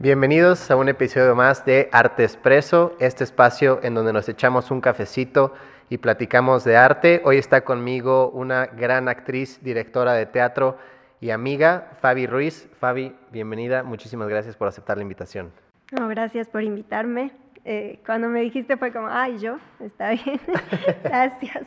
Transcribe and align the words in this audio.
Bienvenidos 0.00 0.70
a 0.70 0.76
un 0.76 0.88
episodio 0.88 1.34
más 1.34 1.64
de 1.64 1.88
Arte 1.90 2.22
Expreso, 2.22 2.94
este 3.00 3.24
espacio 3.24 3.80
en 3.82 3.94
donde 3.94 4.12
nos 4.12 4.28
echamos 4.28 4.70
un 4.70 4.80
cafecito 4.80 5.54
y 5.88 5.98
platicamos 5.98 6.62
de 6.62 6.76
arte. 6.76 7.20
Hoy 7.24 7.36
está 7.36 7.62
conmigo 7.62 8.30
una 8.30 8.66
gran 8.66 9.08
actriz, 9.08 9.60
directora 9.60 10.12
de 10.12 10.26
teatro 10.26 10.78
y 11.20 11.30
amiga, 11.30 11.94
Fabi 12.00 12.28
Ruiz. 12.28 12.68
Fabi, 12.78 13.12
bienvenida, 13.32 13.82
muchísimas 13.82 14.28
gracias 14.28 14.54
por 14.54 14.68
aceptar 14.68 14.98
la 14.98 15.02
invitación. 15.02 15.50
No, 15.90 16.06
gracias 16.06 16.46
por 16.46 16.62
invitarme. 16.62 17.32
Eh, 17.64 17.98
cuando 18.06 18.28
me 18.28 18.40
dijiste 18.42 18.76
fue 18.76 18.92
como, 18.92 19.08
ay, 19.08 19.40
yo, 19.40 19.58
está 19.80 20.10
bien, 20.10 20.40
gracias. 21.02 21.66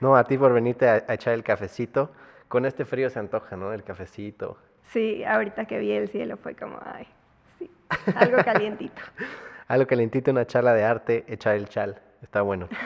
No, 0.00 0.16
a 0.16 0.24
ti 0.24 0.38
por 0.38 0.54
venirte 0.54 0.88
a, 0.88 1.04
a 1.06 1.12
echar 1.12 1.34
el 1.34 1.44
cafecito. 1.44 2.10
Con 2.48 2.64
este 2.64 2.86
frío 2.86 3.10
se 3.10 3.18
antoja, 3.18 3.54
¿no? 3.54 3.74
El 3.74 3.84
cafecito. 3.84 4.56
Sí, 4.84 5.22
ahorita 5.24 5.66
que 5.66 5.78
vi 5.78 5.92
el 5.92 6.08
cielo 6.08 6.38
fue 6.38 6.54
como, 6.54 6.78
ay, 6.82 7.06
sí, 7.58 7.70
algo 8.14 8.38
calientito. 8.44 9.02
Algo 9.66 9.86
calientito, 9.86 10.30
una 10.30 10.46
charla 10.46 10.74
de 10.74 10.84
arte, 10.84 11.24
echar 11.26 11.56
el 11.56 11.70
chal. 11.70 12.00
Está 12.22 12.42
bueno. 12.42 12.68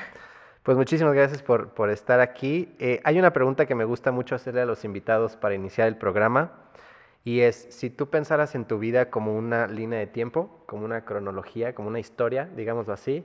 Pues 0.63 0.77
muchísimas 0.77 1.15
gracias 1.15 1.43
por, 1.43 1.71
por 1.71 1.89
estar 1.89 2.21
aquí. 2.21 2.77
Eh, 2.79 3.01
hay 3.03 3.19
una 3.19 3.33
pregunta 3.33 3.65
que 3.65 3.75
me 3.75 3.87
gusta 3.87 4.13
mucho 4.13 4.35
hacerle 4.35 4.61
a 4.61 4.67
los 4.67 4.85
invitados 4.85 5.35
para 5.35 5.55
iniciar 5.55 5.89
el 5.89 5.97
programa 5.97 6.53
y 7.25 7.41
es, 7.41 7.67
si 7.71 7.91
tú 7.91 8.09
pensaras 8.09 8.55
en 8.55 8.65
tu 8.65 8.79
vida 8.79 9.11
como 9.11 9.37
una 9.37 9.67
línea 9.67 9.99
de 9.99 10.07
tiempo, 10.07 10.63
como 10.67 10.85
una 10.85 11.05
cronología, 11.05 11.75
como 11.75 11.89
una 11.89 12.01
historia, 12.01 12.49
digámoslo 12.55 12.93
así, 12.93 13.25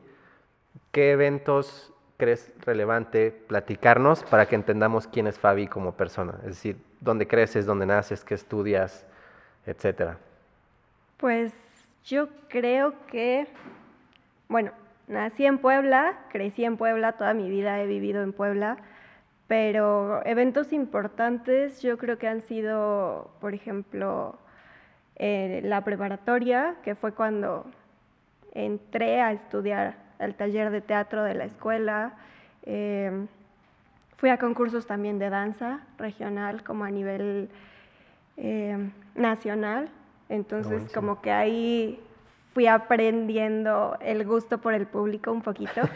¿qué 0.91 1.11
eventos 1.11 1.93
crees 2.17 2.51
relevante 2.65 3.31
platicarnos 3.31 4.23
para 4.23 4.45
que 4.45 4.55
entendamos 4.55 5.07
quién 5.07 5.27
es 5.27 5.39
Fabi 5.39 5.67
como 5.67 5.97
persona? 5.97 6.35
Es 6.43 6.49
decir, 6.49 6.77
dónde 7.01 7.27
creces, 7.27 7.65
dónde 7.65 7.85
naces, 7.85 8.23
qué 8.23 8.35
estudias, 8.35 9.05
etcétera. 9.65 10.17
Pues 11.23 11.53
yo 12.03 12.27
creo 12.49 12.95
que, 13.07 13.47
bueno, 14.49 14.71
nací 15.07 15.45
en 15.45 15.57
Puebla, 15.57 16.19
crecí 16.27 16.65
en 16.65 16.75
Puebla, 16.75 17.13
toda 17.13 17.33
mi 17.33 17.49
vida 17.49 17.79
he 17.79 17.87
vivido 17.87 18.23
en 18.23 18.33
Puebla, 18.33 18.75
pero 19.47 20.21
eventos 20.25 20.73
importantes 20.73 21.81
yo 21.81 21.97
creo 21.97 22.17
que 22.17 22.27
han 22.27 22.41
sido, 22.41 23.31
por 23.39 23.53
ejemplo, 23.53 24.37
eh, 25.15 25.61
la 25.63 25.85
preparatoria, 25.85 26.75
que 26.83 26.93
fue 26.93 27.13
cuando 27.13 27.67
entré 28.51 29.21
a 29.21 29.31
estudiar 29.31 29.95
al 30.19 30.35
taller 30.35 30.71
de 30.71 30.81
teatro 30.81 31.23
de 31.23 31.35
la 31.35 31.45
escuela. 31.45 32.15
Eh, 32.63 33.27
fui 34.17 34.29
a 34.29 34.37
concursos 34.37 34.85
también 34.87 35.19
de 35.19 35.29
danza 35.29 35.85
regional, 35.97 36.65
como 36.65 36.83
a 36.83 36.91
nivel 36.91 37.47
eh, 38.35 38.89
nacional. 39.15 39.89
Entonces, 40.33 40.91
como 40.91 41.21
que 41.21 41.31
ahí 41.31 41.99
fui 42.55 42.65
aprendiendo 42.65 43.95
el 44.01 44.25
gusto 44.25 44.57
por 44.57 44.73
el 44.73 44.87
público 44.87 45.31
un 45.31 45.41
poquito. 45.41 45.81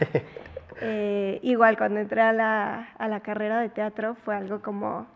Eh, 0.80 1.40
igual 1.42 1.76
cuando 1.76 1.98
entré 1.98 2.20
a 2.20 2.32
la, 2.32 2.90
a 2.98 3.08
la 3.08 3.18
carrera 3.18 3.58
de 3.58 3.68
teatro 3.68 4.14
fue 4.14 4.36
algo 4.36 4.62
como 4.62 5.08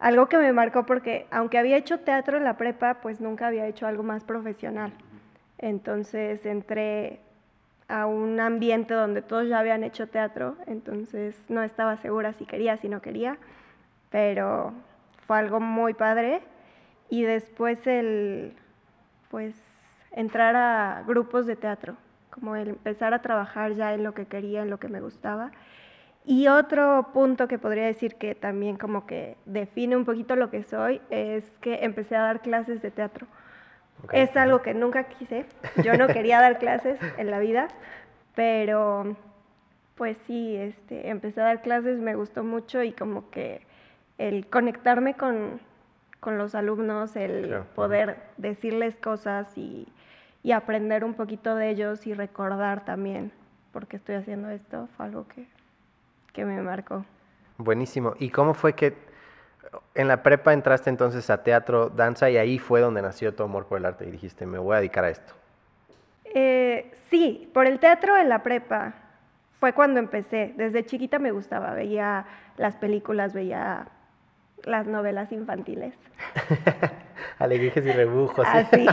algo 0.00 0.26
que 0.28 0.36
me 0.36 0.52
marcó 0.52 0.84
porque 0.84 1.28
aunque 1.30 1.58
había 1.58 1.76
hecho 1.76 2.00
teatro 2.00 2.36
en 2.36 2.42
la 2.42 2.56
prepa, 2.56 2.94
pues 2.94 3.20
nunca 3.20 3.46
había 3.46 3.68
hecho 3.68 3.86
algo 3.86 4.02
más 4.02 4.24
profesional. 4.24 4.92
Entonces 5.58 6.44
entré 6.44 7.20
a 7.86 8.06
un 8.06 8.40
ambiente 8.40 8.94
donde 8.94 9.22
todos 9.22 9.46
ya 9.46 9.60
habían 9.60 9.84
hecho 9.84 10.08
teatro, 10.08 10.56
entonces 10.66 11.40
no 11.48 11.62
estaba 11.62 11.96
segura 11.98 12.32
si 12.32 12.44
quería, 12.44 12.76
si 12.78 12.88
no 12.88 13.00
quería, 13.00 13.38
pero 14.10 14.72
fue 15.28 15.38
algo 15.38 15.60
muy 15.60 15.94
padre. 15.94 16.42
Y 17.10 17.22
después 17.22 17.86
el, 17.86 18.54
pues, 19.30 19.54
entrar 20.12 20.56
a 20.56 21.04
grupos 21.06 21.46
de 21.46 21.56
teatro, 21.56 21.96
como 22.30 22.56
el 22.56 22.68
empezar 22.68 23.14
a 23.14 23.22
trabajar 23.22 23.74
ya 23.74 23.94
en 23.94 24.04
lo 24.04 24.14
que 24.14 24.26
quería, 24.26 24.62
en 24.62 24.70
lo 24.70 24.78
que 24.78 24.88
me 24.88 25.00
gustaba. 25.00 25.50
Y 26.24 26.48
otro 26.48 27.08
punto 27.14 27.48
que 27.48 27.58
podría 27.58 27.86
decir 27.86 28.16
que 28.16 28.34
también 28.34 28.76
como 28.76 29.06
que 29.06 29.36
define 29.46 29.96
un 29.96 30.04
poquito 30.04 30.36
lo 30.36 30.50
que 30.50 30.62
soy 30.62 31.00
es 31.08 31.50
que 31.62 31.84
empecé 31.84 32.16
a 32.16 32.22
dar 32.22 32.42
clases 32.42 32.82
de 32.82 32.90
teatro. 32.90 33.26
Es 34.12 34.36
algo 34.36 34.62
que 34.62 34.74
nunca 34.74 35.04
quise. 35.04 35.46
Yo 35.82 35.96
no 35.96 36.06
quería 36.06 36.40
dar 36.40 36.58
clases 36.58 36.98
en 37.16 37.30
la 37.30 37.38
vida, 37.38 37.68
pero 38.34 39.16
pues 39.96 40.16
sí, 40.26 40.54
este, 40.56 41.08
empecé 41.08 41.40
a 41.40 41.44
dar 41.44 41.62
clases, 41.62 41.98
me 41.98 42.14
gustó 42.14 42.44
mucho 42.44 42.82
y 42.84 42.92
como 42.92 43.30
que 43.30 43.62
el 44.18 44.46
conectarme 44.46 45.14
con, 45.14 45.60
con 46.20 46.38
los 46.38 46.54
alumnos, 46.54 47.16
el 47.16 47.46
Claro, 47.46 47.66
poder 47.74 48.18
decirles 48.36 48.96
cosas 48.96 49.56
y, 49.56 49.86
y 50.42 50.52
aprender 50.52 51.04
un 51.04 51.14
poquito 51.14 51.54
de 51.54 51.70
ellos 51.70 52.06
y 52.06 52.14
recordar 52.14 52.84
también 52.84 53.32
por 53.72 53.86
qué 53.86 53.96
estoy 53.96 54.16
haciendo 54.16 54.48
esto, 54.48 54.88
fue 54.96 55.06
algo 55.06 55.26
que, 55.28 55.46
que 56.32 56.44
me 56.44 56.60
marcó. 56.62 57.04
Buenísimo. 57.58 58.14
¿Y 58.18 58.30
cómo 58.30 58.54
fue 58.54 58.72
que 58.74 58.96
en 59.94 60.08
la 60.08 60.22
prepa 60.22 60.52
entraste 60.52 60.90
entonces 60.90 61.28
a 61.30 61.42
teatro, 61.42 61.90
danza 61.90 62.30
y 62.30 62.36
ahí 62.36 62.58
fue 62.58 62.80
donde 62.80 63.02
nació 63.02 63.34
tu 63.34 63.42
amor 63.42 63.66
por 63.66 63.78
el 63.78 63.84
arte 63.84 64.06
y 64.06 64.10
dijiste, 64.10 64.46
me 64.46 64.58
voy 64.58 64.76
a 64.76 64.78
dedicar 64.78 65.04
a 65.04 65.10
esto? 65.10 65.34
Eh, 66.24 66.92
sí, 67.10 67.50
por 67.52 67.66
el 67.66 67.78
teatro 67.78 68.16
en 68.16 68.28
la 68.28 68.42
prepa 68.42 68.94
fue 69.60 69.72
cuando 69.72 69.98
empecé. 69.98 70.54
Desde 70.56 70.84
chiquita 70.84 71.18
me 71.18 71.32
gustaba, 71.32 71.74
veía 71.74 72.26
las 72.56 72.76
películas, 72.76 73.32
veía 73.32 73.88
las 74.64 74.86
novelas 74.86 75.32
infantiles. 75.32 75.94
Alegrijes 77.38 77.84
y 77.86 77.92
rebujos. 77.92 78.46
Así, 78.46 78.86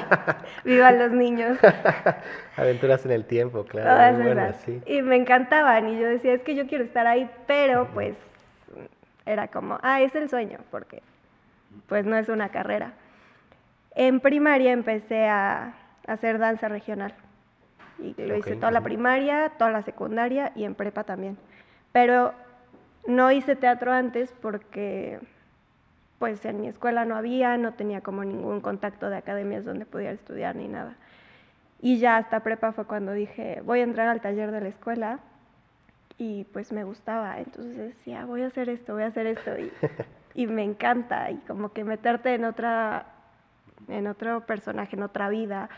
vivan 0.64 1.00
los 1.00 1.12
niños, 1.12 1.58
Aventuras 2.58 3.06
en 3.06 3.12
el 3.12 3.26
tiempo, 3.26 3.66
claro. 3.66 3.90
todas 3.90 4.14
muy 4.16 4.26
buenas, 4.26 4.50
esas. 4.50 4.64
sí. 4.64 4.82
Y 4.86 5.02
me 5.02 5.16
encantaban 5.16 5.88
y 5.90 6.00
yo 6.00 6.08
decía, 6.08 6.34
es 6.34 6.42
que 6.42 6.56
yo 6.56 6.68
quiero 6.68 6.84
estar 6.84 7.08
ahí, 7.08 7.30
pero 7.48 7.88
pues 7.94 8.16
era 9.26 9.48
como, 9.48 9.80
ah, 9.82 10.02
es 10.02 10.16
el 10.16 10.30
sueño, 10.30 10.60
porque 10.70 11.02
pues 11.88 12.06
no 12.06 12.16
es 12.18 12.30
una 12.30 12.50
carrera. 12.50 12.94
En 13.96 14.20
primaria 14.20 14.72
empecé 14.72 15.28
a, 15.28 15.74
hacer 16.08 16.38
danza 16.38 16.68
regional. 16.68 17.14
Y 17.98 18.14
lo 18.22 18.36
hice 18.36 18.56
toda 18.58 18.72
la 18.72 18.82
primaria, 18.82 19.54
toda 19.58 19.72
la 19.72 19.82
secundaria 19.82 20.52
y 20.56 20.66
en 20.66 20.76
prepa 20.76 21.04
también. 21.04 21.38
Pero 21.92 22.34
no 23.08 23.32
hice 23.32 23.56
teatro 23.56 23.92
antes 23.92 24.34
porque 24.42 25.20
pues 26.20 26.44
en 26.46 26.62
mi 26.62 26.68
escuela 26.68 27.06
no 27.06 27.16
había, 27.16 27.58
no 27.58 27.74
tenía 27.74 28.02
como 28.02 28.24
ningún 28.24 28.62
contacto 28.62 29.10
de 29.10 29.18
academias 29.18 29.66
donde 29.66 29.86
pudiera 29.86 30.14
estudiar 30.14 30.56
ni 30.56 30.68
nada. 30.68 30.96
Y 31.82 32.00
ya 32.00 32.18
hasta 32.18 32.42
prepa 32.42 32.72
fue 32.72 32.86
cuando 32.86 33.12
dije, 33.12 33.62
voy 33.66 33.82
a 33.82 33.84
entrar 33.84 34.08
al 34.08 34.22
taller 34.22 34.52
de 34.52 34.62
la 34.62 34.70
escuela 34.70 35.20
y 36.18 36.46
pues 36.46 36.72
me 36.72 36.84
gustaba, 36.84 37.40
entonces 37.40 37.78
decía, 37.78 38.26
voy 38.26 38.44
a 38.44 38.48
hacer 38.48 38.70
esto, 38.70 38.94
voy 38.94 39.04
a 39.04 39.08
hacer 39.08 39.28
esto 39.28 39.52
y, 39.60 39.72
y 40.44 40.48
me 40.48 40.64
encanta. 40.64 41.30
Y 41.32 41.38
como 41.48 41.74
que 41.74 41.84
meterte 41.84 42.34
en 42.34 42.46
otra 42.46 43.08
en 43.88 44.08
otro 44.08 44.46
personaje, 44.46 44.96
en 44.96 45.04
otra 45.04 45.30
vida, 45.30 45.70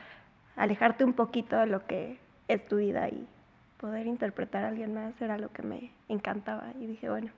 alejarte 0.55 1.03
un 1.03 1.13
poquito 1.13 1.57
de 1.57 1.67
lo 1.67 1.85
que 1.85 2.19
es 2.47 2.65
tu 2.67 2.77
vida 2.77 3.09
y 3.09 3.27
poder 3.77 4.07
interpretar 4.07 4.65
a 4.65 4.69
alguien 4.69 4.93
más 4.93 5.19
era 5.21 5.37
lo 5.37 5.51
que 5.51 5.63
me 5.63 5.91
encantaba. 6.07 6.71
Y 6.79 6.87
dije, 6.87 7.09
bueno, 7.09 7.31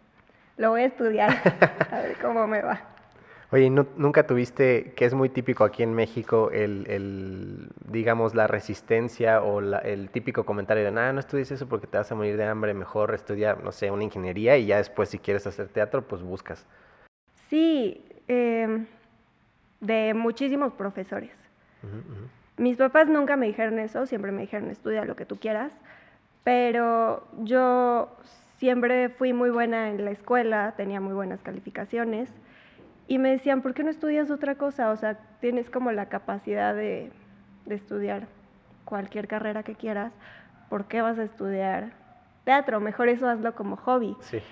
lo 0.60 0.70
voy 0.72 0.82
a 0.82 0.86
estudiar, 0.86 1.32
a 1.92 2.02
ver 2.02 2.18
cómo 2.22 2.46
me 2.46 2.62
va. 2.62 2.82
Oye, 3.52 3.64
¿y 3.64 3.70
nu- 3.72 3.88
¿nunca 3.96 4.28
tuviste, 4.28 4.94
que 4.96 5.06
es 5.06 5.14
muy 5.16 5.30
típico 5.30 5.64
aquí 5.64 5.82
en 5.82 5.94
México, 5.96 6.52
el, 6.52 6.86
el, 6.88 7.70
digamos, 7.90 8.36
la 8.36 8.46
resistencia 8.46 9.42
o 9.42 9.60
la- 9.62 9.80
el 9.80 10.10
típico 10.12 10.46
comentario 10.46 10.84
de, 10.84 10.92
nada, 10.92 11.14
no 11.14 11.20
estudies 11.20 11.50
eso 11.50 11.68
porque 11.68 11.88
te 11.88 11.98
vas 11.98 12.12
a 12.12 12.16
morir 12.16 12.38
de 12.38 12.44
hambre, 12.46 12.76
mejor 12.76 13.16
estudia, 13.16 13.56
no 13.64 13.72
sé, 13.72 13.90
una 13.90 14.04
ingeniería 14.04 14.56
y 14.58 14.68
ya 14.68 14.78
después 14.78 15.10
si 15.10 15.18
quieres 15.18 15.48
hacer 15.48 15.70
teatro, 15.70 16.04
pues 16.04 16.22
buscas. 16.22 16.68
Sí, 17.50 18.06
em, 18.28 18.86
de 19.80 20.14
muchísimos 20.14 20.74
profesores. 20.74 21.32
Mis 22.58 22.76
papás 22.78 23.08
nunca 23.08 23.38
me 23.38 23.48
dijeron 23.48 23.80
eso, 23.80 24.06
siempre 24.06 24.32
me 24.34 24.42
dijeron 24.42 24.70
estudia 24.70 25.06
lo 25.06 25.16
que 25.16 25.26
tú 25.26 25.38
quieras, 25.40 25.72
pero 26.44 27.26
yo 27.44 28.16
siempre 28.60 29.10
fui 29.10 29.34
muy 29.34 29.50
buena 29.50 29.90
en 29.90 30.06
la 30.06 30.12
escuela, 30.12 30.74
tenía 30.78 31.02
muy 31.02 31.14
buenas 31.14 31.42
calificaciones 31.42 32.30
y 33.08 33.18
me 33.18 33.32
decían, 33.32 33.62
¿por 33.62 33.74
qué 33.74 33.84
no 33.84 33.90
estudias 33.90 34.30
otra 34.30 34.56
cosa? 34.56 34.92
O 34.92 34.98
sea, 34.98 35.18
tienes 35.40 35.70
como 35.70 35.92
la 35.92 36.08
capacidad 36.08 36.76
de, 36.76 37.12
de 37.66 37.76
estudiar 37.76 38.28
cualquier 38.86 39.28
carrera 39.28 39.64
que 39.64 39.76
quieras, 39.76 40.12
¿por 40.70 40.86
qué 40.86 41.02
vas 41.02 41.18
a 41.18 41.24
estudiar 41.24 41.92
teatro? 42.44 42.80
Mejor 42.80 43.08
eso 43.08 43.28
hazlo 43.28 43.56
como 43.56 43.76
hobby. 43.78 44.16
Sí. 44.22 44.42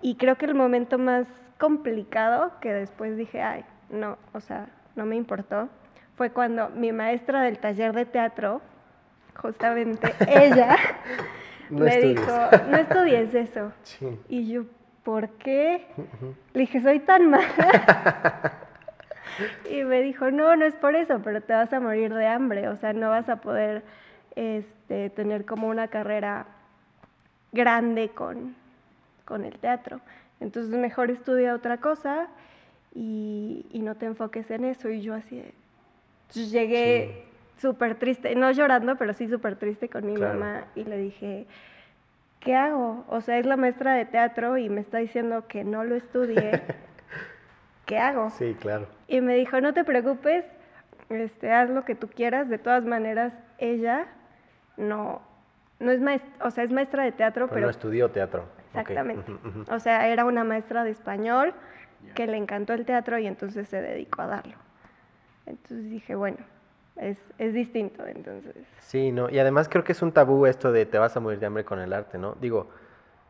Y 0.00 0.14
creo 0.14 0.36
que 0.36 0.46
el 0.46 0.54
momento 0.54 0.96
más 0.96 1.26
complicado 1.58 2.52
que 2.60 2.72
después 2.72 3.16
dije, 3.16 3.42
ay, 3.42 3.64
no, 3.90 4.16
o 4.32 4.38
sea, 4.38 4.68
no 4.94 5.06
me 5.06 5.16
importó, 5.16 5.68
fue 6.16 6.30
cuando 6.30 6.68
mi 6.68 6.92
maestra 6.92 7.42
del 7.42 7.58
taller 7.58 7.92
de 7.92 8.04
teatro, 8.04 8.60
justamente 9.34 10.14
ella, 10.28 10.76
No 11.70 11.84
me 11.84 11.90
estudies. 11.90 12.20
dijo, 12.20 12.38
no 12.70 12.76
estudies 12.78 13.34
eso. 13.34 13.72
Sí. 13.82 14.18
Y 14.28 14.48
yo, 14.50 14.64
¿por 15.02 15.30
qué? 15.30 15.86
Le 16.52 16.60
dije, 16.60 16.80
soy 16.80 17.00
tan 17.00 17.30
mala. 17.30 18.52
y 19.70 19.84
me 19.84 20.02
dijo, 20.02 20.30
no, 20.30 20.56
no 20.56 20.64
es 20.64 20.74
por 20.74 20.94
eso, 20.94 21.20
pero 21.22 21.40
te 21.40 21.52
vas 21.52 21.72
a 21.72 21.80
morir 21.80 22.12
de 22.12 22.26
hambre, 22.26 22.68
o 22.68 22.76
sea, 22.76 22.92
no 22.92 23.10
vas 23.10 23.28
a 23.28 23.36
poder 23.36 23.82
este, 24.36 25.10
tener 25.10 25.44
como 25.44 25.68
una 25.68 25.88
carrera 25.88 26.46
grande 27.52 28.10
con, 28.10 28.54
con 29.24 29.44
el 29.44 29.58
teatro. 29.58 30.00
Entonces 30.40 30.72
mejor 30.78 31.10
estudia 31.10 31.54
otra 31.54 31.78
cosa 31.78 32.28
y, 32.94 33.64
no 33.74 33.94
te 33.94 34.06
enfoques 34.06 34.50
en 34.50 34.64
eso. 34.64 34.90
Y 34.90 35.02
yo 35.02 35.14
así 35.14 35.42
llegué 36.32 37.27
súper 37.58 37.96
triste, 37.96 38.34
no 38.34 38.50
llorando, 38.50 38.96
pero 38.96 39.12
sí 39.12 39.28
súper 39.28 39.56
triste 39.56 39.88
con 39.88 40.06
mi 40.06 40.16
mamá 40.16 40.64
y 40.74 40.84
le 40.84 40.98
dije, 40.98 41.46
¿qué 42.40 42.54
hago? 42.54 43.04
O 43.08 43.20
sea, 43.20 43.38
es 43.38 43.46
la 43.46 43.56
maestra 43.56 43.94
de 43.94 44.04
teatro 44.04 44.58
y 44.58 44.68
me 44.68 44.80
está 44.80 44.98
diciendo 44.98 45.46
que 45.46 45.64
no 45.64 45.84
lo 45.84 45.94
estudie. 45.94 46.62
¿Qué 47.86 47.98
hago? 47.98 48.30
Sí, 48.30 48.56
claro. 48.60 48.86
Y 49.06 49.20
me 49.20 49.34
dijo, 49.34 49.60
no 49.60 49.72
te 49.72 49.82
preocupes, 49.84 50.44
este, 51.08 51.52
haz 51.52 51.70
lo 51.70 51.84
que 51.84 51.94
tú 51.94 52.08
quieras. 52.08 52.48
De 52.48 52.58
todas 52.58 52.84
maneras, 52.84 53.32
ella 53.56 54.06
no, 54.76 55.22
no 55.80 55.90
es 55.90 56.00
maestra, 56.00 56.46
o 56.46 56.50
sea, 56.50 56.64
es 56.64 56.70
maestra 56.70 57.04
de 57.04 57.12
teatro, 57.12 57.48
pero... 57.48 57.62
no 57.62 57.70
estudió 57.70 58.10
teatro. 58.10 58.44
Exactamente. 58.68 59.32
O 59.70 59.78
sea, 59.80 60.06
era 60.08 60.24
una 60.24 60.44
maestra 60.44 60.84
de 60.84 60.90
español 60.90 61.54
que 62.14 62.26
le 62.26 62.36
encantó 62.36 62.74
el 62.74 62.84
teatro 62.84 63.18
y 63.18 63.26
entonces 63.26 63.68
se 63.68 63.80
dedicó 63.80 64.22
a 64.22 64.26
darlo. 64.26 64.54
Entonces 65.46 65.90
dije, 65.90 66.14
bueno, 66.14 66.36
es, 67.00 67.18
es, 67.38 67.54
distinto, 67.54 68.06
entonces. 68.06 68.54
Sí, 68.80 69.12
no, 69.12 69.30
y 69.30 69.38
además 69.38 69.68
creo 69.68 69.84
que 69.84 69.92
es 69.92 70.02
un 70.02 70.12
tabú 70.12 70.46
esto 70.46 70.72
de 70.72 70.86
te 70.86 70.98
vas 70.98 71.16
a 71.16 71.20
morir 71.20 71.38
de 71.38 71.46
hambre 71.46 71.64
con 71.64 71.80
el 71.80 71.92
arte, 71.92 72.18
¿no? 72.18 72.36
Digo, 72.40 72.68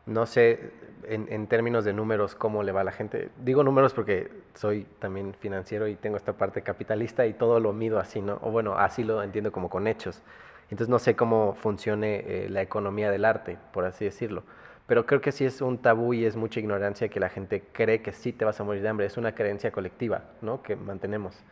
no 0.05 0.25
sé 0.25 0.71
en, 1.03 1.27
en, 1.31 1.47
términos 1.47 1.85
de 1.85 1.93
números 1.93 2.35
cómo 2.35 2.63
le 2.63 2.71
va 2.71 2.81
a 2.81 2.83
la 2.83 2.91
gente. 2.91 3.29
Digo 3.43 3.63
números 3.63 3.93
porque 3.93 4.31
soy 4.55 4.85
también 4.99 5.33
financiero 5.33 5.87
y 5.87 5.95
tengo 5.95 6.17
esta 6.17 6.33
parte 6.33 6.61
capitalista 6.61 7.25
y 7.25 7.33
todo 7.33 7.59
lo 7.59 7.73
mido 7.73 7.99
así, 7.99 8.21
¿no? 8.21 8.39
O 8.41 8.51
bueno, 8.51 8.77
así 8.77 9.03
lo 9.03 9.21
entiendo 9.21 9.51
como 9.51 9.69
con 9.69 9.87
hechos. 9.87 10.23
Entonces 10.71 10.89
no 10.89 10.99
sé 10.99 11.15
cómo 11.15 11.55
funcione 11.55 12.23
eh, 12.25 12.49
la 12.49 12.61
economía 12.61 13.09
del 13.09 13.25
arte, 13.25 13.57
por 13.73 13.85
así 13.85 14.05
decirlo. 14.05 14.43
Pero 14.85 15.05
creo 15.05 15.21
que 15.21 15.31
sí 15.31 15.45
es 15.45 15.61
un 15.61 15.77
tabú 15.79 16.13
y 16.13 16.25
es 16.25 16.35
mucha 16.35 16.59
ignorancia 16.59 17.09
que 17.09 17.19
la 17.19 17.29
gente 17.29 17.63
cree 17.71 18.01
que 18.01 18.11
sí 18.11 18.33
te 18.33 18.45
vas 18.45 18.59
a 18.59 18.63
morir 18.63 18.81
de 18.81 18.89
hambre. 18.89 19.05
Es 19.05 19.17
una 19.17 19.35
creencia 19.35 19.71
colectiva, 19.71 20.23
¿no? 20.41 20.63
Que 20.63 20.75
mantenemos. 20.75 21.43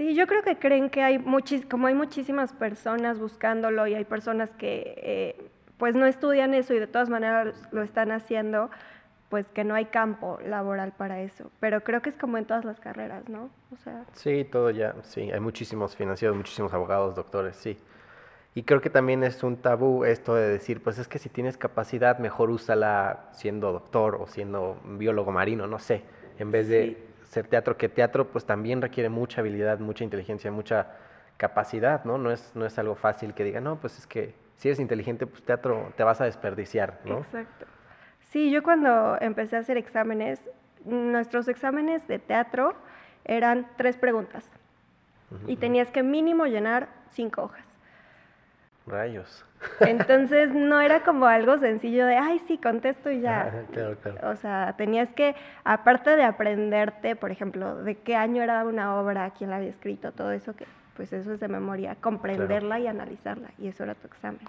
Sí, 0.00 0.14
yo 0.14 0.26
creo 0.26 0.42
que 0.42 0.58
creen 0.58 0.88
que 0.88 1.02
hay 1.02 1.18
muchis, 1.18 1.66
como 1.66 1.86
hay 1.86 1.92
muchísimas 1.92 2.54
personas 2.54 3.18
buscándolo 3.18 3.86
y 3.86 3.94
hay 3.94 4.06
personas 4.06 4.48
que 4.48 4.94
eh, 4.96 5.50
pues 5.76 5.94
no 5.94 6.06
estudian 6.06 6.54
eso 6.54 6.72
y 6.72 6.78
de 6.78 6.86
todas 6.86 7.10
maneras 7.10 7.54
lo 7.70 7.82
están 7.82 8.10
haciendo, 8.10 8.70
pues 9.28 9.46
que 9.50 9.62
no 9.62 9.74
hay 9.74 9.84
campo 9.84 10.38
laboral 10.42 10.92
para 10.92 11.20
eso. 11.20 11.50
Pero 11.60 11.84
creo 11.84 12.00
que 12.00 12.08
es 12.08 12.16
como 12.16 12.38
en 12.38 12.46
todas 12.46 12.64
las 12.64 12.80
carreras, 12.80 13.28
¿no? 13.28 13.50
O 13.74 13.76
sea... 13.76 14.06
Sí, 14.14 14.48
todo 14.50 14.70
ya, 14.70 14.94
sí, 15.02 15.30
hay 15.30 15.40
muchísimos 15.40 15.94
financieros, 15.94 16.34
muchísimos 16.34 16.72
abogados, 16.72 17.14
doctores, 17.14 17.56
sí. 17.56 17.78
Y 18.54 18.62
creo 18.62 18.80
que 18.80 18.88
también 18.88 19.22
es 19.22 19.42
un 19.42 19.58
tabú 19.58 20.06
esto 20.06 20.34
de 20.34 20.48
decir, 20.48 20.82
pues 20.82 20.98
es 20.98 21.08
que 21.08 21.18
si 21.18 21.28
tienes 21.28 21.58
capacidad, 21.58 22.18
mejor 22.18 22.48
úsala 22.48 23.28
siendo 23.32 23.70
doctor 23.70 24.14
o 24.14 24.26
siendo 24.26 24.80
biólogo 24.82 25.30
marino, 25.30 25.66
no 25.66 25.78
sé, 25.78 26.04
en 26.38 26.50
vez 26.50 26.68
de 26.68 27.09
ser 27.30 27.46
teatro, 27.46 27.76
que 27.76 27.88
teatro 27.88 28.26
pues 28.26 28.44
también 28.44 28.82
requiere 28.82 29.08
mucha 29.08 29.40
habilidad, 29.40 29.78
mucha 29.78 30.02
inteligencia, 30.02 30.50
mucha 30.50 30.88
capacidad, 31.36 32.04
¿no? 32.04 32.18
No 32.18 32.32
es, 32.32 32.50
no 32.56 32.66
es 32.66 32.76
algo 32.76 32.96
fácil 32.96 33.34
que 33.34 33.44
diga, 33.44 33.60
no, 33.60 33.76
pues 33.76 33.98
es 33.98 34.06
que 34.06 34.34
si 34.56 34.66
eres 34.66 34.80
inteligente, 34.80 35.28
pues 35.28 35.42
teatro 35.44 35.92
te 35.96 36.02
vas 36.02 36.20
a 36.20 36.24
desperdiciar, 36.24 36.98
¿no? 37.04 37.18
Exacto. 37.18 37.66
Sí, 38.30 38.50
yo 38.50 38.64
cuando 38.64 39.16
empecé 39.20 39.56
a 39.56 39.60
hacer 39.60 39.76
exámenes, 39.76 40.42
nuestros 40.84 41.46
exámenes 41.46 42.06
de 42.08 42.18
teatro 42.18 42.74
eran 43.24 43.68
tres 43.76 43.96
preguntas 43.96 44.50
y 45.46 45.56
tenías 45.56 45.92
que 45.92 46.02
mínimo 46.02 46.46
llenar 46.46 46.88
cinco 47.12 47.42
hojas. 47.42 47.64
Rayos. 48.90 49.44
Entonces 49.80 50.52
no 50.54 50.80
era 50.80 51.02
como 51.02 51.26
algo 51.26 51.58
sencillo 51.58 52.06
de, 52.06 52.16
ay, 52.16 52.40
sí, 52.46 52.58
contesto 52.58 53.10
y 53.10 53.20
ya. 53.20 53.64
claro, 53.72 53.96
claro. 54.02 54.30
O 54.30 54.36
sea, 54.36 54.74
tenías 54.76 55.10
que, 55.10 55.34
aparte 55.64 56.16
de 56.16 56.24
aprenderte, 56.24 57.16
por 57.16 57.30
ejemplo, 57.30 57.82
de 57.82 57.96
qué 57.96 58.16
año 58.16 58.42
era 58.42 58.64
una 58.64 58.96
obra, 58.96 59.30
quién 59.30 59.50
la 59.50 59.56
había 59.56 59.70
escrito, 59.70 60.12
todo 60.12 60.32
eso, 60.32 60.54
que 60.54 60.66
pues 60.96 61.12
eso 61.12 61.32
es 61.32 61.40
de 61.40 61.48
memoria, 61.48 61.96
comprenderla 62.00 62.78
y 62.78 62.86
analizarla, 62.86 63.48
y 63.58 63.68
eso 63.68 63.84
era 63.84 63.94
tu 63.94 64.06
examen. 64.06 64.40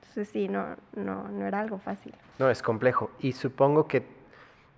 Entonces 0.00 0.28
sí, 0.28 0.48
no, 0.48 0.76
no, 0.94 1.28
no 1.28 1.46
era 1.46 1.60
algo 1.60 1.78
fácil. 1.78 2.12
No, 2.38 2.50
es 2.50 2.62
complejo. 2.62 3.10
Y 3.20 3.32
supongo 3.32 3.86
que 3.86 4.04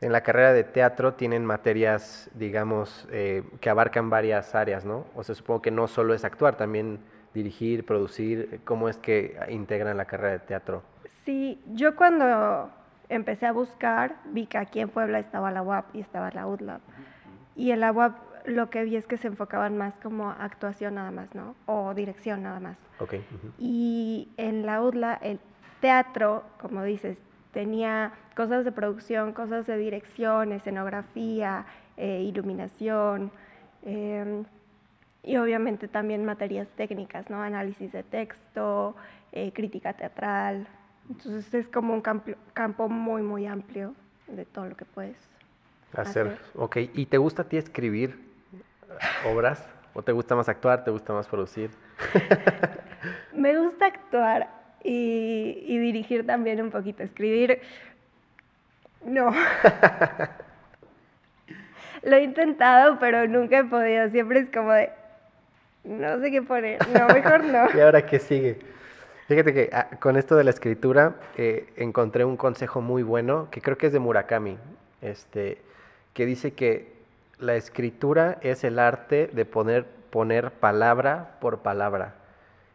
en 0.01 0.13
la 0.13 0.23
carrera 0.23 0.53
de 0.53 0.65
teatro 0.65 1.15
tienen 1.15 1.45
materias, 1.45 2.31
digamos, 2.35 3.09
eh, 3.11 3.43
que 3.61 3.71
abarcan 3.71 4.11
varias 4.11 4.55
áreas, 4.55 4.85
¿no? 4.85 5.07
O 5.15 5.23
sea, 5.25 5.35
supongo 5.35 5.63
que 5.63 5.71
no 5.71 5.89
solo 5.89 6.15
es 6.15 6.25
actuar, 6.25 6.57
también 6.57 7.01
dirigir, 7.35 7.85
producir? 7.85 8.61
¿Cómo 8.65 8.89
es 8.89 8.97
que 8.97 9.39
integran 9.49 9.97
la 9.97 10.07
carrera 10.07 10.33
de 10.33 10.39
teatro? 10.41 10.83
Sí, 11.25 11.61
yo 11.75 11.97
cuando 11.97 12.71
empecé 13.09 13.47
a 13.47 13.53
buscar, 13.53 14.17
vi 14.27 14.47
que 14.47 14.59
aquí 14.59 14.81
en 14.81 14.89
Puebla 14.89 15.19
estaba 15.19 15.51
la 15.51 15.63
UAP 15.63 15.95
y 15.95 16.01
estaba 16.01 16.31
la 16.31 16.47
UDLAB. 16.47 16.81
Y 17.57 17.71
en 17.71 17.81
la 17.81 17.93
UAP 17.93 18.15
lo 18.47 18.71
que 18.71 18.85
vi 18.85 18.97
es 18.97 19.07
que 19.07 19.17
se 19.17 19.29
enfocaban 19.29 19.77
más 19.77 19.95
como 20.03 20.31
actuación 20.31 20.95
nada 20.95 21.11
más, 21.11 21.35
¿no? 21.35 21.55
O 21.67 21.93
dirección 21.95 22.43
nada 22.43 22.61
más. 22.61 22.77
Okay. 22.99 23.25
Y 23.59 24.29
en 24.37 24.65
la 24.65 24.83
UDLA 24.83 25.15
el 25.15 25.39
teatro, 25.81 26.45
como 26.61 26.83
dices, 26.83 27.19
tenía 27.53 28.13
cosas 28.37 28.65
de 28.65 28.73
producción, 28.73 29.33
cosas 29.33 29.67
de 29.67 29.77
dirección, 29.77 30.53
escenografía, 30.53 31.67
eh, 31.97 32.23
iluminación. 32.23 33.31
Eh, 33.83 34.45
y 35.29 35.37
obviamente 35.37 35.89
también 35.89 36.25
materias 36.25 36.67
técnicas, 36.75 37.29
¿no? 37.29 37.43
Análisis 37.43 37.93
de 37.93 38.03
texto, 38.03 38.97
eh, 39.33 39.53
crítica 39.53 39.93
teatral. 39.93 40.67
Entonces 41.11 41.53
es 41.53 41.69
como 41.69 41.93
un 41.93 42.01
campo, 42.01 42.33
campo, 42.55 42.89
muy, 42.89 43.21
muy 43.21 43.47
amplio 43.47 43.95
de 44.27 44.47
todo 44.47 44.65
lo 44.65 44.75
que 44.75 44.87
puedes 44.87 45.19
hacer. 45.93 46.29
hacer. 46.29 46.41
Ok, 46.55 46.79
¿y 46.95 47.05
te 47.05 47.19
gusta 47.19 47.43
a 47.43 47.45
ti 47.45 47.59
escribir 47.59 48.19
obras? 49.27 49.69
¿O 49.93 50.03
te 50.03 50.13
gusta 50.13 50.35
más 50.35 50.49
actuar? 50.49 50.83
¿Te 50.83 50.91
gusta 50.91 51.13
más 51.13 51.27
producir? 51.29 51.73
Me 53.35 53.59
gusta 53.59 53.85
actuar 53.85 54.49
y, 54.83 55.63
y 55.67 55.79
dirigir 55.79 56.27
también 56.27 56.63
un 56.63 56.71
poquito. 56.71 57.03
Escribir, 57.03 57.61
no. 59.05 59.31
Lo 62.03 62.17
he 62.17 62.23
intentado, 62.23 62.99
pero 62.99 63.27
nunca 63.27 63.59
he 63.59 63.65
podido. 63.65 64.09
Siempre 64.09 64.41
es 64.41 64.51
como 64.51 64.73
de, 64.73 64.91
no 65.85 66.21
sé 66.21 66.31
qué 66.31 66.43
poner. 66.43 66.79
No, 66.89 67.07
mejor 67.09 67.45
no. 67.45 67.67
¿Y 67.77 67.81
ahora 67.81 68.05
qué 68.05 68.19
sigue? 68.19 68.59
Fíjate 69.29 69.53
que 69.53 69.71
ah, 69.73 69.89
con 70.01 70.17
esto 70.17 70.37
de 70.37 70.45
la 70.45 70.51
escritura 70.51 71.17
eh, 71.37 71.67
encontré 71.77 72.25
un 72.25 72.37
consejo 72.37 72.81
muy 72.81 73.03
bueno 73.03 73.49
que 73.51 73.61
creo 73.61 73.77
que 73.77 73.89
es 73.89 73.93
de 73.93 73.99
Murakami, 73.99 74.57
este, 75.03 75.59
que 76.15 76.25
dice 76.25 76.53
que 76.55 76.99
la 77.39 77.55
escritura 77.55 78.39
es 78.41 78.65
el 78.65 78.79
arte 78.79 79.29
de 79.33 79.45
poner, 79.45 79.85
poner 80.11 80.51
palabra 80.53 81.37
por 81.41 81.59
palabra. 81.59 82.15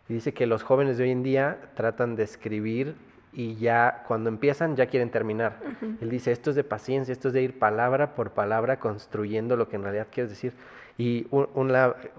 Y 0.08 0.14
dice 0.14 0.34
que 0.34 0.46
los 0.46 0.64
jóvenes 0.64 0.98
de 0.98 1.06
hoy 1.06 1.12
en 1.12 1.24
día 1.24 1.58
tratan 1.76 2.16
de 2.16 2.24
escribir 2.24 2.96
y 3.32 3.56
ya 3.56 4.04
cuando 4.08 4.30
empiezan 4.30 4.76
ya 4.76 4.86
quieren 4.86 5.10
terminar. 5.10 5.58
Él 6.02 6.10
dice, 6.10 6.32
esto 6.32 6.52
es 6.52 6.56
de 6.56 6.64
paciencia, 6.64 7.12
esto 7.12 7.30
es 7.30 7.34
de 7.34 7.42
ir 7.42 7.58
palabra 7.58 8.14
por 8.14 8.32
palabra 8.32 8.80
construyendo 8.80 9.56
lo 9.56 9.68
que 9.70 9.76
en 9.76 9.84
realidad 9.84 10.08
quieres 10.12 10.30
decir. 10.30 10.54
Y 10.98 11.28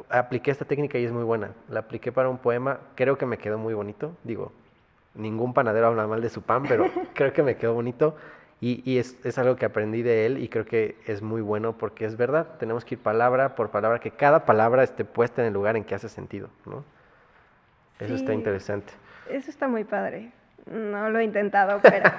apliqué 0.08 0.50
esta 0.50 0.64
técnica 0.64 0.98
y 0.98 1.04
es 1.04 1.12
muy 1.12 1.24
buena. 1.24 1.50
La 1.68 1.80
apliqué 1.80 2.10
para 2.10 2.28
un 2.28 2.38
poema, 2.38 2.80
creo 2.96 3.16
que 3.16 3.26
me 3.26 3.38
quedó 3.38 3.58
muy 3.58 3.74
bonito. 3.74 4.16
Digo, 4.24 4.52
ningún 5.14 5.54
panadero 5.54 5.86
habla 5.86 6.06
mal 6.06 6.20
de 6.20 6.28
su 6.28 6.42
pan, 6.42 6.64
pero 6.68 6.90
creo 7.14 7.32
que 7.32 7.42
me 7.42 7.56
quedó 7.56 7.74
bonito. 7.74 8.16
Y, 8.60 8.96
es, 8.96 9.18
es, 9.26 9.36
algo 9.36 9.56
que 9.56 9.66
aprendí 9.66 10.00
de 10.00 10.24
él 10.24 10.38
y 10.38 10.48
creo 10.48 10.64
que 10.64 10.96
es 11.04 11.20
muy 11.20 11.42
bueno 11.42 11.76
porque 11.76 12.06
es 12.06 12.16
verdad, 12.16 12.56
tenemos 12.58 12.82
que 12.82 12.94
ir 12.94 12.98
palabra 12.98 13.56
por 13.56 13.70
palabra, 13.70 13.98
que 13.98 14.10
cada 14.10 14.46
palabra 14.46 14.82
esté 14.82 15.04
puesta 15.04 15.42
en 15.42 15.48
el 15.48 15.52
lugar 15.52 15.76
en 15.76 15.84
que 15.84 15.94
hace 15.94 16.08
sentido, 16.08 16.48
¿no? 16.64 16.82
Eso 18.00 18.14
está 18.14 18.32
interesante. 18.32 18.94
Eso 19.28 19.50
está 19.50 19.68
muy 19.68 19.84
padre. 19.84 20.32
No 20.64 21.10
lo 21.10 21.18
he 21.18 21.24
intentado, 21.24 21.80
pero 21.82 22.10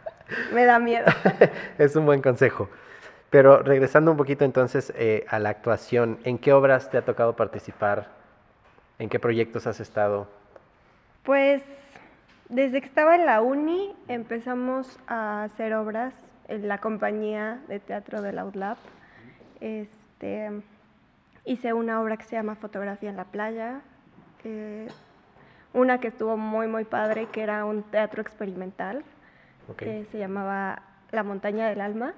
me 0.52 0.66
da 0.66 0.78
miedo. 0.78 1.06
es 1.78 1.96
un 1.96 2.04
buen 2.04 2.20
consejo. 2.20 2.68
Pero 3.34 3.64
regresando 3.64 4.12
un 4.12 4.16
poquito 4.16 4.44
entonces 4.44 4.92
eh, 4.96 5.26
a 5.28 5.40
la 5.40 5.48
actuación, 5.48 6.20
¿en 6.22 6.38
qué 6.38 6.52
obras 6.52 6.88
te 6.88 6.98
ha 6.98 7.04
tocado 7.04 7.34
participar? 7.34 8.06
¿En 9.00 9.08
qué 9.08 9.18
proyectos 9.18 9.66
has 9.66 9.80
estado? 9.80 10.28
Pues 11.24 11.60
desde 12.48 12.80
que 12.80 12.86
estaba 12.86 13.16
en 13.16 13.26
la 13.26 13.42
uni 13.42 13.92
empezamos 14.06 15.00
a 15.08 15.42
hacer 15.42 15.74
obras 15.74 16.14
en 16.46 16.68
la 16.68 16.78
compañía 16.78 17.58
de 17.66 17.80
teatro 17.80 18.22
de 18.22 18.30
la 18.30 18.42
Outlab. 18.42 18.76
Este, 19.60 20.52
hice 21.44 21.72
una 21.72 22.00
obra 22.00 22.16
que 22.16 22.26
se 22.26 22.36
llama 22.36 22.54
Fotografía 22.54 23.10
en 23.10 23.16
la 23.16 23.24
playa, 23.24 23.80
eh, 24.44 24.86
una 25.72 25.98
que 25.98 26.06
estuvo 26.06 26.36
muy 26.36 26.68
muy 26.68 26.84
padre, 26.84 27.26
que 27.32 27.42
era 27.42 27.64
un 27.64 27.82
teatro 27.82 28.22
experimental, 28.22 29.02
que 29.76 30.06
se 30.12 30.18
llamaba 30.18 30.82
La 31.10 31.24
montaña 31.24 31.68
del 31.68 31.80
alma 31.80 32.14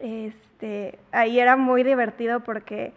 este, 0.00 0.98
ahí 1.12 1.38
era 1.40 1.56
muy 1.56 1.82
divertido 1.82 2.40
porque 2.40 2.92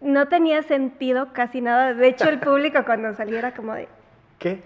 no 0.00 0.28
tenía 0.28 0.62
sentido 0.62 1.32
casi 1.32 1.60
nada. 1.60 1.94
De 1.94 2.08
hecho, 2.08 2.28
el 2.28 2.38
público 2.40 2.82
cuando 2.86 3.14
saliera 3.14 3.52
como 3.52 3.74
de, 3.74 3.88
¿Qué? 4.38 4.62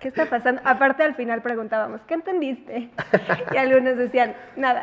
¿qué 0.00 0.08
está 0.08 0.26
pasando? 0.26 0.60
Aparte 0.64 1.02
al 1.02 1.14
final 1.14 1.42
preguntábamos, 1.42 2.02
¿qué 2.02 2.14
entendiste? 2.14 2.90
Y 3.52 3.56
algunos 3.56 3.96
decían, 3.96 4.34
nada. 4.56 4.82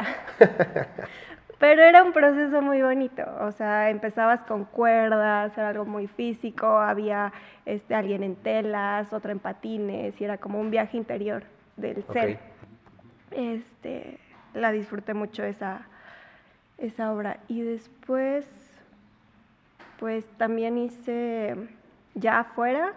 Pero 1.60 1.84
era 1.84 2.04
un 2.04 2.12
proceso 2.12 2.62
muy 2.62 2.84
bonito, 2.84 3.24
o 3.42 3.52
sea, 3.52 3.90
empezabas 3.90 4.42
con 4.42 4.66
cuerdas, 4.66 5.58
era 5.58 5.70
algo 5.70 5.86
muy 5.86 6.08
físico, 6.08 6.68
había 6.68 7.34
este, 7.66 7.96
alguien 7.96 8.22
en 8.22 8.36
telas, 8.36 9.12
otro 9.12 9.32
en 9.32 9.40
patines, 9.40 10.20
y 10.22 10.24
era 10.24 10.38
como 10.38 10.60
un 10.60 10.70
viaje 10.70 10.98
interior 10.98 11.44
del 11.76 12.04
ser. 12.14 12.38
Este, 13.32 14.20
la 14.54 14.72
disfruté 14.72 15.14
mucho 15.14 15.44
esa, 15.44 15.82
esa 16.78 17.12
obra. 17.12 17.38
Y 17.48 17.62
después, 17.62 18.46
pues 20.00 20.26
también 20.38 20.78
hice 20.78 21.56
ya 22.16 22.40
afuera 22.40 22.94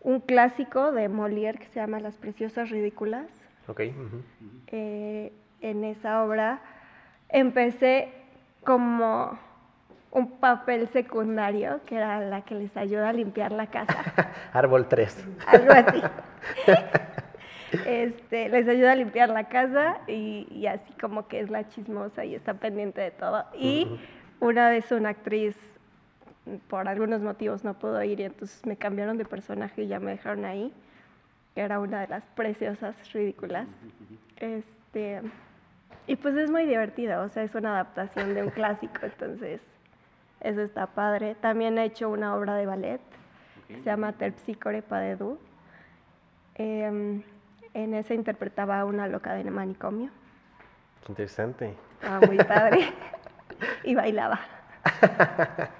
un 0.00 0.20
clásico 0.20 0.92
de 0.92 1.08
Molière 1.08 1.58
que 1.58 1.66
se 1.66 1.80
llama 1.80 2.00
Las 2.00 2.16
Preciosas 2.16 2.70
Ridículas. 2.70 3.26
Ok. 3.68 3.80
ujú. 3.90 4.22
Eh, 4.68 5.32
en 5.60 5.84
esa 5.84 6.22
obra 6.22 6.60
empecé 7.28 8.12
como 8.64 9.38
un 10.12 10.38
papel 10.38 10.88
secundario, 10.88 11.80
que 11.86 11.96
era 11.96 12.20
la 12.20 12.42
que 12.42 12.54
les 12.54 12.76
ayuda 12.76 13.08
a 13.08 13.12
limpiar 13.12 13.52
la 13.52 13.66
casa, 13.66 14.02
Árbol 14.52 14.88
3. 14.88 15.26
algo 15.46 15.72
así. 15.72 16.02
Este, 18.06 18.48
les 18.48 18.68
ayuda 18.68 18.92
a 18.92 18.94
limpiar 18.94 19.30
la 19.30 19.48
casa 19.48 19.98
y, 20.06 20.46
y 20.50 20.66
así 20.66 20.92
como 21.00 21.26
que 21.26 21.40
es 21.40 21.50
la 21.50 21.68
chismosa 21.68 22.24
y 22.24 22.34
está 22.34 22.54
pendiente 22.54 23.00
de 23.00 23.10
todo. 23.10 23.44
Y 23.58 23.88
una 24.38 24.70
vez 24.70 24.92
una 24.92 25.08
actriz, 25.08 25.56
por 26.68 26.86
algunos 26.86 27.20
motivos, 27.20 27.64
no 27.64 27.74
pudo 27.74 28.00
ir 28.04 28.20
y 28.20 28.24
entonces 28.24 28.64
me 28.64 28.76
cambiaron 28.76 29.18
de 29.18 29.24
personaje 29.24 29.82
y 29.82 29.86
ya 29.88 29.98
me 29.98 30.12
dejaron 30.12 30.44
ahí, 30.44 30.72
que 31.54 31.62
era 31.62 31.80
una 31.80 32.02
de 32.02 32.06
las 32.06 32.22
preciosas 32.36 32.94
ridículas. 33.12 33.66
Este, 34.36 35.22
y 36.06 36.14
pues 36.14 36.36
es 36.36 36.48
muy 36.48 36.66
divertido, 36.66 37.22
o 37.22 37.28
sea, 37.28 37.42
es 37.42 37.54
una 37.56 37.70
adaptación 37.70 38.34
de 38.34 38.44
un 38.44 38.50
clásico, 38.58 39.00
entonces 39.02 39.60
eso 40.40 40.62
está 40.62 40.86
padre. 40.86 41.34
También 41.40 41.76
he 41.78 41.84
hecho 41.84 42.08
una 42.08 42.36
obra 42.36 42.54
de 42.54 42.66
ballet, 42.66 43.00
que 43.66 43.74
se 43.74 43.82
llama 43.82 44.12
Terpsicore 44.12 44.82
Padedu. 44.82 45.38
Em, 46.54 47.22
en 47.82 47.94
esa 47.94 48.14
interpretaba 48.14 48.80
a 48.80 48.84
una 48.84 49.06
loca 49.06 49.34
de 49.34 49.44
manicomio, 49.50 50.10
Qué 51.04 51.12
interesante. 51.12 51.74
estaba 52.00 52.26
muy 52.26 52.38
padre, 52.38 52.92
y 53.84 53.94
bailaba. 53.94 54.40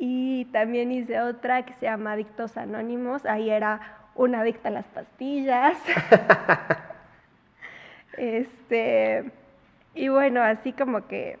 Y 0.00 0.44
también 0.52 0.92
hice 0.92 1.20
otra 1.20 1.64
que 1.64 1.74
se 1.74 1.86
llama 1.86 2.12
Adictos 2.12 2.56
Anónimos, 2.56 3.26
ahí 3.26 3.50
era 3.50 3.80
una 4.14 4.40
adicta 4.42 4.68
a 4.68 4.72
las 4.72 4.86
pastillas. 4.86 5.76
Este, 8.16 9.30
y 9.94 10.08
bueno, 10.08 10.42
así 10.42 10.72
como 10.72 11.06
que 11.06 11.38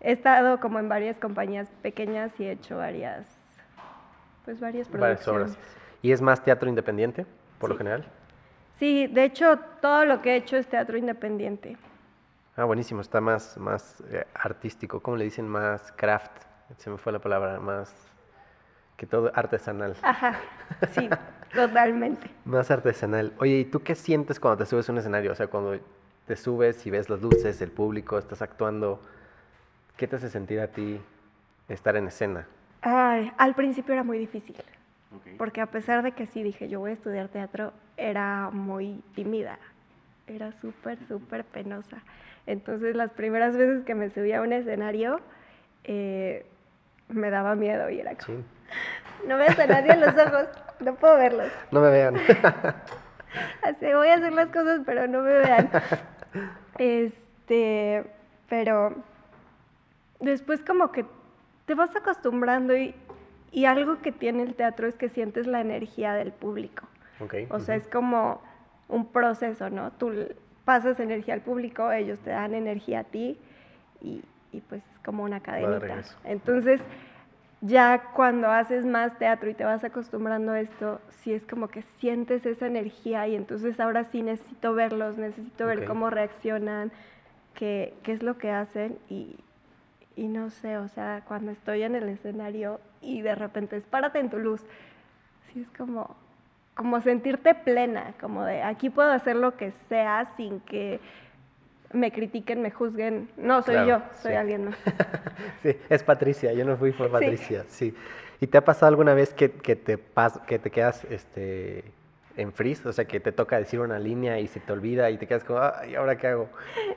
he 0.00 0.12
estado 0.12 0.60
como 0.60 0.78
en 0.78 0.88
varias 0.88 1.18
compañías 1.18 1.68
pequeñas 1.82 2.32
y 2.38 2.44
he 2.44 2.52
hecho 2.52 2.76
varias, 2.76 3.26
pues 4.44 4.60
varias 4.60 4.88
Varias 4.90 5.20
producciones. 5.24 5.52
obras. 5.56 5.58
¿Y 6.02 6.12
es 6.12 6.20
más 6.20 6.42
teatro 6.44 6.68
independiente, 6.68 7.26
por 7.58 7.70
lo 7.70 7.76
general? 7.76 8.04
Sí, 8.82 9.06
de 9.06 9.22
hecho 9.22 9.60
todo 9.80 10.04
lo 10.04 10.20
que 10.20 10.32
he 10.32 10.36
hecho 10.38 10.56
es 10.56 10.66
teatro 10.66 10.98
independiente. 10.98 11.76
Ah, 12.56 12.64
buenísimo. 12.64 13.00
Está 13.00 13.20
más, 13.20 13.56
más 13.56 14.02
eh, 14.10 14.26
artístico. 14.34 14.98
¿Cómo 14.98 15.16
le 15.16 15.22
dicen? 15.22 15.46
Más 15.46 15.92
craft. 15.92 16.32
Se 16.78 16.90
me 16.90 16.98
fue 16.98 17.12
la 17.12 17.20
palabra. 17.20 17.60
Más 17.60 17.94
que 18.96 19.06
todo 19.06 19.30
artesanal. 19.36 19.94
Ajá, 20.02 20.34
sí, 20.90 21.08
totalmente. 21.54 22.28
Más 22.44 22.72
artesanal. 22.72 23.32
Oye, 23.38 23.60
¿y 23.60 23.64
tú 23.66 23.84
qué 23.84 23.94
sientes 23.94 24.40
cuando 24.40 24.64
te 24.64 24.66
subes 24.68 24.88
a 24.88 24.92
un 24.92 24.98
escenario? 24.98 25.30
O 25.30 25.36
sea, 25.36 25.46
cuando 25.46 25.78
te 26.26 26.34
subes 26.34 26.84
y 26.84 26.90
ves 26.90 27.08
las 27.08 27.22
luces, 27.22 27.62
el 27.62 27.70
público, 27.70 28.18
estás 28.18 28.42
actuando, 28.42 29.00
¿qué 29.96 30.08
te 30.08 30.16
hace 30.16 30.28
sentir 30.28 30.58
a 30.58 30.66
ti 30.66 31.00
estar 31.68 31.94
en 31.94 32.08
escena? 32.08 32.48
Ay, 32.80 33.32
al 33.38 33.54
principio 33.54 33.92
era 33.94 34.02
muy 34.02 34.18
difícil, 34.18 34.56
porque 35.38 35.60
a 35.60 35.66
pesar 35.66 36.02
de 36.02 36.10
que 36.10 36.26
sí 36.26 36.42
dije 36.42 36.68
yo 36.68 36.80
voy 36.80 36.90
a 36.90 36.94
estudiar 36.94 37.28
teatro, 37.28 37.72
era 37.96 38.50
muy 38.50 39.02
tímida, 39.14 39.58
era 40.26 40.52
súper, 40.52 40.98
súper 41.06 41.44
penosa. 41.44 41.98
Entonces 42.46 42.96
las 42.96 43.10
primeras 43.12 43.56
veces 43.56 43.84
que 43.84 43.94
me 43.94 44.10
subía 44.10 44.38
a 44.38 44.42
un 44.42 44.52
escenario, 44.52 45.20
eh, 45.84 46.46
me 47.08 47.30
daba 47.30 47.54
miedo 47.54 47.90
y 47.90 48.00
era 48.00 48.14
como, 48.16 48.38
Sí. 48.38 48.44
no 49.28 49.36
veo 49.36 49.48
a 49.48 49.66
nadie 49.66 49.92
en 49.92 50.00
los 50.00 50.16
ojos, 50.16 50.48
no 50.80 50.94
puedo 50.94 51.16
verlos. 51.16 51.52
No 51.70 51.80
me 51.80 51.90
vean. 51.90 52.16
Así 53.62 53.92
voy 53.92 54.08
a 54.08 54.14
hacer 54.14 54.32
las 54.32 54.48
cosas, 54.48 54.80
pero 54.84 55.06
no 55.06 55.22
me 55.22 55.32
vean. 55.38 55.70
Este, 56.78 58.02
pero 58.48 58.96
después 60.20 60.62
como 60.62 60.90
que 60.90 61.04
te 61.66 61.74
vas 61.74 61.94
acostumbrando 61.94 62.74
y, 62.74 62.94
y 63.50 63.66
algo 63.66 64.00
que 64.00 64.10
tiene 64.10 64.42
el 64.42 64.54
teatro 64.54 64.86
es 64.86 64.96
que 64.96 65.10
sientes 65.10 65.46
la 65.46 65.60
energía 65.60 66.14
del 66.14 66.32
público. 66.32 66.88
Ok. 67.24 67.34
O 67.50 67.60
sea, 67.60 67.76
ujú. 67.76 67.84
es 67.84 67.88
como 67.88 68.40
un 68.88 69.06
proceso, 69.06 69.70
¿no? 69.70 69.90
Tú 69.92 70.12
pasas 70.64 71.00
energía 71.00 71.34
al 71.34 71.40
público, 71.40 71.90
ellos 71.90 72.18
te 72.20 72.30
dan 72.30 72.54
energía 72.54 73.00
a 73.00 73.04
ti 73.04 73.38
y, 74.00 74.22
y 74.52 74.60
pues 74.60 74.82
es 74.92 74.98
como 75.04 75.24
una 75.24 75.40
cadenita. 75.40 76.02
Entonces, 76.24 76.80
ya 77.60 78.10
cuando 78.14 78.50
haces 78.50 78.84
más 78.84 79.16
teatro 79.18 79.48
y 79.48 79.54
te 79.54 79.64
vas 79.64 79.84
acostumbrando 79.84 80.52
a 80.52 80.60
esto, 80.60 81.00
sí 81.10 81.32
es 81.32 81.44
como 81.46 81.68
que 81.68 81.82
sientes 82.00 82.44
esa 82.44 82.66
energía 82.66 83.26
y 83.28 83.36
entonces 83.36 83.78
ahora 83.80 84.04
sí 84.04 84.22
necesito 84.22 84.74
verlos, 84.74 85.16
necesito 85.16 85.66
ver 85.66 85.80
Ok. 85.80 85.86
cómo 85.86 86.10
reaccionan, 86.10 86.90
qué, 87.54 87.94
qué 88.02 88.12
es 88.12 88.22
lo 88.22 88.36
que 88.36 88.50
hacen 88.50 88.98
y, 89.08 89.36
y 90.16 90.26
no 90.28 90.50
sé, 90.50 90.76
o 90.76 90.88
sea, 90.88 91.22
cuando 91.26 91.52
estoy 91.52 91.82
en 91.82 91.94
el 91.94 92.08
escenario 92.08 92.80
y 93.00 93.22
de 93.22 93.34
repente 93.34 93.76
es 93.76 93.84
párate 93.84 94.18
en 94.18 94.28
tu 94.30 94.38
luz, 94.38 94.60
sí 95.52 95.60
es 95.60 95.70
como, 95.78 96.16
como 96.74 97.00
sentirte 97.00 97.54
plena, 97.54 98.14
como 98.20 98.44
de 98.44 98.62
aquí 98.62 98.90
puedo 98.90 99.10
hacer 99.10 99.36
lo 99.36 99.56
que 99.56 99.72
sea 99.88 100.26
sin 100.36 100.60
que 100.60 101.00
me 101.92 102.10
critiquen, 102.10 102.62
me 102.62 102.70
juzguen. 102.70 103.28
No, 103.36 103.62
soy 103.62 103.74
Claro, 103.74 103.88
yo, 103.88 104.02
soy 104.22 104.32
sí. 104.32 104.36
alguien 104.36 104.64
más. 104.66 104.78
Sí, 105.62 105.76
es 105.88 106.02
Patricia, 106.02 106.52
yo 106.52 106.64
no 106.64 106.76
fui 106.76 106.92
por 106.92 107.10
Patricia, 107.10 107.64
sí. 107.68 107.94
¿Y 108.40 108.46
te 108.46 108.58
ha 108.58 108.64
pasado 108.64 108.88
alguna 108.88 109.14
vez 109.14 109.32
que, 109.32 109.52
que 109.52 109.76
te, 109.76 109.98
pas, 109.98 110.38
que 110.40 110.58
te 110.58 110.70
quedas 110.70 111.04
este, 111.04 111.84
en 112.36 112.52
freeze? 112.52 112.88
O 112.88 112.92
sea, 112.92 113.04
que 113.04 113.20
te 113.20 113.30
toca 113.30 113.58
decir 113.58 113.78
una 113.78 113.98
línea 113.98 114.40
y 114.40 114.48
se 114.48 114.58
te 114.58 114.72
olvida 114.72 115.10
y 115.10 115.18
te 115.18 115.26
quedas 115.26 115.44
como, 115.44 115.60
¿y 115.88 115.94
ahora 115.94 116.16
qué 116.16 116.28
hago? 116.28 116.48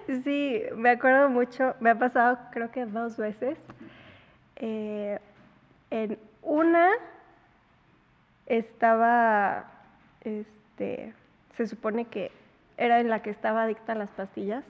Sí, 0.24 0.64
me 0.76 0.92
acuerdo 0.92 1.30
mucho, 1.30 1.76
me 1.80 1.90
ha 1.92 2.00
pasado 2.00 2.40
creo 2.52 2.72
que 2.72 2.86
dos 2.86 3.18
veces. 3.18 3.58
Eh, 4.56 5.20
en 5.92 6.18
una 6.42 6.92
estaba, 8.46 9.66
este, 10.22 11.14
se 11.58 11.68
supone 11.68 12.06
que 12.06 12.32
era 12.78 13.00
en 13.00 13.10
la 13.10 13.22
que 13.22 13.30
estaba 13.30 13.64
adicta 13.64 13.94
a 13.94 13.96
las 13.96 14.10
pastillas 14.12 14.66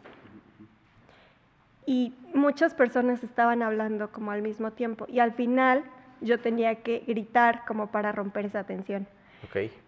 y 1.86 2.14
muchas 2.34 2.74
personas 2.74 3.24
estaban 3.24 3.62
hablando 3.62 4.12
como 4.12 4.32
al 4.32 4.42
mismo 4.42 4.72
tiempo 4.72 5.06
y 5.08 5.20
al 5.20 5.34
final 5.34 5.84
yo 6.22 6.40
tenía 6.40 6.76
que 6.76 7.04
gritar 7.08 7.64
como 7.66 7.88
para 7.88 8.12
romper 8.12 8.46
esa 8.46 8.64
tensión. 8.64 9.08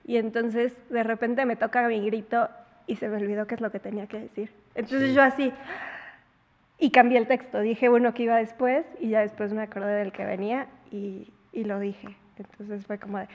Y 0.06 0.18
entonces 0.18 0.78
de 0.90 1.04
repente 1.04 1.46
me 1.46 1.56
toca 1.56 1.88
mi 1.88 2.06
grito 2.06 2.50
y 2.86 2.96
se 2.98 3.08
me 3.10 3.18
olvidó 3.18 3.48
qué 3.48 3.56
es 3.56 3.62
lo 3.62 3.72
que 3.72 3.80
tenía 3.80 4.08
que 4.08 4.20
decir. 4.20 4.52
Entonces 4.76 5.10
Sí. 5.10 5.16
yo 5.16 5.24
así, 5.24 5.52
y 6.80 6.92
cambié 6.92 7.18
el 7.18 7.28
texto, 7.28 7.60
dije 7.60 7.90
uno 7.90 8.14
que 8.14 8.24
iba 8.24 8.38
después 8.38 8.86
y 9.00 9.10
ya 9.10 9.22
después 9.22 9.52
me 9.54 9.64
acordé 9.64 9.94
del 9.96 10.12
que 10.12 10.26
venía 10.26 10.68
y, 10.92 11.32
y 11.52 11.64
lo 11.64 11.80
dije. 11.80 12.16
Entonces 12.38 12.86
fue 12.86 13.00
como 13.00 13.18
de, 13.18 13.28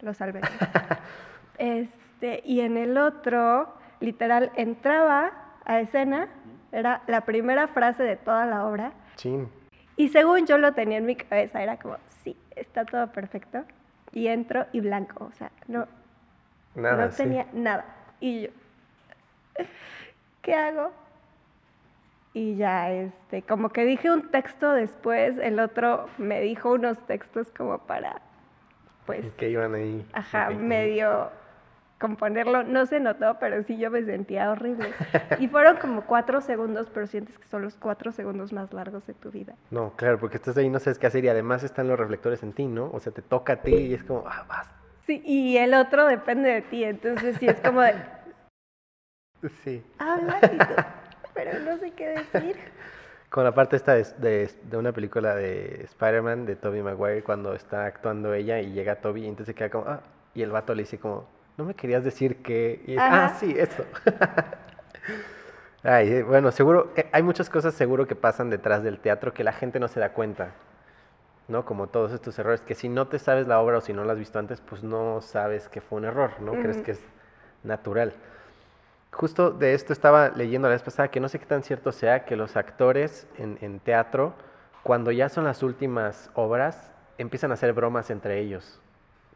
lo 0.00 0.14
salvé. 0.14 0.40
este, 1.58 2.42
y 2.44 2.60
en 2.60 2.76
el 2.76 2.98
otro, 2.98 3.72
literal, 4.00 4.50
entraba 4.56 5.32
a 5.64 5.80
escena, 5.80 6.28
era 6.72 7.02
la 7.06 7.22
primera 7.22 7.68
frase 7.68 8.02
de 8.02 8.16
toda 8.16 8.46
la 8.46 8.66
obra. 8.66 8.92
chin. 9.16 9.48
Y 9.96 10.08
según 10.10 10.46
yo 10.46 10.58
lo 10.58 10.72
tenía 10.74 10.98
en 10.98 11.06
mi 11.06 11.16
cabeza, 11.16 11.62
era 11.62 11.78
como, 11.78 11.96
sí, 12.22 12.36
está 12.54 12.84
todo 12.84 13.06
perfecto. 13.12 13.64
Y 14.12 14.28
entro 14.28 14.66
y 14.72 14.80
blanco, 14.80 15.24
o 15.24 15.32
sea, 15.32 15.50
no, 15.68 15.86
Nada, 16.74 17.06
no 17.06 17.10
sí. 17.10 17.16
tenía 17.22 17.46
nada. 17.52 17.84
Y 18.20 18.42
yo, 18.42 18.48
¿qué 20.42 20.54
hago? 20.54 20.92
Y 22.34 22.56
ya, 22.56 22.90
este, 22.92 23.40
como 23.42 23.70
que 23.70 23.84
dije 23.86 24.10
un 24.10 24.30
texto 24.30 24.72
después, 24.72 25.38
el 25.38 25.58
otro 25.58 26.08
me 26.18 26.40
dijo 26.42 26.72
unos 26.72 26.98
textos 27.06 27.50
como 27.56 27.78
para, 27.78 28.20
pues, 29.06 29.24
Que 29.34 29.48
iban 29.50 29.74
ahí. 29.74 30.04
ajá, 30.12 30.50
medio 30.50 31.30
componerlo. 31.98 32.62
No 32.62 32.84
se 32.86 33.00
notó, 33.00 33.38
pero 33.40 33.62
sí 33.62 33.78
yo 33.78 33.90
me 33.90 34.02
sentía 34.04 34.50
horrible. 34.50 34.92
Y 35.38 35.48
fueron 35.48 35.76
como 35.78 36.02
cuatro 36.04 36.40
segundos, 36.40 36.88
pero 36.92 37.06
sientes 37.06 37.38
que 37.38 37.46
son 37.48 37.62
los 37.62 37.76
cuatro 37.76 38.12
segundos 38.12 38.52
más 38.52 38.72
largos 38.72 39.06
de 39.06 39.14
tu 39.14 39.30
vida. 39.30 39.54
No, 39.70 39.92
claro, 39.96 40.18
porque 40.18 40.36
estás 40.36 40.56
ahí 40.58 40.68
no 40.68 40.78
sabes 40.78 40.98
qué 40.98 41.06
hacer 41.06 41.24
y 41.24 41.28
además 41.28 41.62
están 41.64 41.88
los 41.88 41.98
reflectores 41.98 42.42
en 42.42 42.52
ti, 42.52 42.66
¿no? 42.66 42.90
O 42.92 43.00
sea, 43.00 43.12
te 43.12 43.22
toca 43.22 43.54
a 43.54 43.62
ti 43.62 43.74
y 43.74 43.94
es 43.94 44.04
como, 44.04 44.24
ah, 44.26 44.44
vas. 44.48 44.68
Sí, 45.06 45.22
y 45.24 45.56
el 45.56 45.72
otro 45.72 46.06
depende 46.06 46.50
de 46.50 46.62
ti, 46.62 46.84
entonces 46.84 47.36
sí 47.38 47.48
es 47.48 47.60
como 47.60 47.80
de, 47.80 47.94
Sí. 49.64 49.82
habla, 49.98 50.40
y 50.42 50.58
pero 51.32 51.60
no 51.60 51.78
sé 51.78 51.92
qué 51.92 52.08
decir. 52.08 52.56
Con 53.36 53.44
la 53.44 53.52
parte 53.52 53.76
esta 53.76 53.92
de, 53.94 54.06
de- 54.16 54.50
de 54.62 54.76
una 54.78 54.92
película 54.92 55.34
de 55.34 55.82
Spider-Man, 55.84 56.46
de 56.46 56.56
Tobey 56.56 56.80
Maguire, 56.82 57.22
cuando 57.22 57.52
está 57.52 57.84
actuando 57.84 58.32
ella 58.32 58.60
y 58.62 58.72
llega 58.72 59.02
Tobey 59.02 59.24
y 59.24 59.28
entonces 59.28 59.48
se 59.48 59.54
queda 59.54 59.68
como, 59.68 59.84
ah, 59.86 60.00
y 60.34 60.40
el 60.40 60.50
vato 60.50 60.74
le 60.74 60.84
dice 60.84 60.98
como, 60.98 61.28
no 61.58 61.64
me 61.66 61.74
querías 61.74 62.02
decir 62.02 62.36
que, 62.42 62.82
y 62.86 62.94
es, 62.94 62.98
ah, 63.10 63.28
sí, 63.38 63.54
eso. 63.58 63.84
Ay, 65.82 66.22
bueno, 66.22 66.50
seguro, 66.50 66.92
eh, 66.96 67.10
hay 67.12 67.22
muchas 67.22 67.50
cosas 67.50 67.74
seguro 67.74 68.06
que 68.06 68.16
pasan 68.16 68.48
detrás 68.48 68.82
del 68.82 68.98
teatro 68.98 69.34
que 69.34 69.44
la 69.44 69.52
gente 69.52 69.78
no 69.78 69.88
se 69.88 70.00
da 70.00 70.14
cuenta, 70.14 70.52
¿no? 71.48 71.64
Como 71.64 71.88
todos 71.88 72.12
estos 72.12 72.38
errores, 72.38 72.62
que 72.62 72.74
si 72.74 72.88
no 72.88 73.08
te 73.08 73.18
sabes 73.18 73.46
la 73.46 73.60
obra 73.60 73.78
o 73.78 73.80
si 73.82 73.92
no 73.92 74.04
la 74.04 74.14
has 74.14 74.18
visto 74.18 74.38
antes, 74.38 74.60
pues 74.62 74.82
no 74.82 75.20
sabes 75.20 75.68
que 75.68 75.80
fue 75.80 75.98
un 75.98 76.06
error, 76.06 76.30
¿no? 76.40 76.52
Crees 76.52 76.78
que 76.78 76.92
es 76.92 77.00
natural. 77.62 78.14
Justo 79.16 79.50
de 79.50 79.72
esto 79.72 79.94
estaba 79.94 80.28
leyendo 80.28 80.68
la 80.68 80.74
vez 80.74 80.82
pasada, 80.82 81.08
que 81.08 81.20
no 81.20 81.30
sé 81.30 81.38
qué 81.38 81.46
tan 81.46 81.62
cierto 81.62 81.90
sea, 81.90 82.26
que 82.26 82.36
los 82.36 82.54
actores 82.54 83.26
en, 83.38 83.56
en 83.62 83.80
teatro, 83.80 84.34
cuando 84.82 85.10
ya 85.10 85.30
son 85.30 85.44
las 85.44 85.62
últimas 85.62 86.30
obras, 86.34 86.92
empiezan 87.16 87.50
a 87.50 87.54
hacer 87.54 87.72
bromas 87.72 88.10
entre 88.10 88.38
ellos. 88.38 88.78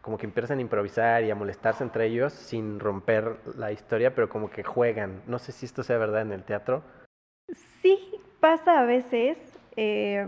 Como 0.03 0.19
que 0.19 0.27
empiezan 0.27 0.59
a 0.59 0.61
improvisar 0.61 1.25
y 1.25 1.31
a 1.31 1.35
molestarse 1.35 1.83
entre 1.83 2.05
ellos 2.05 2.35
sin 2.35 2.79
romper 2.79 3.39
la 3.57 3.73
historia, 3.73 4.15
pero 4.15 4.29
como 4.29 4.51
que 4.51 4.63
juegan. 4.63 5.23
No 5.27 5.39
sé 5.39 5.51
si 5.51 5.65
esto 5.65 5.83
sea 5.83 5.97
verdad 5.97 6.21
en 6.21 6.33
el 6.33 6.45
teatro. 6.45 6.83
Sí, 7.81 8.21
pasa 8.39 8.81
a 8.81 8.85
veces, 8.85 9.39
eh, 9.77 10.27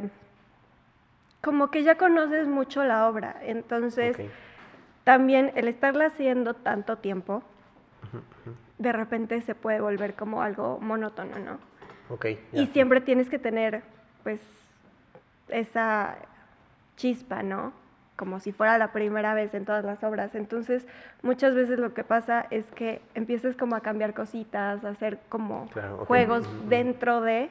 como 1.43 1.71
que 1.71 1.83
ya 1.83 1.99
conoces 1.99 2.49
mucho 2.49 2.85
la 2.85 3.07
obra, 3.07 3.37
entonces 3.43 4.17
también 5.05 5.53
el 5.57 5.69
estarla 5.69 6.07
haciendo 6.07 6.55
tanto 6.55 6.97
tiempo. 6.97 7.43
De 8.83 8.93
repente 8.93 9.41
se 9.43 9.55
puede 9.55 9.81
volver 9.81 10.15
como 10.15 10.43
algo 10.43 10.79
monótono, 10.81 11.39
¿no? 11.39 11.59
Ok, 12.09 12.27
Y 12.53 12.67
siempre 12.67 13.01
tienes 13.01 13.31
que 13.31 13.39
tener, 13.39 13.83
pues, 14.25 14.41
esa 15.49 16.17
chispa, 16.97 17.43
¿no? 17.43 17.73
Como 18.17 18.41
si 18.41 18.53
fuera 18.53 18.77
la 18.79 18.93
primera 18.93 19.35
vez 19.35 19.55
en 19.55 19.65
todas 19.65 19.85
las 19.85 20.03
obras. 20.05 20.35
Entonces, 20.35 20.87
muchas 21.23 21.55
veces 21.55 21.79
lo 21.79 21.95
que 21.95 22.05
pasa 22.05 22.47
es 22.51 22.65
que 22.73 23.01
empiezas 23.15 23.57
como 23.57 23.77
a 23.77 23.81
cambiar 23.81 24.15
cositas, 24.15 24.85
a 24.85 24.89
hacer 24.91 25.21
como 25.29 25.69
Claro, 25.73 26.05
juegos 26.05 26.47
Ujú, 26.47 26.57
ujú. 26.57 26.69
dentro 26.69 27.21
de 27.21 27.51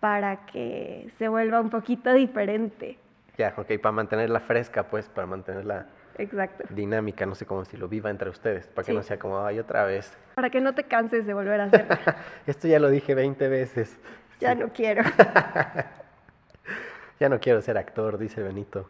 para 0.00 0.46
que 0.46 1.10
se 1.18 1.28
vuelva 1.28 1.60
un 1.60 1.70
poquito 1.70 2.12
diferente. 2.12 2.98
Ya, 3.36 3.54
ok, 3.56 3.72
para 3.80 3.92
mantenerla 3.92 4.40
fresca, 4.40 4.84
pues, 4.88 5.08
para 5.08 5.26
mantenerla 5.26 5.86
Exacto. 6.16 6.64
dinámica, 6.70 7.24
no 7.26 7.34
sé 7.34 7.46
cómo 7.46 7.60
decirlo, 7.60 7.88
viva 7.88 8.10
entre 8.10 8.30
ustedes, 8.30 8.66
para 8.68 8.84
que 8.84 8.92
Sí. 8.92 8.96
no 8.96 9.02
sea 9.02 9.18
como, 9.18 9.44
ay, 9.44 9.58
otra 9.60 9.84
vez. 9.84 10.16
Para 10.38 10.50
que 10.50 10.60
no 10.60 10.72
te 10.72 10.84
canses 10.84 11.26
de 11.26 11.34
volver 11.34 11.60
a 11.60 11.64
hacerlo. 11.64 11.96
Esto 12.46 12.68
ya 12.68 12.78
lo 12.78 12.90
dije 12.90 13.12
20 13.12 13.48
veces. 13.48 13.98
ya 14.38 14.52
Sí. 14.52 14.58
no 14.60 14.68
quiero. 14.72 15.02
Ya 17.18 17.28
no 17.28 17.40
quiero 17.40 17.60
ser 17.60 17.76
actor, 17.76 18.18
dice 18.18 18.40
Benito. 18.40 18.88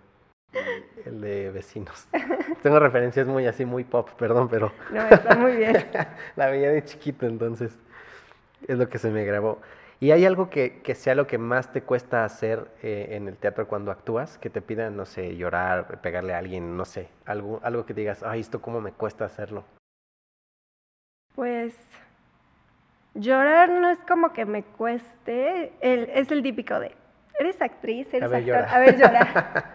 El 1.07 1.23
de 1.23 1.51
vecinos. 1.51 2.07
Tengo 2.63 2.79
referencias 2.79 3.27
muy 3.27 3.47
así, 3.47 3.65
muy 3.65 3.85
pop, 3.85 4.11
perdón, 4.19 4.51
pero 4.51 4.71
No, 4.91 5.01
está 5.09 5.37
muy 5.37 5.57
bien. 5.57 5.87
la 6.37 6.49
veía 6.49 6.69
de 6.69 6.85
chiquito, 6.85 7.25
entonces 7.25 7.79
es 8.67 8.77
lo 8.77 8.91
que 8.91 8.99
se 8.99 9.09
me 9.09 9.25
grabó. 9.25 9.59
¿Y 10.01 10.11
hay 10.11 10.27
algo 10.27 10.51
que, 10.51 10.83
que 10.83 10.95
sea 10.95 11.15
lo 11.15 11.27
que 11.27 11.39
más 11.39 11.73
te 11.73 11.81
cuesta 11.81 12.27
hacer 12.27 12.67
eh, 12.83 13.09
en 13.13 13.27
el 13.27 13.39
teatro 13.39 13.67
cuando 13.67 13.91
actúas? 13.91 14.37
Que 14.37 14.51
te 14.51 14.61
pidan, 14.61 14.99
no 14.99 15.07
sé, 15.07 15.35
llorar, 15.39 16.03
pegarle 16.03 16.35
a 16.35 16.39
alguien, 16.39 16.77
no 16.77 16.85
sé, 16.85 17.09
algo, 17.25 17.59
algo 17.63 17.87
que 17.87 17.95
te 17.95 18.03
digas, 18.03 18.23
ay, 18.23 18.41
esto 18.41 18.61
cómo 18.61 18.83
me 18.83 18.93
cuesta 18.93 19.25
hacerlo. 19.25 19.65
Pues 21.39 21.73
llorar 23.15 23.71
no 23.71 23.89
es 23.91 24.01
como 24.09 24.33
que 24.33 24.45
me 24.45 24.65
cueste, 24.65 25.73
el- 25.81 26.11
es 26.13 26.33
el 26.33 26.43
típico 26.43 26.81
de, 26.81 26.91
eres 27.39 27.63
actriz, 27.63 28.13
eres 28.13 28.29
ver, 28.29 28.41
actor, 28.41 28.57
llora. 28.57 28.75
a 28.75 28.79
ver, 28.81 28.99
llora. 28.99 29.75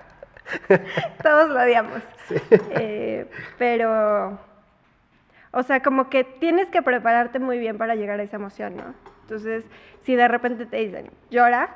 Todos 1.23 1.49
lo 1.51 1.61
odiamos. 1.61 2.01
Eh, 2.69 3.31
pero, 3.57 4.37
o 5.51 5.63
sea, 5.63 5.81
como 5.81 6.09
que 6.09 6.25
tienes 6.25 6.69
que 6.69 6.81
prepararte 6.81 7.39
muy 7.39 7.59
bien 7.59 7.77
para 7.77 7.95
llegar 7.95 8.19
a 8.19 8.23
esa 8.23 8.35
emoción, 8.35 8.75
¿no? 8.75 8.93
Entonces, 9.21 9.63
si 10.01 10.17
de 10.17 10.27
repente 10.27 10.65
te 10.65 10.75
dicen, 10.75 11.11
llora, 11.29 11.69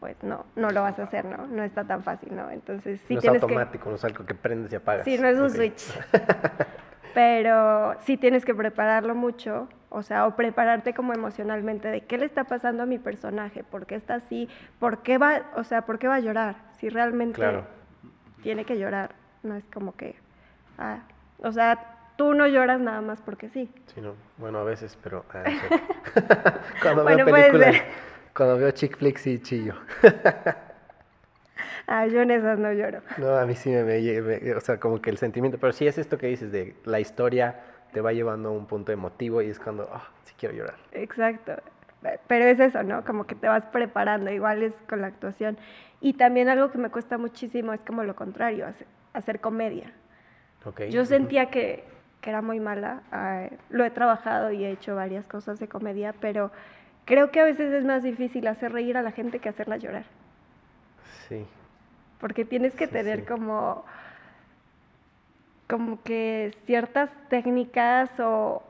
pues 0.00 0.20
no, 0.24 0.46
no 0.56 0.72
lo 0.72 0.82
vas 0.82 0.98
a 0.98 1.04
hacer, 1.04 1.26
¿no? 1.26 1.46
No 1.46 1.62
está 1.62 1.84
tan 1.84 2.02
fácil, 2.02 2.34
¿no? 2.34 2.50
Entonces, 2.50 3.00
sí 3.06 3.14
no 3.14 3.18
es 3.20 3.22
que... 3.22 3.28
automático, 3.28 3.88
no 3.88 3.94
es 3.94 4.04
algo 4.04 4.26
que 4.26 4.34
prendes 4.34 4.72
y 4.72 4.74
apagas. 4.74 5.04
Sí, 5.04 5.16
no 5.16 5.28
es 5.28 5.38
un 5.38 5.44
Ok. 5.46 5.52
switch. 5.54 5.94
Pero 7.14 7.94
sí 8.00 8.16
tienes 8.16 8.44
que 8.44 8.54
prepararlo 8.54 9.14
mucho, 9.14 9.68
o 9.90 10.02
sea, 10.02 10.26
o 10.26 10.36
prepararte 10.36 10.94
como 10.94 11.12
emocionalmente 11.12 11.88
de 11.88 12.02
qué 12.02 12.18
le 12.18 12.26
está 12.26 12.44
pasando 12.44 12.82
a 12.82 12.86
mi 12.86 12.98
personaje, 12.98 13.64
por 13.64 13.86
qué 13.86 13.94
está 13.96 14.14
así, 14.14 14.48
por 14.78 15.02
qué 15.02 15.18
va, 15.18 15.42
o 15.56 15.64
sea, 15.64 15.82
por 15.82 15.98
qué 15.98 16.08
va 16.08 16.16
a 16.16 16.20
llorar, 16.20 16.56
si 16.78 16.88
realmente 16.88 17.36
Claro. 17.36 17.66
tiene 18.42 18.64
que 18.64 18.78
llorar, 18.78 19.14
no 19.42 19.54
es 19.54 19.64
como 19.72 19.94
que, 19.94 20.14
ah, 20.78 21.00
o 21.38 21.52
sea, 21.52 21.96
tú 22.16 22.34
no 22.34 22.46
lloras 22.46 22.80
nada 22.80 23.00
más 23.00 23.20
porque 23.20 23.48
sí. 23.50 23.70
Sí, 23.94 24.00
no. 24.00 24.14
Bueno, 24.38 24.58
a 24.60 24.64
veces, 24.64 24.98
pero... 25.02 25.24
ah, 25.34 25.42
cuando 26.82 27.04
veo 27.04 27.26
películas, 27.26 27.76
cuando 28.34 28.56
veo 28.56 28.70
chick 28.70 28.96
flicks 28.96 29.22
sí 29.22 29.38
chillo. 29.40 29.74
Ah, 31.86 32.06
yo 32.06 32.22
en 32.22 32.30
esas 32.30 32.58
no 32.58 32.72
lloro. 32.72 33.00
No, 33.18 33.36
a 33.36 33.44
mí 33.46 33.54
sí 33.54 33.70
me, 33.70 33.82
me- 33.84 34.20
me- 34.22 34.54
o 34.54 34.60
sea, 34.60 34.78
como 34.78 35.00
que 35.02 35.10
el 35.10 35.18
sentimiento, 35.18 35.58
pero 35.58 35.72
sí 35.72 35.86
es 35.86 35.98
esto 35.98 36.16
que 36.18 36.28
dices 36.28 36.52
de 36.52 36.74
la 36.84 37.00
historia 37.00 37.60
te 37.92 38.00
va 38.00 38.12
llevando 38.12 38.48
a 38.48 38.52
un 38.52 38.66
punto 38.66 38.92
emotivo 38.92 39.42
y 39.42 39.48
es 39.50 39.58
cuando, 39.58 39.88
ah, 39.92 40.08
sí 40.24 40.34
quiero 40.38 40.54
llorar. 40.54 40.76
Exacto. 40.92 41.54
Pe- 42.00 42.18
Pero 42.26 42.44
es 42.46 42.58
eso, 42.60 42.82
¿no? 42.82 43.04
Como 43.04 43.24
que 43.26 43.34
te 43.34 43.48
vas 43.48 43.64
preparando, 43.66 44.30
igual 44.30 44.62
es 44.62 44.74
con 44.88 45.00
la 45.02 45.08
actuación. 45.08 45.58
Y 46.00 46.14
también 46.14 46.48
algo 46.48 46.70
que 46.70 46.78
me 46.78 46.88
cuesta 46.90 47.18
muchísimo 47.18 47.72
es 47.72 47.80
como 47.82 48.02
lo 48.04 48.16
contrario, 48.16 48.66
hacer, 48.66 48.86
hacer 49.12 49.40
comedia. 49.40 49.92
Ok. 50.64 50.82
Yo 50.84 51.02
ujú. 51.02 51.08
sentía 51.10 51.46
que, 51.50 51.84
que 52.20 52.30
era 52.30 52.40
muy 52.42 52.60
mala. 52.60 53.02
ah, 53.12 53.48
lo 53.70 53.84
he 53.84 53.90
trabajado 53.90 54.52
y 54.52 54.64
he 54.64 54.70
hecho 54.70 54.96
varias 54.96 55.26
cosas 55.26 55.58
de 55.60 55.68
comedia, 55.68 56.14
pero 56.20 56.50
creo 57.04 57.30
que 57.30 57.40
a 57.40 57.44
veces 57.44 57.72
es 57.72 57.84
más 57.84 58.02
difícil 58.02 58.46
hacer 58.46 58.72
reír 58.72 58.96
a 58.96 59.02
la 59.02 59.10
gente 59.12 59.38
que 59.38 59.48
hacerla 59.50 59.76
llorar. 59.76 60.04
Sí, 61.28 61.46
Porque 62.22 62.46
tienes 62.46 62.74
que 62.74 62.86
Sí, 62.86 62.92
tener 62.92 63.18
sí. 63.20 63.26
como, 63.26 63.84
como 65.68 66.02
que 66.02 66.54
ciertas 66.66 67.10
técnicas 67.28 68.10
o, 68.20 68.62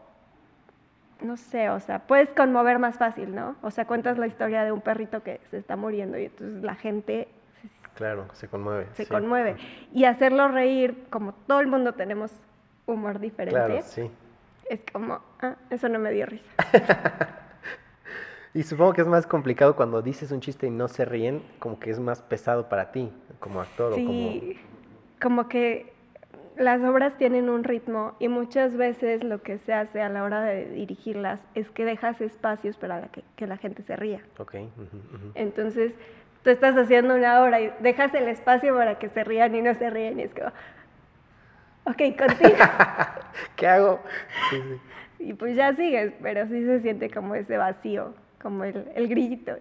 no 1.21 1.37
sé, 1.37 1.69
o 1.71 1.79
sea, 1.79 2.01
puedes 2.01 2.31
conmover 2.31 2.79
más 2.81 2.97
fácil, 2.97 3.35
¿no? 3.35 3.55
O 3.63 3.71
sea, 3.71 3.85
cuentas 3.85 4.19
la 4.19 4.27
historia 4.27 4.65
de 4.65 4.73
un 4.73 4.81
perrito 4.81 5.23
que 5.23 5.41
se 5.51 5.59
está 5.59 5.77
muriendo 5.77 6.19
y 6.19 6.25
entonces 6.25 6.65
la 6.65 6.75
gente 6.75 7.29
claro, 7.95 8.27
se 8.33 8.49
conmueve. 8.49 8.87
se 8.95 9.05
sí. 9.05 9.11
conmueve. 9.11 9.57
Y 9.93 10.07
hacerlo 10.07 10.49
reír, 10.49 11.05
como 11.11 11.33
todo 11.35 11.61
el 11.61 11.67
mundo 11.69 11.93
tenemos 11.93 12.33
humor 12.87 13.21
diferente, 13.21 13.61
Claro, 13.61 13.83
sí. 13.83 14.11
es 14.71 14.81
como, 14.93 15.21
ah, 15.43 15.55
eso 15.71 15.89
no 15.91 15.99
me 15.99 16.11
dio 16.11 16.25
risa. 16.27 16.51
Y 18.55 18.65
supongo 18.65 18.93
que 18.93 19.01
es 19.01 19.07
más 19.07 19.27
complicado 19.27 19.77
cuando 19.77 20.03
dices 20.03 20.31
un 20.31 20.41
chiste 20.41 20.67
y 20.67 20.71
no 20.71 20.89
se 20.89 21.05
ríen, 21.05 21.43
como 21.59 21.79
que 21.81 21.91
es 21.91 21.99
más 21.99 22.21
pesado 22.21 22.69
para 22.69 22.93
ti, 22.93 23.11
como 23.41 23.61
actor 23.61 23.93
o 23.93 23.97
como... 23.97 24.09
Sí, 24.09 24.59
como 25.21 25.49
que 25.49 25.93
las 26.57 26.83
obras 26.83 27.17
tienen 27.17 27.49
un 27.49 27.65
ritmo 27.65 28.15
y 28.19 28.29
muchas 28.29 28.77
veces 28.77 29.25
lo 29.25 29.43
que 29.43 29.59
se 29.59 29.73
hace 29.73 30.03
a 30.03 30.09
la 30.09 30.23
hora 30.23 30.43
de 30.43 30.69
dirigirlas 30.69 31.41
es 31.55 31.71
que 31.71 31.85
dejas 31.85 32.21
espacios 32.21 32.77
para 32.77 33.01
la 33.01 33.09
que, 33.09 33.25
que 33.37 33.47
la 33.47 33.57
gente 33.57 33.83
se 33.83 33.97
ría. 33.97 34.21
Ok. 34.39 34.57
Entonces, 35.35 35.95
tú 36.43 36.51
estás 36.51 36.77
haciendo 36.77 37.15
una 37.15 37.43
obra 37.43 37.61
y 37.61 37.73
dejas 37.81 38.13
el 38.15 38.29
espacio 38.29 38.75
para 38.75 38.99
que 38.99 39.09
se 39.09 39.25
rían 39.25 39.55
y 39.55 39.63
no 39.63 39.75
se 39.75 39.89
ríen 39.89 40.21
y 40.21 40.25
es 40.25 40.35
como, 40.35 40.49
ok, 41.85 42.19
continúa. 42.19 43.15
¿Qué 43.57 43.67
hago? 43.67 44.01
Sí, 44.51 44.61
sí. 44.61 45.25
y 45.25 45.33
pues 45.35 45.57
ya 45.57 45.73
sigues, 45.75 46.13
pero 46.21 46.47
sí 46.49 46.65
se 46.65 46.81
siente 46.81 47.11
como 47.11 47.35
ese 47.35 47.57
vacío, 47.57 48.13
como 48.43 48.65
el, 48.65 48.91
el 48.95 49.09
grillito. 49.09 49.57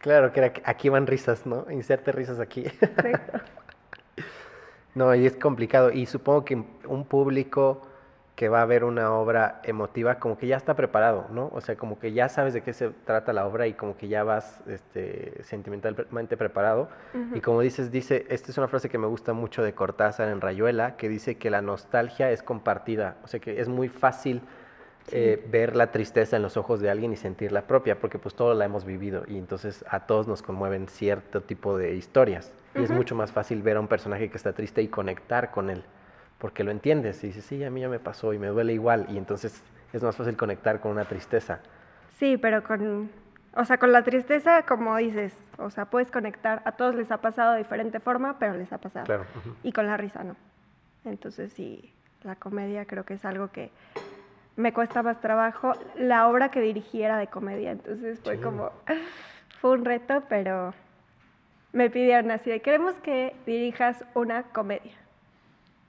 Claro, 0.00 0.32
que 0.32 0.40
era, 0.40 0.52
aquí 0.64 0.88
van 0.88 1.06
risas, 1.06 1.46
¿no? 1.46 1.70
Inserte 1.70 2.12
risas 2.12 2.40
aquí. 2.40 2.66
Exacto. 2.66 3.40
No, 4.94 5.14
y 5.14 5.24
es 5.24 5.36
complicado. 5.36 5.90
Y 5.90 6.04
supongo 6.04 6.44
que 6.44 6.62
un 6.86 7.06
público 7.06 7.80
que 8.34 8.48
va 8.48 8.60
a 8.60 8.62
haber 8.62 8.84
una 8.84 9.12
obra 9.12 9.60
emotiva, 9.62 10.18
como 10.18 10.38
que 10.38 10.46
ya 10.46 10.56
está 10.56 10.74
preparado, 10.74 11.26
¿no? 11.30 11.50
O 11.52 11.60
sea, 11.60 11.76
como 11.76 11.98
que 11.98 12.12
ya 12.12 12.28
sabes 12.28 12.54
de 12.54 12.62
qué 12.62 12.72
se 12.72 12.88
trata 12.90 13.32
la 13.32 13.46
obra 13.46 13.66
y 13.66 13.74
como 13.74 13.96
que 13.96 14.08
ya 14.08 14.24
vas 14.24 14.60
este, 14.66 15.42
sentimentalmente 15.44 16.36
preparado. 16.36 16.88
Y 17.34 17.40
como 17.40 17.60
dices, 17.60 17.90
dice, 17.90 18.26
esta 18.30 18.50
es 18.50 18.58
una 18.58 18.68
frase 18.68 18.88
que 18.88 18.98
me 18.98 19.06
gusta 19.06 19.34
mucho 19.34 19.62
de 19.62 19.74
Cortázar 19.74 20.28
en 20.28 20.40
Rayuela, 20.40 20.96
que 20.96 21.08
dice 21.08 21.36
que 21.36 21.50
la 21.50 21.60
nostalgia 21.60 22.30
es 22.30 22.42
compartida, 22.42 23.16
o 23.22 23.28
sea, 23.28 23.38
que 23.38 23.60
es 23.60 23.68
muy 23.68 23.88
fácil 23.88 24.40
eh, 25.10 25.44
ver 25.50 25.76
la 25.76 25.90
tristeza 25.90 26.36
en 26.36 26.42
los 26.42 26.56
ojos 26.56 26.80
de 26.80 26.90
alguien 26.90 27.12
y 27.12 27.16
sentir 27.16 27.52
la 27.52 27.62
propia, 27.62 27.98
porque 27.98 28.18
pues 28.18 28.34
todo 28.34 28.54
la 28.54 28.64
hemos 28.64 28.84
vivido 28.84 29.24
y 29.26 29.38
entonces 29.38 29.84
a 29.88 30.06
todos 30.06 30.28
nos 30.28 30.42
conmueven 30.42 30.88
cierto 30.88 31.40
tipo 31.40 31.76
de 31.76 31.94
historias. 31.94 32.52
Y 32.74 32.82
es 32.82 32.90
mucho 32.90 33.14
más 33.14 33.32
fácil 33.32 33.62
ver 33.62 33.76
a 33.76 33.80
un 33.80 33.88
personaje 33.88 34.30
que 34.30 34.36
está 34.36 34.54
triste 34.54 34.80
y 34.80 34.88
conectar 34.88 35.50
con 35.50 35.68
él 35.68 35.84
porque 36.42 36.64
lo 36.64 36.72
entiendes 36.72 37.22
y 37.22 37.28
dices, 37.28 37.44
sí, 37.44 37.62
a 37.62 37.70
mí 37.70 37.82
ya 37.82 37.88
me 37.88 38.00
pasó 38.00 38.32
y 38.32 38.38
me 38.40 38.48
duele 38.48 38.72
igual 38.72 39.06
y 39.08 39.16
entonces 39.16 39.62
es 39.92 40.02
más 40.02 40.16
fácil 40.16 40.36
conectar 40.36 40.80
con 40.80 40.90
una 40.90 41.04
tristeza. 41.04 41.60
Sí, 42.18 42.36
pero 42.36 42.64
con, 42.64 43.08
o 43.54 43.64
sea, 43.64 43.78
con 43.78 43.92
la 43.92 44.02
tristeza, 44.02 44.64
como 44.66 44.96
dices, 44.96 45.32
o 45.58 45.70
sea, 45.70 45.84
puedes 45.84 46.10
conectar, 46.10 46.60
a 46.64 46.72
todos 46.72 46.96
les 46.96 47.12
ha 47.12 47.18
pasado 47.18 47.52
de 47.52 47.58
diferente 47.58 48.00
forma, 48.00 48.40
pero 48.40 48.54
les 48.54 48.72
ha 48.72 48.78
pasado. 48.78 49.06
Claro. 49.06 49.24
Y 49.62 49.70
con 49.70 49.86
la 49.86 49.96
risa 49.96 50.24
no. 50.24 50.34
Entonces 51.04 51.52
sí, 51.52 51.92
la 52.24 52.34
comedia 52.34 52.86
creo 52.86 53.04
que 53.04 53.14
es 53.14 53.24
algo 53.24 53.52
que 53.52 53.70
me 54.56 54.72
cuesta 54.72 55.02
más 55.02 55.20
trabajo. 55.20 55.72
La 55.96 56.28
obra 56.28 56.50
que 56.50 56.60
dirigí 56.60 57.02
era 57.02 57.18
de 57.18 57.26
comedia, 57.26 57.70
entonces 57.70 58.20
fue 58.20 58.40
como, 58.40 58.70
fue 59.60 59.72
un 59.72 59.84
reto, 59.84 60.22
pero 60.28 60.74
me 61.72 61.90
pidieron 61.90 62.30
así 62.30 62.50
de, 62.50 62.60
queremos 62.60 62.94
que 62.96 63.34
dirijas 63.46 64.04
una 64.14 64.44
comedia. 64.44 64.96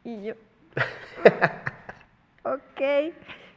Y 0.04 0.23
yo, 0.23 0.34
ok. 2.43 3.13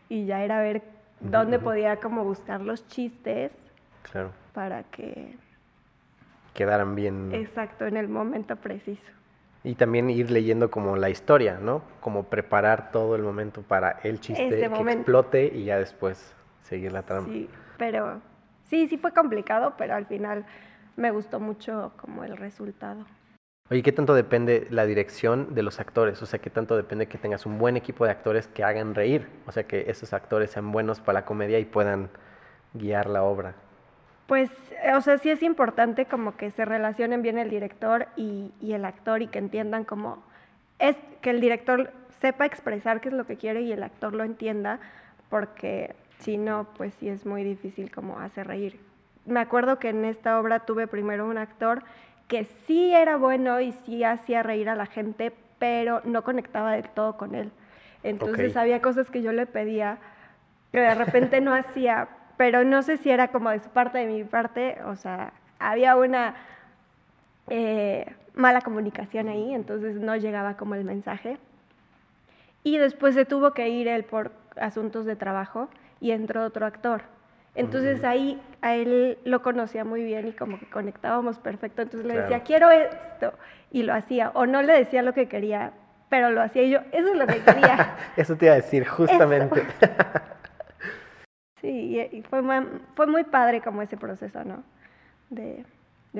Y 0.08 0.26
ya 0.26 0.44
era 0.44 0.60
ver 0.60 0.82
dónde 1.20 1.58
podía 1.58 1.96
como 1.96 2.24
buscar 2.24 2.60
los 2.60 2.86
chistes. 2.88 3.52
Claro. 4.10 4.30
Para 4.52 4.84
que... 4.84 5.36
Quedaran 6.54 6.94
bien. 6.94 7.34
Exacto, 7.34 7.86
en 7.86 7.96
el 7.96 8.08
momento 8.08 8.56
preciso. 8.56 9.15
Y 9.66 9.74
también 9.74 10.08
ir 10.10 10.30
leyendo 10.30 10.70
como 10.70 10.96
la 10.96 11.10
historia, 11.10 11.58
¿no? 11.60 11.82
Como 11.98 12.22
preparar 12.28 12.92
todo 12.92 13.16
el 13.16 13.22
momento 13.22 13.62
para 13.62 13.98
el 14.04 14.20
chiste 14.20 14.48
que 14.48 14.64
explote 14.64 15.50
y 15.52 15.64
ya 15.64 15.76
después 15.76 16.36
seguir 16.62 16.92
la 16.92 17.02
trama. 17.02 17.26
Sí, 17.26 17.50
pero 17.76 18.20
sí, 18.62 18.86
sí 18.86 18.96
fue 18.96 19.12
complicado, 19.12 19.74
pero 19.76 19.96
al 19.96 20.06
final 20.06 20.46
me 20.94 21.10
gustó 21.10 21.40
mucho 21.40 21.92
como 21.96 22.22
el 22.22 22.36
resultado. 22.36 23.04
Oye, 23.68 23.82
¿qué 23.82 23.90
tanto 23.90 24.14
depende 24.14 24.68
la 24.70 24.86
dirección 24.86 25.52
de 25.56 25.64
los 25.64 25.80
actores? 25.80 26.22
O 26.22 26.26
sea, 26.26 26.38
¿qué 26.38 26.48
tanto 26.48 26.76
depende 26.76 27.08
que 27.08 27.18
tengas 27.18 27.44
un 27.44 27.58
buen 27.58 27.76
equipo 27.76 28.04
de 28.04 28.12
actores 28.12 28.46
que 28.46 28.62
hagan 28.62 28.94
reír? 28.94 29.26
O 29.48 29.50
sea, 29.50 29.64
que 29.64 29.90
esos 29.90 30.12
actores 30.12 30.52
sean 30.52 30.70
buenos 30.70 31.00
para 31.00 31.18
la 31.18 31.24
comedia 31.24 31.58
y 31.58 31.64
puedan 31.64 32.08
guiar 32.72 33.10
la 33.10 33.24
obra. 33.24 33.56
Pues, 34.26 34.50
eh, 34.82 34.92
o 34.94 35.00
sea, 35.00 35.18
sí 35.18 35.30
es 35.30 35.42
importante 35.42 36.06
como 36.06 36.36
que 36.36 36.50
se 36.50 36.64
relacionen 36.64 37.22
bien 37.22 37.38
el 37.38 37.50
director 37.50 38.08
y, 38.16 38.52
el 38.62 38.84
actor 38.84 39.22
y 39.22 39.28
que 39.28 39.38
entiendan 39.38 39.84
como 39.84 40.22
es 40.78 40.96
que 41.22 41.30
el 41.30 41.40
director 41.40 41.92
sepa 42.20 42.44
expresar 42.44 43.00
qué 43.00 43.08
es 43.08 43.14
lo 43.14 43.26
que 43.26 43.36
quiere 43.36 43.62
y 43.62 43.72
el 43.72 43.82
actor 43.82 44.14
lo 44.14 44.24
entienda, 44.24 44.80
porque 45.30 45.94
si 46.18 46.38
no, 46.38 46.66
pues 46.76 46.94
sí 46.94 47.08
es 47.08 47.24
muy 47.24 47.44
difícil 47.44 47.90
como 47.90 48.18
hacer 48.18 48.48
reír. 48.48 48.78
Me 49.26 49.40
acuerdo 49.40 49.78
que 49.78 49.90
en 49.90 50.04
esta 50.04 50.38
obra 50.38 50.60
tuve 50.60 50.86
primero 50.86 51.26
un 51.26 51.38
actor 51.38 51.82
que 52.28 52.44
sí 52.66 52.92
era 52.94 53.16
bueno 53.16 53.60
y 53.60 53.72
sí 53.84 54.04
hacía 54.04 54.42
reír 54.42 54.68
a 54.68 54.74
la 54.74 54.86
gente, 54.86 55.32
pero 55.58 56.00
no 56.04 56.22
conectaba 56.22 56.72
del 56.72 56.88
todo 56.88 57.16
con 57.16 57.34
él. 57.34 57.50
Entonces 58.02 58.56
había 58.56 58.80
cosas 58.82 59.10
que 59.10 59.22
yo 59.22 59.32
le 59.32 59.46
pedía 59.46 59.98
que 60.72 60.80
de 60.80 60.94
repente 60.94 61.40
no 61.40 61.54
hacía, 61.54 62.08
pero 62.36 62.64
no 62.64 62.82
sé 62.82 62.96
si 62.96 63.10
era 63.10 63.28
como 63.28 63.50
de 63.50 63.60
su 63.60 63.70
parte, 63.70 63.98
de 63.98 64.06
mi 64.06 64.24
parte, 64.24 64.78
o 64.84 64.96
sea, 64.96 65.32
había 65.58 65.96
una 65.96 66.34
eh, 67.48 68.06
mala 68.34 68.60
comunicación 68.60 69.28
ahí, 69.28 69.54
entonces 69.54 69.96
no 69.96 70.16
llegaba 70.16 70.56
como 70.56 70.74
el 70.74 70.84
mensaje. 70.84 71.38
Y 72.62 72.78
después 72.78 73.14
se 73.14 73.24
tuvo 73.24 73.52
que 73.52 73.68
ir 73.68 73.88
él 73.88 74.04
por 74.04 74.32
asuntos 74.56 75.04
de 75.06 75.16
trabajo 75.16 75.68
y 76.00 76.10
entró 76.10 76.44
otro 76.44 76.66
actor. 76.66 77.02
Entonces 77.54 78.04
ahí 78.04 78.40
a 78.60 78.74
él 78.74 79.18
lo 79.24 79.40
conocía 79.40 79.84
muy 79.84 80.04
bien 80.04 80.28
y 80.28 80.32
como 80.32 80.58
que 80.58 80.66
conectábamos 80.66 81.38
perfecto. 81.38 81.82
Entonces 81.82 82.06
le 82.06 82.20
decía, 82.20 82.40
quiero 82.40 82.70
esto. 82.70 83.32
Y 83.70 83.82
lo 83.82 83.94
hacía. 83.94 84.30
O 84.34 84.46
no 84.46 84.60
le 84.62 84.74
decía 84.74 85.02
lo 85.02 85.14
que 85.14 85.26
quería, 85.26 85.72
pero 86.10 86.30
lo 86.30 86.42
hacía 86.42 86.64
y 86.64 86.70
yo, 86.70 86.80
eso 86.92 87.08
es 87.12 87.16
lo 87.16 87.26
que 87.26 87.40
quería. 87.40 87.96
eso 88.16 88.36
te 88.36 88.46
iba 88.46 88.54
a 88.54 88.56
decir, 88.56 88.86
justamente. 88.86 89.62
sí, 91.66 92.00
y, 92.12 92.22
fue, 92.22 92.42
fue 92.94 93.06
muy 93.06 93.24
padre 93.24 93.60
como 93.60 93.82
ese 93.82 93.96
proceso, 93.96 94.44
¿no? 94.44 94.62
De, 95.30 95.64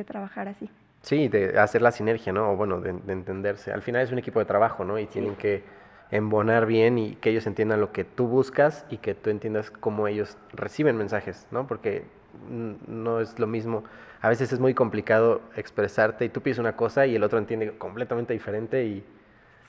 trabajar 0.04 0.48
así. 0.48 0.68
Sí, 1.00 1.28
de 1.28 1.59
hacer 1.59 1.80
la 1.80 1.90
sinergia, 1.90 2.32
¿no? 2.32 2.50
O 2.50 2.56
bueno, 2.56 2.80
de, 2.80 2.90
entenderse. 2.90 3.72
Al 3.72 3.80
final 3.80 4.02
es 4.02 4.12
un 4.12 4.18
equipo 4.18 4.40
de 4.40 4.44
trabajo, 4.44 4.85
¿no? 4.85 4.98
Y 4.98 5.06
tienen 5.06 5.37
que 5.37 5.62
embonar 6.11 6.66
bien 6.66 6.98
y 6.98 7.14
que 7.16 7.30
ellos 7.30 7.46
entiendan 7.46 7.80
lo 7.80 7.92
que 7.92 8.04
tú 8.04 8.26
buscas 8.26 8.85
y 8.90 8.98
que 8.98 9.14
tú 9.14 9.30
entiendas 9.30 9.70
cómo 9.70 10.06
ellos 10.06 10.37
reciben 10.52 10.96
mensajes, 10.96 11.46
¿no? 11.50 11.66
Porque 11.66 12.04
no 12.48 13.20
es 13.20 13.38
lo 13.38 13.46
mismo. 13.46 13.85
A 14.20 14.28
veces 14.28 14.52
es 14.52 14.59
muy 14.59 14.74
complicado 14.74 15.40
expresarte 15.56 16.24
y 16.24 16.28
tú 16.28 16.42
pides 16.42 16.59
una 16.59 16.76
cosa 16.76 17.06
y 17.06 17.14
el 17.14 17.22
otro 17.22 17.38
entiende 17.38 17.78
completamente 17.78 18.32
diferente 18.32 18.85
y... 18.85 19.04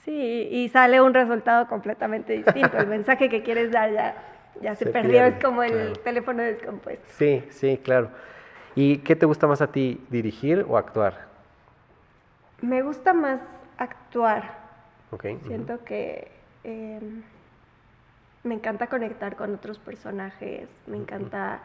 Sí, 0.04 0.48
y 0.52 0.70
sale 0.70 1.02
un 1.02 1.14
resultado 1.14 1.68
completamente 1.68 2.34
distinto. 2.34 2.78
El 2.78 2.88
mensaje 2.88 3.30
que 3.30 3.44
quieres 3.44 3.72
dar 3.72 3.92
ya, 3.92 4.16
ya 4.62 4.76
se, 4.76 4.86
perdió, 4.88 5.26
es 5.26 5.44
como 5.44 5.64
el 5.64 5.98
teléfono 6.00 6.44
descompuesto. 6.44 7.06
Sí, 7.18 7.44
sí, 7.50 7.80
claro. 7.84 8.10
¿Y 8.76 9.00
qué 9.00 9.16
te 9.16 9.26
gusta 9.26 9.48
más 9.48 9.62
a 9.62 9.68
ti, 9.72 10.06
dirigir 10.10 10.66
o 10.68 10.78
actuar? 10.78 11.28
Me 12.62 12.82
gusta 12.82 13.14
más 13.14 13.42
actuar 13.78 14.68
Okay. 15.12 15.40
Siento 15.48 15.84
que 15.86 16.28
em, 16.64 17.24
me 18.44 18.56
encanta 18.56 18.88
conectar 18.88 19.36
con 19.36 19.54
otros 19.54 19.80
personajes, 19.80 20.68
me 20.86 20.98
encanta 20.98 21.62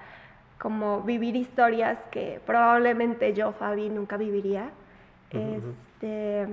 como 0.58 1.02
vivir 1.02 1.34
historias 1.34 1.98
que 2.12 2.40
probablemente 2.46 3.34
yo, 3.34 3.52
Fabi, 3.52 3.88
nunca 3.88 4.16
viviría. 4.16 4.70
Este, 5.30 6.46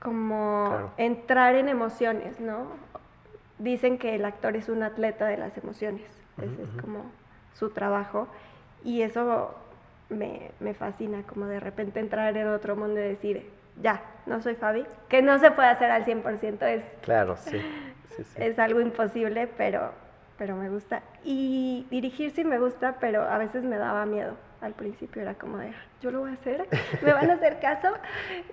como 0.00 0.90
entrar 0.96 1.54
en 1.54 1.68
emociones, 1.68 2.40
¿no? 2.40 2.66
Dicen 3.62 3.96
que 3.98 4.16
el 4.16 4.24
actor 4.24 4.56
es 4.56 4.68
un 4.68 4.82
atleta 4.82 5.26
de 5.26 5.36
las 5.36 5.56
emociones, 5.56 6.02
ese 6.38 6.62
es 6.62 6.82
como 6.82 7.04
su 7.54 7.70
trabajo 7.70 8.26
y 8.82 9.02
eso 9.02 9.54
me, 10.08 10.50
me 10.58 10.74
fascina, 10.74 11.22
como 11.22 11.46
de 11.46 11.60
repente 11.60 12.00
entrar 12.00 12.36
en 12.36 12.48
otro 12.48 12.74
mundo 12.74 12.98
y 12.98 13.04
decir, 13.04 13.48
ya, 13.80 14.02
no 14.26 14.42
soy 14.42 14.56
Fabi, 14.56 14.84
que 15.08 15.22
no 15.22 15.38
se 15.38 15.52
puede 15.52 15.68
hacer 15.68 15.92
al 15.92 16.04
100%, 16.04 16.62
es, 16.66 16.84
claro, 17.02 17.36
sí, 17.38 17.56
es 18.34 18.58
algo 18.58 18.80
imposible, 18.80 19.48
pero, 19.56 19.92
pero 20.38 20.56
me 20.56 20.68
gusta. 20.68 21.02
Y 21.24 21.86
dirigir 21.88 22.32
sí 22.32 22.42
me 22.42 22.58
gusta, 22.58 22.96
pero 23.00 23.22
a 23.22 23.38
veces 23.38 23.62
me 23.62 23.76
daba 23.78 24.04
miedo. 24.06 24.34
Al 24.60 24.74
principio 24.74 25.22
era 25.22 25.34
como 25.34 25.58
de, 25.58 25.72
yo 26.00 26.10
lo 26.10 26.20
voy 26.20 26.30
a 26.30 26.34
hacer, 26.34 26.68
me 27.00 27.12
van 27.12 27.30
a 27.30 27.34
hacer 27.34 27.60
caso, 27.60 27.88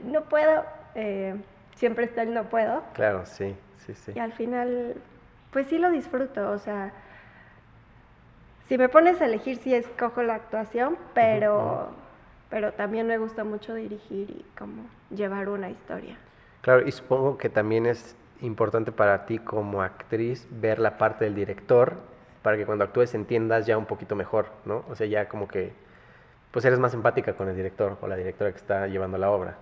no 0.04 0.24
puedo. 0.26 0.65
Eh, 0.95 1.36
siempre 1.76 2.06
está 2.06 2.24
el 2.24 2.34
no 2.34 2.45
puedo. 2.45 2.84
Claro, 2.93 3.26
sí, 3.26 3.56
sí, 3.93 4.02
sí. 4.06 4.12
Y 4.15 4.19
al 4.19 4.34
final, 4.34 4.95
pues 5.52 5.67
sí 5.67 5.78
lo 5.78 5.91
disfruto, 5.91 6.52
o 6.52 6.60
sea, 6.60 6.91
si 8.67 8.78
me 8.78 8.89
pones 8.89 9.19
a 9.21 9.25
elegir, 9.25 9.58
sí 9.58 9.73
escojo 9.73 10.21
la 10.21 10.36
actuación, 10.36 10.97
pero 11.13 11.89
pero 12.49 12.73
también 12.73 13.08
me 13.08 13.17
gusta 13.17 13.43
mucho 13.43 13.75
dirigir 13.75 14.32
y 14.32 14.45
como 14.58 14.84
llevar 15.15 15.49
una 15.49 15.69
historia. 15.69 16.17
Claro, 16.62 16.88
y 16.88 16.91
supongo 16.91 17.38
que 17.38 17.49
también 17.49 17.86
es 17.86 18.15
importante 18.41 18.91
para 18.91 19.25
ti 19.25 19.38
como 19.38 19.82
actriz 19.82 20.47
ver 20.49 20.80
la 20.80 20.97
parte 20.97 21.25
del 21.25 21.36
director 21.36 21.97
para 22.41 22.58
que 22.58 22.65
cuando 22.65 22.86
actúes 22.86 23.13
entiendas 23.13 23.65
ya 23.65 23.78
un 23.78 23.86
poquito 23.86 24.15
mejor, 24.15 24.47
¿no? 24.65 24.84
O 24.89 24.95
sea, 24.95 25.06
ya 25.08 25.28
como 25.28 25.47
que 25.47 25.73
pues 26.52 26.65
eres 26.65 26.80
más 26.80 26.93
empática 26.93 27.34
con 27.34 27.47
el 27.49 27.56
director 27.56 27.97
o 28.02 28.08
la 28.08 28.15
directora 28.15 28.52
que 28.52 28.58
está 28.58 28.88
llevando 28.88 29.17
la 29.17 29.30
obra. 29.30 29.58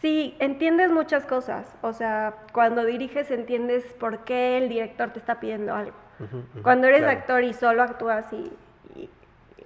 Sí, 0.00 0.34
entiendes 0.38 0.90
muchas 0.90 1.26
cosas. 1.26 1.66
O 1.82 1.92
sea, 1.92 2.34
cuando 2.52 2.84
diriges 2.84 3.30
entiendes 3.30 3.84
por 3.98 4.24
qué 4.24 4.56
el 4.58 4.68
director 4.68 5.10
te 5.10 5.18
está 5.18 5.40
pidiendo 5.40 5.74
algo. 5.74 5.96
cuando 6.62 6.86
eres 6.86 7.02
actor 7.04 7.42
y 7.44 7.52
solo 7.52 7.82
actúas 7.82 8.30
y, 8.32 8.52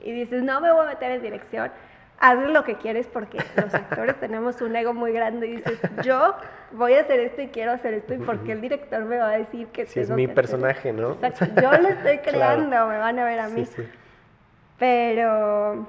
y, 0.02 0.12
dices, 0.12 0.42
no 0.42 0.60
me 0.60 0.72
voy 0.72 0.86
a 0.86 0.90
meter 0.90 1.10
en 1.10 1.22
dirección, 1.22 1.70
haz 2.20 2.38
lo 2.38 2.62
que 2.62 2.76
quieres 2.76 3.08
porque 3.08 3.38
los 3.56 3.74
actores 3.74 4.18
tenemos 4.20 4.60
un 4.60 4.74
ego 4.76 4.92
muy 4.92 5.12
grande 5.12 5.48
y 5.48 5.56
dices, 5.56 5.80
yo 6.04 6.34
voy 6.72 6.94
a 6.94 7.00
hacer 7.00 7.20
esto 7.20 7.42
y 7.42 7.48
quiero 7.48 7.72
hacer 7.72 7.94
esto 7.94 8.14
y 8.14 8.18
porque 8.18 8.52
el 8.52 8.60
director 8.60 9.04
me 9.04 9.18
va 9.18 9.30
a 9.30 9.38
decir 9.38 9.66
que 9.68 9.86
si 9.86 10.00
es 10.00 10.10
mi 10.10 10.28
personaje, 10.28 10.92
¿no? 10.92 11.16
yo 11.60 11.72
lo 11.72 11.88
estoy 11.88 12.18
creando, 12.24 12.86
me 12.86 12.98
van 12.98 13.18
a 13.18 13.24
ver 13.24 13.40
a 13.40 13.48
mí. 13.48 13.66
Pero 14.78 15.86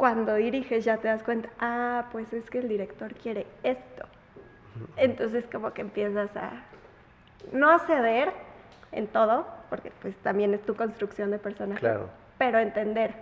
cuando 0.00 0.34
diriges 0.36 0.82
ya 0.86 0.96
te 0.96 1.08
das 1.08 1.22
cuenta, 1.22 1.50
ah, 1.60 2.06
pues 2.10 2.32
es 2.32 2.48
que 2.48 2.60
el 2.60 2.70
director 2.70 3.12
quiere 3.12 3.46
esto. 3.62 4.06
Entonces 4.96 5.44
como 5.52 5.74
que 5.74 5.82
empiezas 5.82 6.34
a, 6.38 6.52
no 7.52 7.78
ceder 7.80 8.32
en 8.92 9.08
todo, 9.08 9.46
porque 9.68 9.92
pues 10.00 10.16
también 10.16 10.54
es 10.54 10.62
tu 10.62 10.74
construcción 10.74 11.30
de 11.30 11.38
personaje, 11.38 11.80
Claro. 11.80 12.08
pero 12.38 12.58
entender 12.58 13.12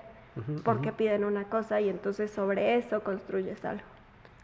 por 0.62 0.80
qué 0.80 0.92
piden 0.92 1.24
una 1.24 1.42
cosa 1.46 1.80
y 1.80 1.88
entonces 1.88 2.30
sobre 2.30 2.76
eso 2.76 3.02
construyes 3.02 3.64
algo. 3.64 3.82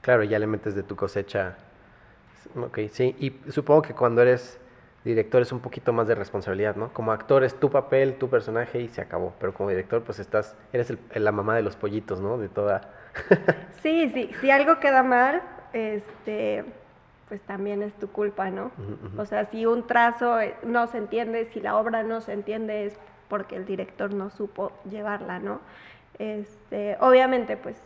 Claro, 0.01 0.25
ya 0.25 0.41
le 0.41 0.49
metes 0.49 0.75
de 0.75 0.83
tu 0.83 0.97
cosecha. 0.97 1.55
Ok, 2.57 2.81
sí. 2.91 3.15
Y 3.21 3.53
supongo 3.53 3.83
que 3.83 3.95
cuando 3.95 4.23
eres 4.23 4.59
director 5.05 5.43
es 5.43 5.53
un 5.53 5.61
poquito 5.61 5.93
más 5.93 6.09
de 6.09 6.15
responsabilidad, 6.15 6.77
¿no? 6.77 6.93
Como 6.93 7.13
actor 7.13 7.45
es 7.45 7.55
tu 7.55 7.71
papel, 7.71 8.15
tu 8.17 8.29
personaje 8.31 8.81
y 8.81 8.89
se 8.89 9.01
acabó. 9.03 9.35
Pero 9.39 9.53
como 9.53 9.69
director, 9.71 10.03
pues 10.03 10.19
estás, 10.19 10.57
eres 10.73 10.91
el- 10.91 10.99
la 11.25 11.33
mamá 11.33 11.55
de 11.57 11.63
los 11.63 11.77
pollitos, 11.77 12.21
¿no? 12.21 12.39
De 12.39 12.49
toda. 12.49 12.81
Sí, 13.83 14.11
sí, 14.15 14.31
si 14.41 14.51
algo 14.51 14.81
queda 14.81 15.03
mal, 15.03 15.43
este, 15.75 16.65
pues 17.29 17.43
también 17.43 17.83
es 17.83 17.93
tu 17.95 18.09
culpa, 18.11 18.49
¿no? 18.51 18.71
O 19.19 19.27
sea, 19.27 19.45
si 19.51 19.67
un 19.67 19.87
trazo 19.87 20.41
eh, 20.41 20.55
no 20.63 20.87
se 20.87 20.97
entiende, 20.99 21.45
si 21.53 21.61
la 21.61 21.77
obra 21.77 22.03
no 22.03 22.23
se 22.23 22.33
entiende, 22.33 22.87
es 22.87 22.99
porque 23.29 23.57
el 23.57 23.67
director 23.67 24.15
no 24.15 24.31
supo 24.31 24.73
llevarla, 24.91 25.39
¿no? 25.39 25.61
Este, 26.19 26.97
obviamente, 27.01 27.57
pues, 27.59 27.77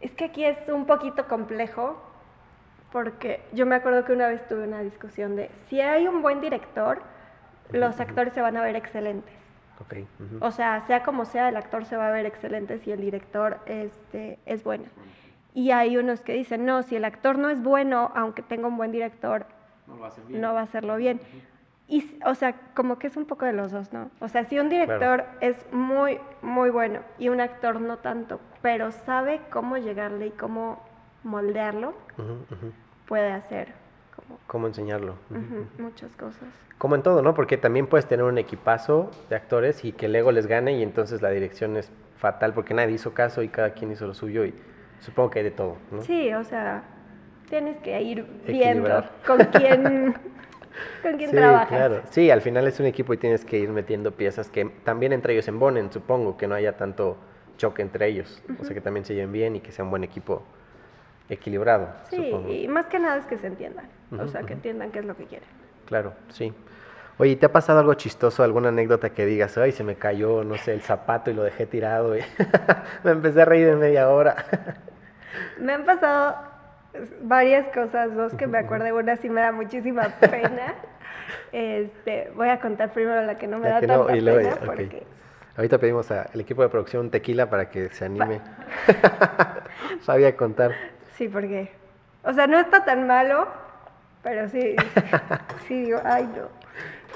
es 0.00 0.12
que 0.12 0.26
aquí 0.26 0.44
es 0.44 0.56
un 0.68 0.86
poquito 0.86 1.26
complejo, 1.26 2.00
porque 2.92 3.42
yo 3.52 3.64
me 3.66 3.74
acuerdo 3.74 4.04
que 4.04 4.12
una 4.12 4.28
vez 4.28 4.46
tuve 4.46 4.64
una 4.64 4.80
discusión 4.82 5.34
de, 5.34 5.50
si 5.68 5.80
hay 5.80 6.06
un 6.06 6.22
buen 6.22 6.40
director, 6.40 7.02
los 7.70 7.98
actores 8.00 8.34
se 8.34 8.42
van 8.42 8.56
a 8.56 8.62
ver 8.62 8.76
excelentes. 8.76 9.34
Ok. 9.80 9.94
ujú. 10.20 10.44
O 10.44 10.50
sea, 10.50 10.82
sea 10.82 11.02
como 11.02 11.24
sea, 11.24 11.48
el 11.48 11.56
actor 11.56 11.84
se 11.86 11.96
va 11.96 12.08
a 12.08 12.10
ver 12.12 12.26
excelente 12.26 12.78
si 12.78 12.92
el 12.92 13.00
director 13.00 13.58
este, 13.66 14.38
es 14.44 14.62
bueno. 14.62 14.84
Y 15.54 15.70
hay 15.70 15.96
unos 15.96 16.20
que 16.20 16.34
dicen, 16.34 16.64
no, 16.66 16.82
si 16.82 16.96
el 16.96 17.04
actor 17.04 17.38
no 17.38 17.48
es 17.48 17.62
bueno, 17.62 18.12
aunque 18.14 18.42
tenga 18.42 18.68
un 18.68 18.76
buen 18.76 18.92
director, 18.92 19.46
no 20.40 20.54
va 20.54 20.60
a 20.60 20.64
hacerlo 20.64 20.96
bien. 20.96 21.20
Y, 21.88 21.98
s- 21.98 22.18
o 22.24 22.34
sea, 22.34 22.54
como 22.74 22.98
que 22.98 23.06
es 23.08 23.16
un 23.16 23.26
poco 23.26 23.44
de 23.44 23.52
los 23.52 23.70
dos, 23.72 23.92
¿no? 23.92 24.10
O 24.20 24.28
sea, 24.28 24.44
si 24.44 24.58
un 24.58 24.68
director 24.68 25.24
es 25.40 25.56
muy, 25.72 26.18
muy 26.40 26.70
bueno 26.70 27.00
y 27.18 27.28
un 27.28 27.40
actor 27.40 27.80
no 27.80 27.98
tanto, 27.98 28.40
pero 28.62 28.92
sabe 28.92 29.40
cómo 29.50 29.76
llegarle 29.78 30.26
y 30.28 30.30
cómo 30.30 30.82
moldearlo, 31.22 31.94
Ujú, 32.18 32.32
ujú. 32.50 32.72
Puede 33.12 33.30
hacer 33.30 33.68
como 34.16 34.38
¿Cómo 34.46 34.66
enseñarlo? 34.68 35.16
Muchas 35.76 36.16
cosas. 36.16 36.48
Como 36.78 36.94
en 36.94 37.02
todo, 37.02 37.20
¿no? 37.20 37.34
Porque 37.34 37.58
también 37.58 37.86
puedes 37.86 38.06
tener 38.06 38.24
un 38.24 38.38
equipazo 38.38 39.10
de 39.28 39.36
actores 39.36 39.84
y 39.84 39.92
que 39.92 40.06
el 40.06 40.16
ego 40.16 40.32
les 40.32 40.46
gane 40.46 40.78
y 40.78 40.82
entonces 40.82 41.20
la 41.20 41.28
dirección 41.28 41.76
es 41.76 41.92
fatal 42.16 42.54
porque 42.54 42.72
nadie 42.72 42.94
hizo 42.94 43.12
caso 43.12 43.42
y 43.42 43.48
cada 43.48 43.74
quien 43.74 43.92
hizo 43.92 44.06
lo 44.06 44.14
suyo 44.14 44.46
y 44.46 44.54
supongo 45.00 45.28
que 45.28 45.40
hay 45.40 45.44
de 45.44 45.50
todo, 45.50 45.76
¿no? 45.90 46.00
Sí, 46.00 46.32
o 46.32 46.42
sea, 46.42 46.84
tienes 47.50 47.76
que 47.80 48.00
ir 48.00 48.24
viendo 48.46 49.04
con 49.26 49.44
quién, 49.44 50.14
con 51.02 51.18
quién 51.18 51.28
Sí, 51.28 51.36
trabajas. 51.36 51.68
claro. 51.68 52.00
Sí, 52.08 52.30
al 52.30 52.40
final 52.40 52.66
es 52.66 52.80
un 52.80 52.86
equipo 52.86 53.12
y 53.12 53.18
tienes 53.18 53.44
que 53.44 53.58
ir 53.58 53.68
metiendo 53.68 54.12
piezas 54.12 54.48
que 54.48 54.64
también 54.84 55.12
entre 55.12 55.34
ellos 55.34 55.46
embonen, 55.48 55.92
supongo, 55.92 56.38
que 56.38 56.46
no 56.46 56.54
haya 56.54 56.78
tanto 56.78 57.18
choque 57.58 57.82
entre 57.82 58.06
ellos. 58.06 58.42
O 58.58 58.64
sea, 58.64 58.72
que 58.72 58.80
también 58.80 59.04
se 59.04 59.14
lleven 59.14 59.32
bien 59.32 59.56
y 59.56 59.60
que 59.60 59.70
sea 59.70 59.84
un 59.84 59.90
buen 59.90 60.02
equipo 60.02 60.42
equilibrado, 61.32 61.88
Sí, 62.10 62.16
supongo. 62.16 62.52
y 62.52 62.68
más 62.68 62.86
que 62.86 62.98
nada 62.98 63.16
es 63.16 63.26
que 63.26 63.38
se 63.38 63.46
entiendan, 63.46 63.86
o 64.18 64.26
sea, 64.28 64.42
que 64.42 64.52
entiendan 64.52 64.90
qué 64.90 65.00
es 65.00 65.04
lo 65.04 65.16
que 65.16 65.24
quieren. 65.24 65.48
Claro, 65.86 66.12
sí. 66.28 66.52
Oye, 67.18 67.36
¿te 67.36 67.46
ha 67.46 67.52
pasado 67.52 67.78
algo 67.80 67.94
chistoso, 67.94 68.42
alguna 68.42 68.68
anécdota 68.68 69.10
que 69.10 69.26
digas, 69.26 69.56
ay, 69.58 69.72
se 69.72 69.84
me 69.84 69.96
cayó, 69.96 70.44
no 70.44 70.56
sé, 70.56 70.72
el 70.72 70.80
zapato 70.80 71.30
y 71.30 71.34
lo 71.34 71.42
dejé 71.42 71.66
tirado 71.66 72.16
y 72.16 72.20
me 73.04 73.10
empecé 73.10 73.42
a 73.42 73.44
reír 73.44 73.68
en 73.68 73.78
media 73.78 74.08
hora? 74.08 74.36
Me 75.58 75.72
han 75.72 75.84
pasado 75.84 76.36
varias 77.22 77.66
cosas, 77.68 78.14
dos 78.14 78.34
que 78.34 78.46
me 78.46 78.58
acuerdo, 78.58 78.94
una 78.94 79.16
sí 79.16 79.30
me 79.30 79.40
da 79.40 79.50
muchísima 79.50 80.02
pena. 80.20 80.74
Este, 81.52 82.30
voy 82.34 82.48
a 82.48 82.60
contar 82.60 82.92
primero 82.92 83.22
la 83.22 83.38
que 83.38 83.46
no 83.46 83.58
me 83.58 83.68
La 83.68 83.74
da 83.74 83.80
tanta 83.80 83.96
no, 83.96 84.14
y 84.14 84.20
luego 84.20 84.50
pena 84.50 84.56
porque 84.66 85.06
Ahorita 85.56 85.78
pedimos 85.78 86.10
al 86.10 86.40
equipo 86.40 86.62
de 86.62 86.68
producción 86.70 87.02
un 87.06 87.10
tequila 87.10 87.50
para 87.50 87.68
que 87.68 87.90
se 87.90 88.06
anime. 88.06 88.40
Fabi 90.00 90.24
a 90.24 90.34
contar. 90.34 90.72
Sí, 91.12 91.28
porque 91.28 91.70
o 92.24 92.32
sea, 92.32 92.46
no 92.46 92.58
está 92.58 92.84
tan 92.84 93.06
malo, 93.06 93.48
pero 94.22 94.48
sí 94.48 94.76
sí 95.66 95.82
digo, 95.82 96.00
ay, 96.04 96.24
no. 96.24 96.48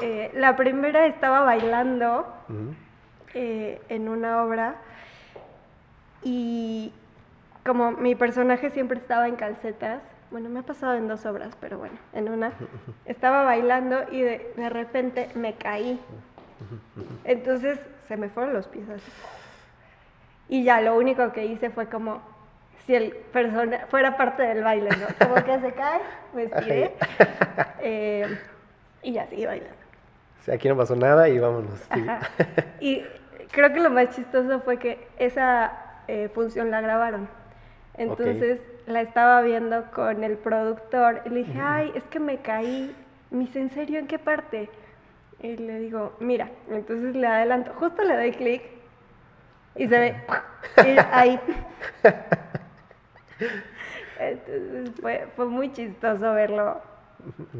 Eh, 0.03 0.31
la 0.35 0.57
primera 0.57 1.07
estaba 1.07 1.41
bailando 1.41 2.27
eh, 3.35 3.81
en 3.89 4.09
una 4.09 4.43
obra 4.43 4.77
y 6.23 6.93
como 7.65 7.93
mi 7.93 8.15
personaje 8.15 8.71
siempre 8.71 8.99
estaba 8.99 9.27
en 9.27 9.37
calcetas, 9.37 10.03
bueno, 10.31 10.51
me 10.51 10.61
ha 10.61 10.63
pasado 10.63 10.95
en 10.95 11.09
dos 11.09 11.25
obras, 11.25 11.57
pero 11.61 11.79
bueno, 11.79 11.97
en 12.13 12.29
una, 12.29 12.53
estaba 13.07 13.45
bailando 13.45 14.05
y 14.11 14.21
de, 14.21 14.53
de 14.57 14.69
repente 14.69 15.31
me 15.35 15.55
caí. 15.55 16.01
Entonces 17.25 17.79
se 18.07 18.17
me 18.17 18.29
fueron 18.29 18.53
los 18.53 18.67
pies 18.67 18.89
así. 18.91 19.13
Y 20.49 20.65
ya 20.65 20.81
lo 20.81 20.97
único 20.97 21.33
que 21.33 21.47
hice 21.47 21.71
fue 21.71 21.87
como 21.89 22.21
si 22.87 22.95
el 22.95 23.11
persona 23.33 23.87
fuera 23.89 24.17
parte 24.17 24.43
del 24.43 24.63
baile, 24.63 24.91
¿no? 24.91 25.27
Como 25.27 25.35
que 25.45 25.59
se 25.61 25.73
cae, 25.73 26.01
me 26.33 26.45
estiré 26.45 26.95
eh, 27.81 28.39
y 29.03 29.13
ya 29.13 29.27
seguí 29.27 29.45
bailando. 29.45 29.77
Sea, 30.45 30.55
aquí 30.55 30.69
no 30.69 30.77
pasó 30.77 30.95
nada 30.95 31.29
y 31.29 31.39
vámonos. 31.39 31.81
sí. 31.93 32.07
Y 32.81 33.05
creo 33.51 33.73
que 33.73 33.81
lo 33.81 33.91
más 33.91 34.15
chistoso 34.15 34.61
fue 34.61 34.79
que 34.79 35.09
esa 35.19 35.73
eh, 36.09 36.31
función 36.33 36.71
la 36.71 36.81
grabaron. 36.81 37.29
Entonces 37.95 38.61
la 38.87 39.01
estaba 39.01 39.41
viendo 39.43 39.91
con 39.91 40.23
el 40.23 40.37
productor 40.37 41.23
y 41.25 41.31
le 41.31 41.37
dije, 41.45 41.59
ay, 41.61 41.93
es 41.95 42.05
que 42.05 42.21
me 42.21 42.39
caí. 42.39 42.95
Me 43.31 43.41
dice, 43.41 43.61
¿en 43.61 43.71
serio 43.71 43.99
en 43.99 44.07
qué 44.07 44.19
parte? 44.19 44.69
Y 45.41 45.57
le 45.57 45.81
digo, 45.81 46.15
mira, 46.21 46.51
entonces 46.71 47.17
le 47.17 47.27
adelanto, 47.27 47.73
justo 47.79 48.03
le 48.03 48.17
doy 48.17 48.33
clic 48.33 48.63
y 49.75 49.89
se 49.89 49.99
ve 49.99 50.17
y 50.85 50.99
ahí. 51.11 51.41
Entonces 54.19 54.95
fue, 55.01 55.29
fue 55.37 55.47
muy 55.47 55.73
chistoso 55.73 56.33
verlo 56.33 56.81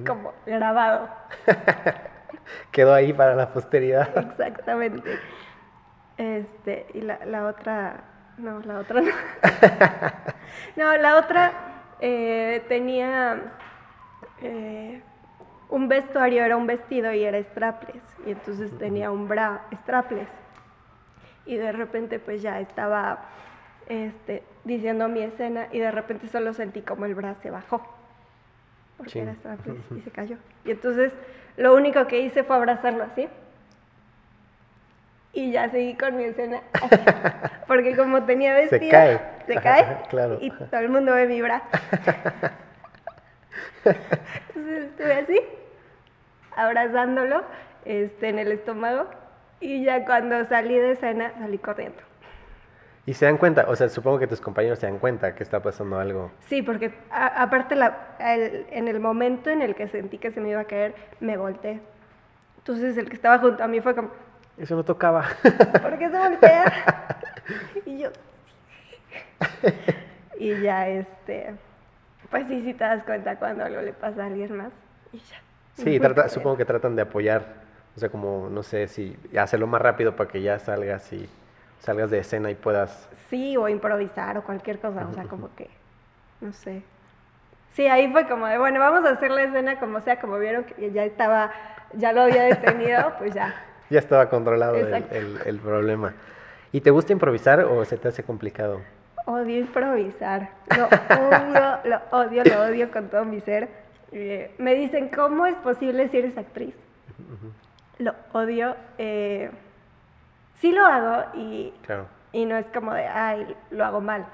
como 0.07 0.33
grabado. 0.47 1.09
Quedó 2.71 2.95
ahí 2.95 3.13
para 3.13 3.35
la 3.35 3.53
posteridad. 3.53 4.17
Exactamente. 4.17 5.19
Este, 6.17 6.87
y 6.95 7.03
la, 7.03 7.19
la 7.27 7.47
otra, 7.47 8.05
no, 8.39 8.61
la 8.61 8.79
otra 8.79 9.01
no. 9.01 9.13
No, 10.77 10.97
la 10.97 11.17
otra 11.19 11.53
eh, 12.01 12.65
tenía 12.69 13.53
eh, 14.41 15.03
un 15.69 15.89
vestuario, 15.89 16.45
era 16.45 16.57
un 16.57 16.67
vestido 16.67 17.13
y 17.13 17.25
era 17.25 17.43
strapless. 17.43 18.03
Y 18.27 18.33
entonces 18.33 18.77
tenía 18.79 19.11
un 19.11 19.29
bra 19.29 19.63
strapless. 19.83 20.29
Y 21.45 21.57
de 21.57 21.73
repente 21.73 22.19
pues 22.19 22.43
ya 22.43 22.61
estaba 22.61 23.21
este, 23.89 24.43
diciendo 24.65 25.09
mi 25.09 25.23
escena 25.23 25.69
y 25.73 25.79
de 25.79 25.91
repente 25.91 26.29
solo 26.29 26.53
sentí 26.55 26.83
como 26.83 27.05
el 27.07 27.15
bra 27.15 27.35
se 27.43 27.51
bajó. 27.51 27.87
Porque 28.97 29.13
Chin. 29.13 29.23
era 29.25 29.35
strapless 29.35 29.77
y 29.97 30.01
se 30.01 30.11
cayó. 30.11 30.37
Y 30.65 30.71
entonces 30.73 31.13
lo 31.57 31.75
único 31.75 32.07
que 32.07 32.21
hice 32.21 32.43
fue 32.45 32.57
abrazarlo 32.57 33.05
así. 33.05 33.29
Y 35.33 35.53
ya 35.53 35.69
seguí 35.71 35.95
con 35.95 36.17
mi 36.17 36.25
escena 36.25 36.63
así. 36.73 36.97
Porque 37.67 37.95
como 37.97 38.23
tenía 38.25 38.55
Se 38.55 38.79
vestido, 38.79 38.91
cae. 38.93 39.21
se 39.47 39.55
cae 39.57 39.99
Claro. 40.09 40.39
y 40.41 40.51
todo 40.51 40.81
el 40.81 40.89
mundo 40.89 41.13
ve 41.13 41.27
mi 41.27 41.43
bra. 41.43 41.63
Entonces 43.85 44.85
estuve 44.91 45.13
así, 45.15 45.41
abrazándolo 46.57 47.43
este, 47.85 48.29
en 48.31 48.39
el 48.39 48.53
estómago. 48.53 49.07
Y 49.61 49.85
ya 49.85 50.05
cuando 50.05 50.45
salí 50.47 50.75
de 50.75 50.93
escena, 50.93 51.33
salí 51.39 51.59
corriendo. 51.59 51.99
Y 53.07 53.15
se 53.15 53.25
dan 53.25 53.37
cuenta, 53.39 53.67
o 53.69 53.77
sea, 53.77 53.89
supongo 53.89 54.19
que 54.19 54.27
tus 54.27 54.41
compañeros 54.41 54.81
se 54.81 54.87
dan 54.87 54.99
cuenta 54.99 55.35
que 55.37 55.45
está 55.45 55.61
pasando 55.61 55.99
algo. 56.01 56.33
Sí, 56.49 56.61
porque 56.63 56.93
a- 57.11 57.41
aparte 57.43 57.77
la, 57.77 58.17
el- 58.19 58.67
en 58.71 58.89
el 58.89 58.99
momento 58.99 59.49
en 59.49 59.63
el 59.63 59.77
que 59.77 59.87
sentí 59.89 60.19
que 60.19 60.33
se 60.33 60.41
me 60.41 60.49
iba 60.51 60.61
a 60.61 60.65
caer, 60.65 60.95
me 61.21 61.37
volteé. 61.37 61.81
Entonces 62.59 62.97
el 62.99 63.09
que 63.09 63.15
estaba 63.15 63.39
junto 63.39 63.63
a 63.63 63.69
mí 63.69 63.81
fue 63.81 63.95
como, 63.95 64.11
Eso 64.59 64.75
no 64.75 64.85
tocaba. 64.85 65.25
¿por 65.83 65.99
qué 65.99 66.11
se 66.11 66.19
voltea? 66.19 66.65
y 67.87 67.99
yo, 68.01 68.09
y 70.39 70.61
ya 70.61 70.89
este, 70.89 71.55
pues 72.31 72.47
sí, 72.49 72.63
sí 72.65 72.75
te 72.75 72.85
das 72.85 73.03
cuenta 73.05 73.37
cuando 73.37 73.65
algo 73.65 73.81
le 73.83 73.93
pasa 73.93 74.25
a 74.25 74.27
alguien 74.27 74.57
más. 74.57 74.73
Y 75.13 75.19
ya. 75.19 75.37
Sí, 75.75 76.01
trata- 76.01 76.29
supongo 76.29 76.57
que 76.57 76.65
tratan 76.65 76.97
de 76.97 77.03
apoyar, 77.03 77.45
o 77.97 78.01
sea, 78.01 78.09
como, 78.09 78.49
no 78.51 78.63
sé, 78.63 78.89
si 78.89 79.17
hacerlo 79.39 79.67
más 79.67 79.81
rápido 79.81 80.17
para 80.17 80.29
que 80.29 80.43
ya 80.43 80.59
salgas 80.59 81.13
y 81.13 81.29
salgas 81.87 82.11
de 82.11 82.19
escena 82.19 82.51
y 82.51 82.55
puedas... 82.57 83.09
Sí, 83.31 83.57
o 83.57 83.69
improvisar 83.69 84.37
o 84.39 84.43
cualquier 84.43 84.79
cosa, 84.81 85.07
o 85.09 85.15
sea, 85.15 85.25
como 85.29 85.55
que, 85.55 85.71
no 86.41 86.53
sé. 86.53 86.83
Sí, 87.73 87.87
ahí 87.87 88.11
fue 88.11 88.27
como 88.27 88.47
de, 88.47 88.59
bueno, 88.59 88.81
vamos 88.81 89.05
a 89.05 89.11
hacer 89.13 89.31
la 89.31 89.45
escena 89.45 89.79
como 89.79 90.01
sea, 90.01 90.21
como 90.21 90.39
vieron 90.39 90.65
que 90.65 90.91
ya 90.93 91.05
estaba, 91.05 91.53
ya 91.95 92.13
lo 92.13 92.23
había 92.23 92.43
detenido, 92.43 93.15
pues 93.19 93.33
ya. 93.35 93.55
Ya 93.89 94.01
estaba 94.01 94.29
controlado 94.29 94.77
el, 94.77 94.87
Exacto. 94.93 95.15
el- 95.15 95.39
el 95.47 95.59
problema. 95.61 96.15
¿Y 96.73 96.81
te 96.81 96.91
gusta 96.91 97.13
improvisar 97.13 97.61
o 97.61 97.85
se 97.85 97.97
te 97.97 98.09
hace 98.09 98.23
complicado? 98.25 98.81
Odio 99.27 99.59
improvisar, 99.61 100.51
lo 100.77 100.87
odio, 100.87 101.79
lo 101.85 102.01
odio, 102.11 102.45
lo 102.45 102.63
odio 102.63 102.91
con 102.91 103.09
todo 103.09 103.25
mi 103.25 103.41
ser. 103.41 103.69
Eh, 104.13 104.55
me 104.59 104.75
dicen, 104.75 105.09
¿cómo 105.09 105.47
es 105.47 105.55
posible 105.57 106.09
si 106.09 106.19
eres 106.19 106.37
actriz? 106.39 106.75
Lo 107.99 108.15
odio. 108.33 108.75
Eh, 108.99 109.51
sí 110.61 110.73
lo 110.73 110.85
hago 110.87 111.25
y, 111.35 111.73
Claro. 111.85 112.07
y 112.33 112.45
no 112.45 112.57
es 112.57 112.67
como 112.67 112.93
de, 112.95 113.07
ay, 113.07 113.57
lo 113.71 113.85
hago 113.85 114.01
mal. 114.01 114.27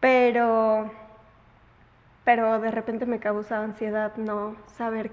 Pero, 0.00 0.90
pero 2.24 2.60
de 2.60 2.70
repente 2.70 3.06
me 3.06 3.18
causa 3.18 3.62
ansiedad 3.62 4.12
no 4.16 4.56
saber 4.76 5.10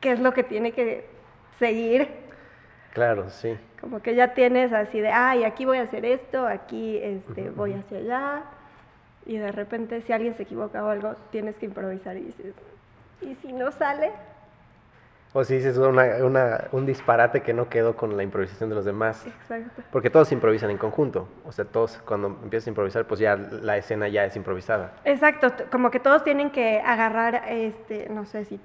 qué 0.00 0.12
es 0.12 0.20
lo 0.20 0.32
que 0.32 0.44
tiene 0.44 0.72
que 0.72 1.08
seguir. 1.58 2.08
Claro, 2.92 3.30
sí. 3.30 3.56
Como 3.80 4.00
que 4.00 4.14
ya 4.14 4.34
tienes 4.34 4.72
así 4.72 5.00
de, 5.00 5.10
ay, 5.10 5.44
aquí 5.44 5.64
voy 5.64 5.78
a 5.78 5.82
hacer 5.82 6.04
esto, 6.04 6.46
aquí 6.46 6.98
este, 6.98 7.48
Ujú, 7.48 7.56
voy 7.56 7.70
ujú. 7.72 7.80
hacia 7.80 7.98
allá. 7.98 8.42
Y 9.26 9.38
de 9.38 9.52
repente 9.52 10.00
si 10.02 10.12
alguien 10.12 10.34
se 10.34 10.44
equivoca 10.44 10.84
o 10.84 10.88
algo, 10.88 11.14
tienes 11.30 11.56
que 11.56 11.66
improvisar 11.66 12.16
y 12.16 12.22
dices, 12.24 12.54
¿y 13.20 13.34
si 13.36 13.52
no 13.52 13.70
sale? 13.72 14.12
O 15.34 15.44
si 15.44 15.54
dices 15.54 15.78
una, 15.78 16.24
una- 16.24 16.64
un 16.72 16.84
disparate 16.84 17.40
que 17.40 17.54
no 17.54 17.68
quedó 17.70 17.96
con 17.96 18.16
la 18.16 18.22
improvisación 18.22 18.68
de 18.68 18.74
los 18.74 18.84
demás. 18.84 19.26
Exacto. 19.26 19.82
Porque 19.90 20.10
todos 20.10 20.30
improvisan 20.30 20.70
en 20.70 20.76
conjunto. 20.78 21.26
O 21.46 21.52
sea, 21.52 21.64
todos 21.64 21.98
cuando 22.04 22.28
empiezas 22.28 22.66
a 22.66 22.70
improvisar, 22.70 23.06
pues 23.06 23.18
ya 23.20 23.36
la 23.36 23.76
escena 23.78 24.08
ya 24.08 24.24
es 24.26 24.36
improvisada. 24.36 24.92
Exacto, 25.04 25.48
como 25.70 25.90
que 25.90 26.00
todos 26.00 26.22
tienen 26.22 26.50
que 26.50 26.80
agarrar, 26.80 27.44
este, 27.48 28.08
no 28.10 28.26
sé 28.26 28.44
si 28.44 28.60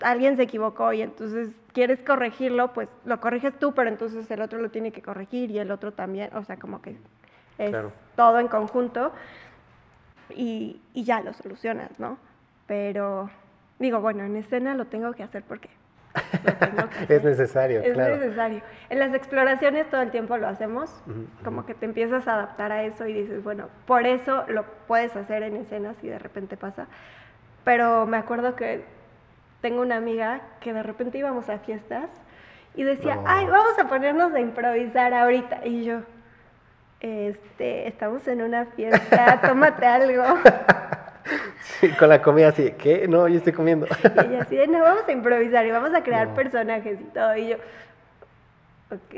alguien 0.00 0.36
se 0.36 0.42
equivocó 0.42 0.92
y 0.92 1.02
entonces 1.02 1.48
quieres 1.72 1.98
corregirlo, 2.00 2.72
pues 2.72 2.88
lo 3.04 3.20
corriges 3.20 3.58
tú, 3.58 3.72
pero 3.74 3.88
entonces 3.88 4.30
el 4.30 4.40
otro 4.42 4.58
lo 4.60 4.70
tiene 4.70 4.92
que 4.92 5.02
corregir 5.02 5.50
y 5.50 5.58
el 5.58 5.70
otro 5.70 5.92
también, 5.92 6.30
o 6.36 6.44
sea, 6.44 6.56
como 6.58 6.80
que 6.82 6.96
es 7.58 7.70
Claro. 7.70 7.90
todo 8.14 8.38
en 8.38 8.48
conjunto 8.48 9.12
y, 10.30 10.80
y 10.94 11.04
ya 11.04 11.20
lo 11.20 11.32
solucionas, 11.32 11.90
¿no? 11.98 12.18
Pero 12.66 13.30
digo, 13.78 14.00
bueno, 14.00 14.24
en 14.24 14.36
escena 14.36 14.74
lo 14.74 14.86
tengo 14.86 15.12
que 15.12 15.22
hacer 15.22 15.42
porque 15.42 15.68
Es 17.08 17.22
necesario, 17.24 17.80
Es 17.82 17.92
claro. 17.94 18.16
necesario. 18.16 18.62
En 18.88 18.98
las 18.98 19.12
exploraciones 19.14 19.88
todo 19.90 20.00
el 20.02 20.10
tiempo 20.10 20.36
lo 20.36 20.46
hacemos, 20.48 20.90
como 21.44 21.66
que 21.66 21.74
te 21.74 21.84
empiezas 21.86 22.26
a 22.28 22.34
adaptar 22.34 22.72
a 22.72 22.82
eso 22.84 23.06
y 23.06 23.12
dices, 23.12 23.42
bueno, 23.42 23.68
por 23.86 24.06
eso 24.06 24.44
lo 24.48 24.64
puedes 24.86 25.14
hacer 25.16 25.42
en 25.42 25.56
escenas 25.56 25.96
y 26.02 26.08
de 26.08 26.18
repente 26.18 26.56
pasa. 26.56 26.86
Pero 27.64 28.06
me 28.06 28.16
acuerdo 28.16 28.54
que 28.56 28.84
tengo 29.60 29.80
una 29.82 29.96
amiga 29.96 30.40
que 30.60 30.72
de 30.72 30.82
repente 30.82 31.18
íbamos 31.18 31.48
a 31.48 31.58
fiestas 31.58 32.08
y 32.74 32.84
decía, 32.84 33.16
No. 33.16 33.24
ay, 33.26 33.46
vamos 33.46 33.78
a 33.78 33.88
ponernos 33.88 34.32
a 34.34 34.40
improvisar 34.40 35.12
ahorita. 35.14 35.66
Y 35.66 35.84
yo, 35.84 36.00
este, 37.00 37.88
estamos 37.88 38.26
en 38.28 38.42
una 38.42 38.66
fiesta, 38.66 39.40
tómate 39.46 39.86
algo. 39.86 40.22
Sí, 41.80 41.88
con 41.92 42.08
la 42.10 42.20
comida 42.20 42.48
así, 42.48 42.72
¿qué? 42.78 43.08
No, 43.08 43.26
yo 43.26 43.38
estoy 43.38 43.52
comiendo. 43.54 43.86
Y 44.04 44.18
ella 44.34 44.42
así 44.42 44.56
de, 44.56 44.66
no, 44.66 44.80
vamos 44.80 45.04
a 45.08 45.12
improvisar 45.12 45.64
y 45.66 45.70
vamos 45.70 45.94
a 45.94 46.02
crear 46.02 46.28
No. 46.28 46.34
personajes 46.34 47.00
y 47.00 47.04
todo. 47.04 47.34
Y 47.36 47.48
yo, 47.48 47.56
ok, 48.90 49.14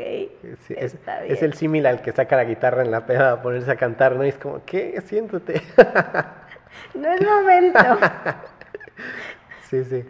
Sí, 0.66 0.74
es, 0.76 0.94
está 0.94 1.24
es 1.24 1.40
bien. 1.40 1.44
el 1.44 1.54
símil 1.54 1.86
al 1.86 2.02
que 2.02 2.12
saca 2.12 2.36
la 2.36 2.44
guitarra 2.44 2.82
en 2.82 2.90
la 2.92 3.04
peda 3.04 3.32
a 3.32 3.42
ponerse 3.42 3.70
a 3.70 3.76
cantar, 3.76 4.14
¿no? 4.14 4.24
Y 4.24 4.28
es 4.28 4.38
como, 4.38 4.64
¿qué? 4.64 5.00
Siéntate. 5.04 5.60
No 6.94 7.08
es 7.10 7.22
momento. 7.22 7.78
sí, 9.70 9.82
sí. 9.84 10.04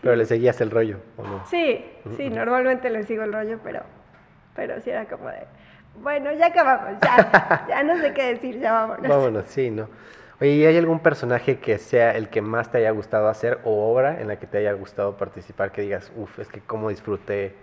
Pero 0.00 0.14
le 0.16 0.24
seguías 0.26 0.60
el 0.60 0.70
rollo, 0.70 0.98
¿o 1.16 1.22
no? 1.24 1.44
Sí, 1.46 1.84
sí, 2.16 2.30
normalmente 2.30 2.88
le 2.90 3.02
sigo 3.04 3.24
el 3.24 3.32
rollo, 3.32 3.58
pero, 3.64 3.80
pero 4.54 4.80
sí 4.80 4.90
era 4.90 5.06
como 5.06 5.28
de, 5.28 5.44
bueno, 5.96 6.30
ya 6.32 6.46
acabamos, 6.46 7.00
ya, 7.02 7.64
ya 7.68 7.82
no 7.82 7.96
sé 7.98 8.12
qué 8.12 8.34
decir, 8.34 8.60
ya 8.60 8.72
vámonos. 8.72 9.08
Vámonos, 9.08 9.46
sí, 9.46 9.70
¿no? 9.70 9.88
Oye, 10.44 10.56
¿y 10.56 10.66
hay 10.66 10.76
algún 10.76 11.00
personaje 11.00 11.58
que 11.58 11.78
sea 11.78 12.10
el 12.10 12.28
que 12.28 12.42
más 12.42 12.70
te 12.70 12.76
haya 12.76 12.90
gustado 12.90 13.28
hacer 13.28 13.60
o 13.64 13.90
obra 13.90 14.20
en 14.20 14.28
la 14.28 14.38
que 14.38 14.46
te 14.46 14.58
haya 14.58 14.74
gustado 14.74 15.16
participar 15.16 15.72
que 15.72 15.80
digas, 15.80 16.12
uff, 16.16 16.38
es 16.38 16.48
que 16.48 16.60
cómo 16.60 16.90
disfruté 16.90 17.54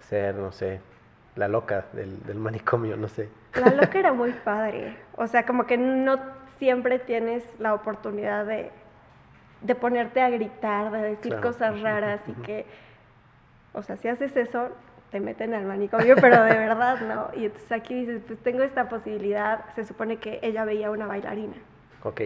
ser, 0.00 0.34
no 0.34 0.52
sé, 0.52 0.80
la 1.34 1.48
loca 1.48 1.86
del, 1.94 2.22
del 2.24 2.36
manicomio, 2.36 2.98
no 2.98 3.08
sé? 3.08 3.30
La 3.54 3.70
loca 3.72 3.98
era 3.98 4.12
muy 4.12 4.32
padre, 4.32 4.98
o 5.16 5.26
sea, 5.26 5.46
como 5.46 5.66
que 5.66 5.78
no 5.78 6.18
siempre 6.58 6.98
tienes 6.98 7.42
la 7.58 7.72
oportunidad 7.72 8.44
de, 8.44 8.70
de 9.62 9.74
ponerte 9.74 10.20
a 10.20 10.28
gritar, 10.28 10.90
de 10.90 11.00
decir 11.00 11.32
Claro. 11.32 11.40
cosas 11.40 11.80
raras 11.80 12.20
y 12.28 12.32
que, 12.34 12.66
o 13.72 13.82
sea, 13.82 13.96
si 13.96 14.08
haces 14.08 14.36
eso, 14.36 14.68
te 15.10 15.20
meten 15.20 15.54
al 15.54 15.64
manicomio, 15.64 16.16
pero 16.20 16.42
de 16.44 16.58
verdad 16.58 17.00
no. 17.00 17.30
Y 17.34 17.46
entonces 17.46 17.72
aquí 17.72 17.94
dices, 17.94 18.20
pues 18.26 18.38
tengo 18.42 18.62
esta 18.62 18.90
posibilidad, 18.90 19.64
se 19.74 19.84
supone 19.84 20.18
que 20.18 20.38
ella 20.42 20.66
veía 20.66 20.90
una 20.90 21.06
bailarina. 21.06 21.54
Ok. 22.04 22.20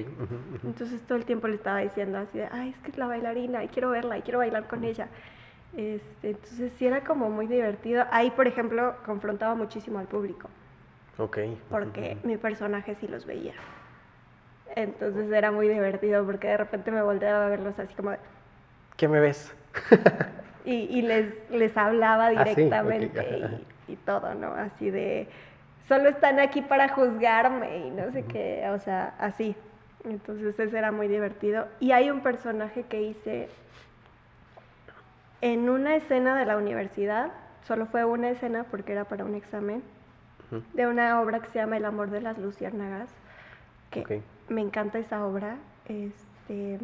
Entonces 0.64 1.00
todo 1.06 1.16
el 1.16 1.24
tiempo 1.24 1.46
le 1.48 1.54
estaba 1.54 1.78
diciendo 1.78 2.18
así 2.18 2.38
de, 2.38 2.48
ay, 2.50 2.70
es 2.70 2.78
que 2.80 2.90
es 2.90 2.98
la 2.98 3.06
bailarina 3.06 3.62
y 3.64 3.68
quiero 3.68 3.90
verla 3.90 4.18
y 4.18 4.22
quiero 4.22 4.38
bailar 4.40 4.66
con 4.66 4.84
ella. 4.84 5.08
Este, 5.76 6.30
entonces 6.30 6.72
sí 6.78 6.86
era 6.86 7.02
como 7.04 7.30
muy 7.30 7.46
divertido. 7.46 8.04
Ahí, 8.10 8.30
por 8.32 8.46
ejemplo, 8.48 8.96
confrontaba 9.06 9.54
muchísimo 9.54 9.98
al 10.00 10.06
público, 10.06 10.48
Ok. 11.18 11.38
porque 11.70 12.16
mi 12.24 12.36
personaje 12.36 12.96
sí 12.96 13.06
los 13.06 13.24
veía. 13.24 13.52
Entonces 14.74 15.30
era 15.32 15.50
muy 15.50 15.68
divertido 15.68 16.24
porque 16.26 16.48
de 16.48 16.56
repente 16.56 16.90
me 16.90 17.02
volteaba 17.02 17.46
a 17.46 17.48
verlos 17.48 17.78
así 17.78 17.94
como 17.94 18.10
de- 18.10 18.18
¿Qué 18.96 19.06
me 19.08 19.20
ves? 19.20 19.54
y, 20.64 20.72
y 20.74 21.02
les, 21.02 21.32
les 21.50 21.76
hablaba 21.76 22.26
Ah, 22.28 22.44
sí, 22.46 22.54
directamente 22.64 23.48
y 23.86 23.96
todo, 23.96 24.34
¿no? 24.34 24.48
Así 24.54 24.90
de, 24.90 25.28
solo 25.86 26.08
están 26.08 26.40
aquí 26.40 26.62
para 26.62 26.88
juzgarme 26.88 27.86
y 27.86 27.90
no 27.90 28.10
sé 28.12 28.24
qué, 28.24 28.68
o 28.70 28.78
sea, 28.78 29.14
así. 29.18 29.54
Entonces 30.04 30.58
ese 30.58 30.78
era 30.78 30.92
muy 30.92 31.08
divertido. 31.08 31.66
Y 31.80 31.92
hay 31.92 32.10
un 32.10 32.20
personaje 32.20 32.84
que 32.84 33.02
hice 33.02 33.48
en 35.40 35.68
una 35.68 35.96
escena 35.96 36.36
de 36.36 36.44
la 36.46 36.56
universidad, 36.56 37.30
solo 37.66 37.86
fue 37.86 38.04
una 38.04 38.30
escena 38.30 38.64
porque 38.70 38.92
era 38.92 39.04
para 39.04 39.24
un 39.24 39.34
examen, 39.34 39.82
de 40.72 40.86
una 40.86 41.20
obra 41.20 41.40
que 41.40 41.48
se 41.50 41.58
llama 41.58 41.76
El 41.76 41.84
amor 41.84 42.10
de 42.10 42.22
las 42.22 42.38
luciérnagas, 42.38 43.10
que 43.90 44.22
me 44.48 44.62
encanta 44.62 44.98
esa 44.98 45.24
obra. 45.26 45.56
Este, 45.86 46.78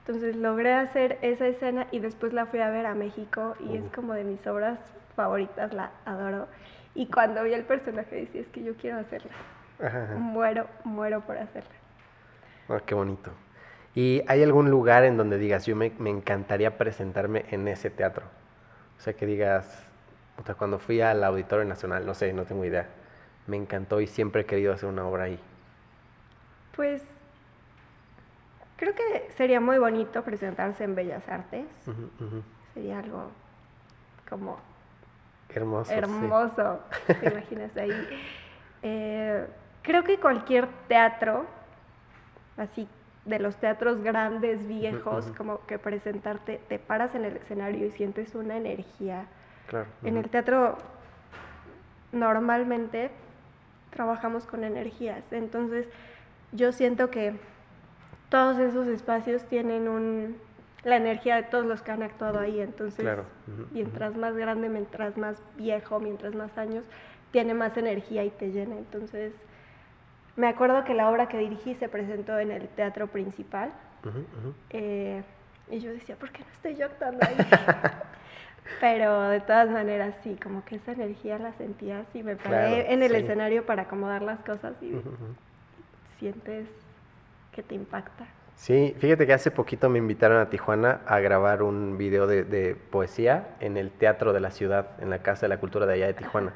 entonces 0.00 0.36
logré 0.36 0.72
hacer 0.72 1.18
esa 1.22 1.46
escena 1.46 1.86
y 1.90 1.98
después 1.98 2.32
la 2.32 2.46
fui 2.46 2.60
a 2.60 2.70
ver 2.70 2.86
a 2.86 2.94
México 2.94 3.56
y 3.60 3.76
es 3.76 3.84
como 3.92 4.14
de 4.14 4.24
mis 4.24 4.46
obras 4.46 4.78
favoritas, 5.16 5.74
la 5.74 5.90
adoro. 6.04 6.46
Y 6.94 7.06
cuando 7.06 7.42
vi 7.42 7.52
el 7.52 7.64
personaje 7.64 8.16
decía, 8.16 8.40
es 8.40 8.48
que 8.48 8.62
yo 8.62 8.74
quiero 8.76 8.98
hacerla. 8.98 9.32
Ajá, 9.80 10.04
ajá. 10.04 10.14
Muero, 10.14 10.66
muero 10.84 11.20
por 11.20 11.36
hacerla. 11.36 11.77
Ah, 12.68 12.80
qué 12.84 12.94
bonito. 12.94 13.30
¿Y 13.94 14.22
hay 14.28 14.42
algún 14.42 14.70
lugar 14.70 15.04
en 15.04 15.16
donde 15.16 15.38
digas, 15.38 15.66
yo 15.66 15.74
me, 15.74 15.90
me 15.98 16.10
encantaría 16.10 16.76
presentarme 16.76 17.44
en 17.50 17.66
ese 17.68 17.90
teatro? 17.90 18.24
O 18.98 19.00
sea, 19.00 19.14
que 19.14 19.26
digas, 19.26 19.84
o 20.36 20.44
sea, 20.44 20.54
cuando 20.54 20.78
fui 20.78 21.00
al 21.00 21.24
Auditorio 21.24 21.64
Nacional, 21.64 22.04
no 22.06 22.14
sé, 22.14 22.32
no 22.32 22.44
tengo 22.44 22.64
idea, 22.64 22.86
me 23.46 23.56
encantó 23.56 24.00
y 24.00 24.06
siempre 24.06 24.42
he 24.42 24.44
querido 24.46 24.72
hacer 24.72 24.88
una 24.88 25.06
obra 25.06 25.24
ahí. 25.24 25.38
Pues 26.76 27.02
creo 28.76 28.94
que 28.94 29.30
sería 29.36 29.60
muy 29.60 29.78
bonito 29.78 30.22
presentarse 30.22 30.84
en 30.84 30.94
Bellas 30.94 31.28
Artes. 31.28 31.66
Sería 32.74 33.00
algo 33.00 33.30
como 34.28 34.58
Hermoso. 35.48 35.90
sí. 35.90 35.96
hermoso, 35.98 36.80
te 37.20 37.28
imaginas 37.30 37.76
ahí. 37.76 37.92
Eh, 38.80 39.44
creo 39.82 40.04
que 40.04 40.20
cualquier 40.20 40.68
teatro, 40.86 41.46
así 42.58 42.88
de 43.24 43.38
los 43.38 43.56
teatros 43.56 44.02
grandes, 44.02 44.66
viejos, 44.66 45.26
ujú. 45.26 45.36
como 45.36 45.66
que 45.66 45.78
presentarte, 45.78 46.60
te 46.68 46.78
paras 46.78 47.14
en 47.14 47.24
el 47.24 47.36
escenario 47.36 47.86
y 47.86 47.90
sientes 47.90 48.34
una 48.34 48.56
energía. 48.56 49.26
Claro. 49.66 49.86
En 50.02 50.14
ujú. 50.14 50.24
el 50.24 50.30
teatro 50.30 50.78
normalmente 52.12 53.10
trabajamos 53.90 54.46
con 54.46 54.64
energías, 54.64 55.22
entonces 55.30 55.86
yo 56.52 56.72
siento 56.72 57.10
que 57.10 57.34
todos 58.30 58.58
esos 58.58 58.86
espacios 58.88 59.42
tienen 59.44 59.88
un, 59.88 60.36
la 60.84 60.96
energía 60.96 61.36
de 61.36 61.42
todos 61.44 61.64
los 61.66 61.82
que 61.82 61.90
han 61.92 62.02
actuado 62.02 62.38
ahí, 62.38 62.60
entonces 62.60 63.00
Claro, 63.00 63.24
ujú, 63.46 63.62
ujú. 63.62 63.70
mientras 63.72 64.16
más 64.16 64.36
grande, 64.36 64.68
mientras 64.68 65.16
más 65.16 65.42
viejo, 65.56 66.00
mientras 66.00 66.34
más 66.34 66.56
años, 66.56 66.84
tiene 67.30 67.52
más 67.54 67.76
energía 67.76 68.24
y 68.24 68.30
te 68.30 68.50
llena. 68.50 68.76
Entonces, 68.76 69.32
me 70.38 70.46
acuerdo 70.46 70.84
que 70.84 70.94
la 70.94 71.10
obra 71.10 71.28
que 71.28 71.36
dirigí 71.36 71.74
se 71.74 71.88
presentó 71.88 72.38
en 72.38 72.52
el 72.52 72.68
teatro 72.68 73.08
principal 73.08 73.72
eh, 74.70 75.22
y 75.70 75.80
yo 75.80 75.90
decía, 75.92 76.14
¿por 76.16 76.30
qué 76.30 76.40
no 76.42 76.50
estoy 76.52 76.76
yo 76.76 76.86
actuando 76.86 77.26
ahí? 77.26 77.36
Pero 78.80 79.30
de 79.30 79.40
todas 79.40 79.68
maneras, 79.68 80.14
sí, 80.22 80.38
como 80.40 80.64
que 80.64 80.76
esa 80.76 80.92
energía 80.92 81.38
la 81.38 81.52
sentías 81.54 82.06
y 82.14 82.22
me 82.22 82.36
paré 82.36 82.48
Claro, 82.48 82.74
en 82.92 83.02
el 83.02 83.10
sí. 83.10 83.16
escenario 83.16 83.66
para 83.66 83.82
acomodar 83.82 84.22
las 84.22 84.38
cosas 84.40 84.74
y 84.80 84.92
sientes 86.18 86.68
que 87.52 87.62
te 87.62 87.74
impacta. 87.74 88.24
Sí, 88.54 88.94
fíjate 88.98 89.26
que 89.26 89.32
hace 89.32 89.50
poquito 89.50 89.88
me 89.88 89.98
invitaron 89.98 90.38
a 90.38 90.50
Tijuana 90.50 91.00
a 91.06 91.18
grabar 91.20 91.62
un 91.62 91.96
video 91.98 92.26
de, 92.26 92.44
de 92.44 92.76
poesía 92.76 93.48
en 93.60 93.76
el 93.76 93.90
Teatro 93.90 94.32
de 94.32 94.40
la 94.40 94.50
Ciudad, 94.50 94.90
en 95.00 95.10
la 95.10 95.18
Casa 95.18 95.42
de 95.42 95.48
la 95.48 95.58
Cultura 95.58 95.86
de 95.86 95.94
allá 95.94 96.06
de 96.06 96.14
Tijuana. 96.14 96.52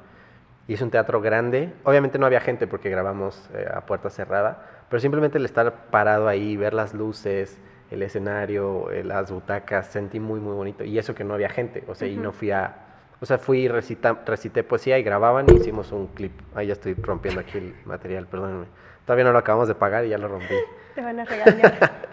Y 0.68 0.74
es 0.74 0.80
un 0.80 0.90
teatro 0.90 1.20
grande, 1.20 1.72
obviamente 1.84 2.18
no 2.18 2.26
había 2.26 2.40
gente 2.40 2.66
porque 2.66 2.88
grabamos 2.88 3.50
eh, 3.54 3.66
a 3.72 3.80
puerta 3.80 4.10
cerrada, 4.10 4.64
pero 4.88 5.00
simplemente 5.00 5.38
el 5.38 5.44
estar 5.44 5.86
parado 5.90 6.28
ahí, 6.28 6.56
ver 6.56 6.72
las 6.72 6.94
luces, 6.94 7.58
el 7.90 8.02
escenario, 8.02 8.90
eh, 8.90 9.04
las 9.04 9.30
butacas, 9.30 9.86
sentí 9.88 10.20
muy, 10.20 10.40
muy 10.40 10.54
bonito. 10.54 10.84
Y 10.84 10.98
eso 10.98 11.14
que 11.14 11.24
no 11.24 11.34
había 11.34 11.48
gente, 11.48 11.84
o 11.88 11.94
sea, 11.94 12.08
y 12.08 12.16
no 12.16 12.32
fui 12.32 12.50
a... 12.50 12.76
O 13.20 13.26
sea, 13.26 13.38
fui, 13.38 13.68
recita, 13.68 14.18
recité 14.26 14.64
poesía 14.64 14.98
y 14.98 15.02
grababan 15.04 15.46
y 15.48 15.54
hicimos 15.54 15.92
un 15.92 16.08
clip. 16.08 16.32
Ahí 16.56 16.66
ya 16.66 16.72
estoy 16.72 16.94
rompiendo 16.94 17.40
aquí 17.40 17.58
el 17.58 17.74
material, 17.84 18.26
perdónenme. 18.26 18.66
Todavía 19.04 19.24
no 19.24 19.32
lo 19.32 19.38
acabamos 19.38 19.68
de 19.68 19.76
pagar 19.76 20.04
y 20.04 20.08
ya 20.08 20.18
lo 20.18 20.26
rompí. 20.26 20.54
Te 20.94 21.02
van 21.02 21.20
a 21.20 21.24
regañar. 21.24 21.92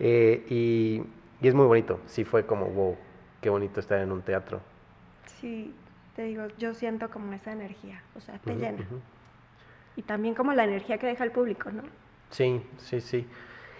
Eh, 0.00 0.44
y, 0.50 1.04
y 1.40 1.48
es 1.48 1.54
muy 1.54 1.66
bonito. 1.66 2.00
Sí 2.06 2.24
fue 2.24 2.44
como, 2.44 2.66
wow, 2.66 2.96
qué 3.40 3.48
bonito 3.48 3.78
estar 3.78 4.00
en 4.00 4.10
un 4.10 4.22
teatro. 4.22 4.60
Sí, 5.40 5.72
te 6.14 6.22
digo, 6.22 6.46
yo 6.58 6.74
siento 6.74 7.10
como 7.10 7.32
esa 7.32 7.52
energía, 7.52 8.02
o 8.16 8.20
sea, 8.20 8.38
te 8.38 8.54
llena. 8.54 8.84
Y 9.96 10.02
también 10.02 10.34
como 10.34 10.52
la 10.52 10.64
energía 10.64 10.98
que 10.98 11.06
deja 11.06 11.24
el 11.24 11.30
público, 11.30 11.70
¿no? 11.70 11.82
Sí, 12.30 12.64
sí, 12.78 13.00
sí. 13.00 13.26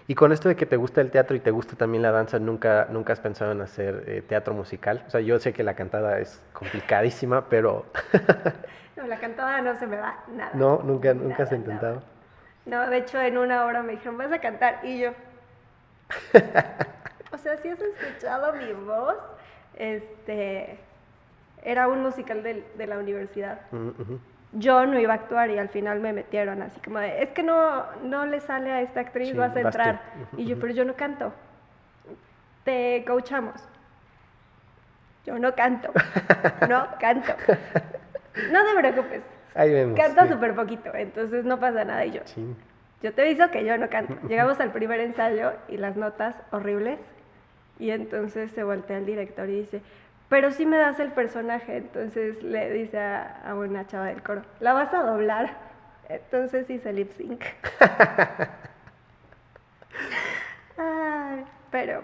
Y 0.07 0.15
con 0.15 0.33
esto 0.33 0.49
de 0.49 0.57
que 0.57 0.67
te 0.67 0.77
gusta 0.77 1.01
el 1.01 1.11
teatro 1.11 1.35
y 1.35 1.41
te 1.41 1.51
gusta 1.51 1.77
también 1.77 2.03
la 2.03 2.11
danza, 2.11 2.39
¿nunca, 2.39 2.87
nunca 2.91 3.15
has 3.15 3.21
pensado 3.21 3.53
en 3.53 3.61
hacer 3.63 4.05
eh, 4.07 4.23
teatro 4.23 4.53
musical? 4.53 5.03
O 5.07 5.11
sea, 5.11 5.21
yo 5.21 5.39
sé 5.39 5.53
que 5.53 5.63
la 5.63 5.75
cantada 5.75 6.19
es 6.19 6.43
complicadísima, 6.53 7.49
pero 7.49 7.87
No, 8.97 9.07
la 9.07 9.19
cantada 9.19 9.61
no 9.61 9.77
se 9.77 9.87
me 9.87 9.97
da 9.97 10.23
nada. 10.29 10.51
no, 10.55 10.81
nunca, 10.85 11.15
nunca 11.15 11.43
has 11.45 11.53
intentado. 11.53 11.97
nada. 12.67 12.85
No, 12.87 12.91
de 12.91 12.99
hecho 12.99 13.21
en 13.21 13.39
una 13.39 13.65
hora 13.65 13.83
me 13.83 13.93
dijeron, 13.93 14.19
vas 14.19 14.33
a 14.33 14.39
cantar 14.41 14.81
y 14.85 15.01
yo. 15.01 15.11
o 17.33 17.39
sea, 17.39 17.57
si 17.59 17.69
has 17.69 17.81
escuchado 17.81 18.53
mi 18.55 18.73
voz, 18.73 19.17
este, 19.77 20.79
era 21.65 21.89
un 21.89 22.03
musical 22.03 22.43
del- 22.43 22.65
de, 22.77 22.87
la 22.87 22.99
universidad. 22.99 23.61
Ujú, 23.73 23.95
ujú. 24.01 24.21
Yo 24.53 24.87
no 24.87 24.99
iba 25.01 25.13
a 25.13 25.17
actuar 25.17 25.51
y 25.51 25.59
al 25.59 25.69
final 25.69 25.99
me 26.01 26.13
metieron 26.13 26.63
así 26.63 26.79
como 26.81 26.99
de, 27.01 27.23
es 27.23 27.31
que 27.31 27.43
no, 27.43 27.85
no 28.05 28.25
le 28.27 28.41
sale 28.41 28.71
a 28.71 28.83
esta 28.83 29.01
actriz, 29.01 29.31
Sí, 29.31 29.37
vas 29.37 29.51
a 29.51 29.55
vas 29.55 29.65
entrar. 29.65 30.01
Ujú, 30.33 30.41
Y 30.43 30.47
yo, 30.47 30.59
pero 30.61 30.73
yo 30.73 30.85
no 30.85 30.95
canto. 30.95 31.33
Te 32.65 33.05
coachamos. 33.07 33.61
Yo 35.27 35.39
no 35.39 35.55
canto. 35.55 35.91
No 36.69 36.87
canto. 37.01 37.33
No 38.51 38.65
te 38.65 38.75
preocupes. 38.81 39.23
Ahí 39.55 39.73
vemos. 39.73 39.99
Canto 39.99 40.23
sí. 40.23 40.29
súper 40.33 40.55
poquito, 40.55 40.95
entonces 40.95 41.45
no 41.45 41.59
pasa 41.61 41.85
nada. 41.85 42.05
Y 42.05 42.13
yo, 42.13 42.21
Sí. 42.25 42.45
yo 43.03 43.13
te 43.13 43.23
aviso 43.23 43.51
que 43.51 43.65
yo 43.65 43.77
no 43.79 43.89
canto. 43.89 44.17
Llegamos 44.29 44.61
al 44.61 44.71
primer 44.73 45.01
ensayo 45.01 45.53
y 45.69 45.77
las 45.79 45.97
notas 45.97 46.37
horribles. 46.51 46.99
Y 47.79 47.91
entonces 47.91 48.51
se 48.53 48.63
voltea 48.65 48.99
el 48.99 49.07
director 49.07 49.49
y 49.49 49.61
dice, 49.61 49.83
pero 50.29 50.51
sí 50.51 50.67
me 50.67 50.77
das 50.77 50.99
el 51.01 51.13
personaje. 51.13 51.77
Entonces 51.77 52.43
le 52.43 52.71
dice 52.71 52.99
a, 52.99 53.41
a 53.47 53.55
una 53.55 53.87
chava 53.87 54.07
del 54.07 54.23
coro, 54.23 54.43
la 54.61 54.73
vas 54.73 54.93
a 54.95 55.03
doblar. 55.03 55.57
Entonces 56.09 56.69
hice 56.69 56.93
lip 56.93 57.11
sync. 57.13 57.43
Ay, 60.77 61.45
pero 61.71 62.03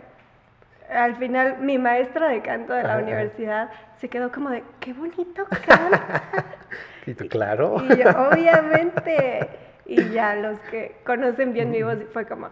al 0.90 1.16
final 1.16 1.58
mi 1.58 1.78
maestra 1.78 2.28
de 2.28 2.40
canto 2.42 2.72
de 2.72 2.82
la 2.82 2.94
Ajá. 2.94 3.02
universidad 3.02 3.70
se 3.98 4.08
quedó 4.08 4.32
como 4.32 4.50
de, 4.50 4.64
qué 4.80 4.92
bonito 4.92 5.46
canta. 5.66 6.22
Y 7.06 7.14
tú, 7.14 7.26
claro. 7.28 7.82
Y 7.82 7.96
yo, 7.96 8.10
obviamente. 8.28 9.48
Y 9.86 10.10
ya 10.10 10.34
los 10.36 10.58
que 10.70 10.96
conocen 11.04 11.52
bien 11.54 11.70
mi 11.70 11.82
voz 11.82 11.96
fue 12.12 12.26
como, 12.26 12.50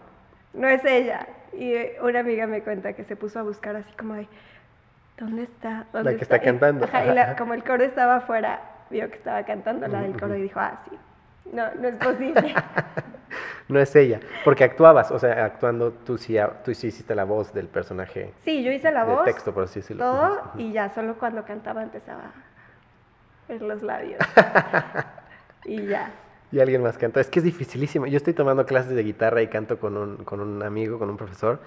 no 0.54 0.66
es 0.66 0.82
ella. 0.84 1.26
Y 1.52 1.74
una 2.02 2.20
amiga 2.20 2.46
me 2.46 2.62
cuenta 2.62 2.94
que 2.94 3.04
se 3.04 3.14
puso 3.14 3.38
a 3.38 3.42
buscar 3.42 3.76
así 3.76 3.92
como 3.92 4.14
de, 4.14 4.26
¿dónde 5.18 5.42
está? 5.44 5.86
¿Dónde 5.92 6.16
que 6.16 6.22
está 6.22 6.38
cantando. 6.40 6.84
ajá, 6.86 7.06
y 7.06 7.14
la- 7.14 7.22
Ajá. 7.22 7.36
como 7.36 7.54
el 7.54 7.62
coro 7.64 7.84
estaba 7.84 8.16
afuera, 8.16 8.60
vio 8.90 9.08
que 9.10 9.16
estaba 9.16 9.42
cantando 9.44 9.86
la 9.88 10.00
del 10.02 10.18
coro 10.18 10.34
y 10.36 10.42
dijo, 10.42 10.60
ah, 10.60 10.80
sí, 10.88 10.96
no, 11.52 11.64
no 11.80 11.88
es 11.88 11.96
posible. 11.96 12.54
No 13.68 13.78
es 13.78 13.94
ella. 13.94 14.20
Porque 14.44 14.64
actuabas, 14.64 15.10
o 15.10 15.18
sea, 15.18 15.44
actuando, 15.44 15.92
tú 15.92 16.16
sí, 16.16 16.38
tú 16.64 16.72
sí 16.74 16.86
hiciste 16.86 17.14
la 17.14 17.24
voz 17.24 17.52
del 17.52 17.66
personaje 17.68 18.32
Sí, 18.42 18.64
yo 18.64 18.72
hice 18.72 18.90
la 18.90 19.04
de 19.04 19.12
voz, 19.14 19.24
texto, 19.26 19.52
por 19.52 19.64
así 19.64 19.80
decirlo. 19.80 20.02
todo, 20.02 20.40
y 20.56 20.72
ya 20.72 20.88
solo 20.88 21.18
cuando 21.18 21.44
cantaba 21.44 21.82
empezaba 21.82 22.22
a 22.22 23.52
ver 23.52 23.60
los 23.60 23.82
labios. 23.82 24.18
y 25.66 25.86
ya. 25.86 26.10
Y 26.50 26.60
alguien 26.60 26.82
más 26.82 26.96
canta. 26.96 27.20
Es 27.20 27.28
que 27.28 27.40
es 27.40 27.44
dificilísimo. 27.44 28.06
Yo 28.06 28.16
estoy 28.16 28.32
tomando 28.32 28.64
clases 28.64 28.94
de 28.94 29.02
guitarra 29.02 29.42
y 29.42 29.48
canto 29.48 29.78
con 29.78 29.98
un, 29.98 30.16
con 30.24 30.40
un 30.40 30.62
amigo, 30.62 30.98
con 30.98 31.10
un 31.10 31.18
profesor. 31.18 31.60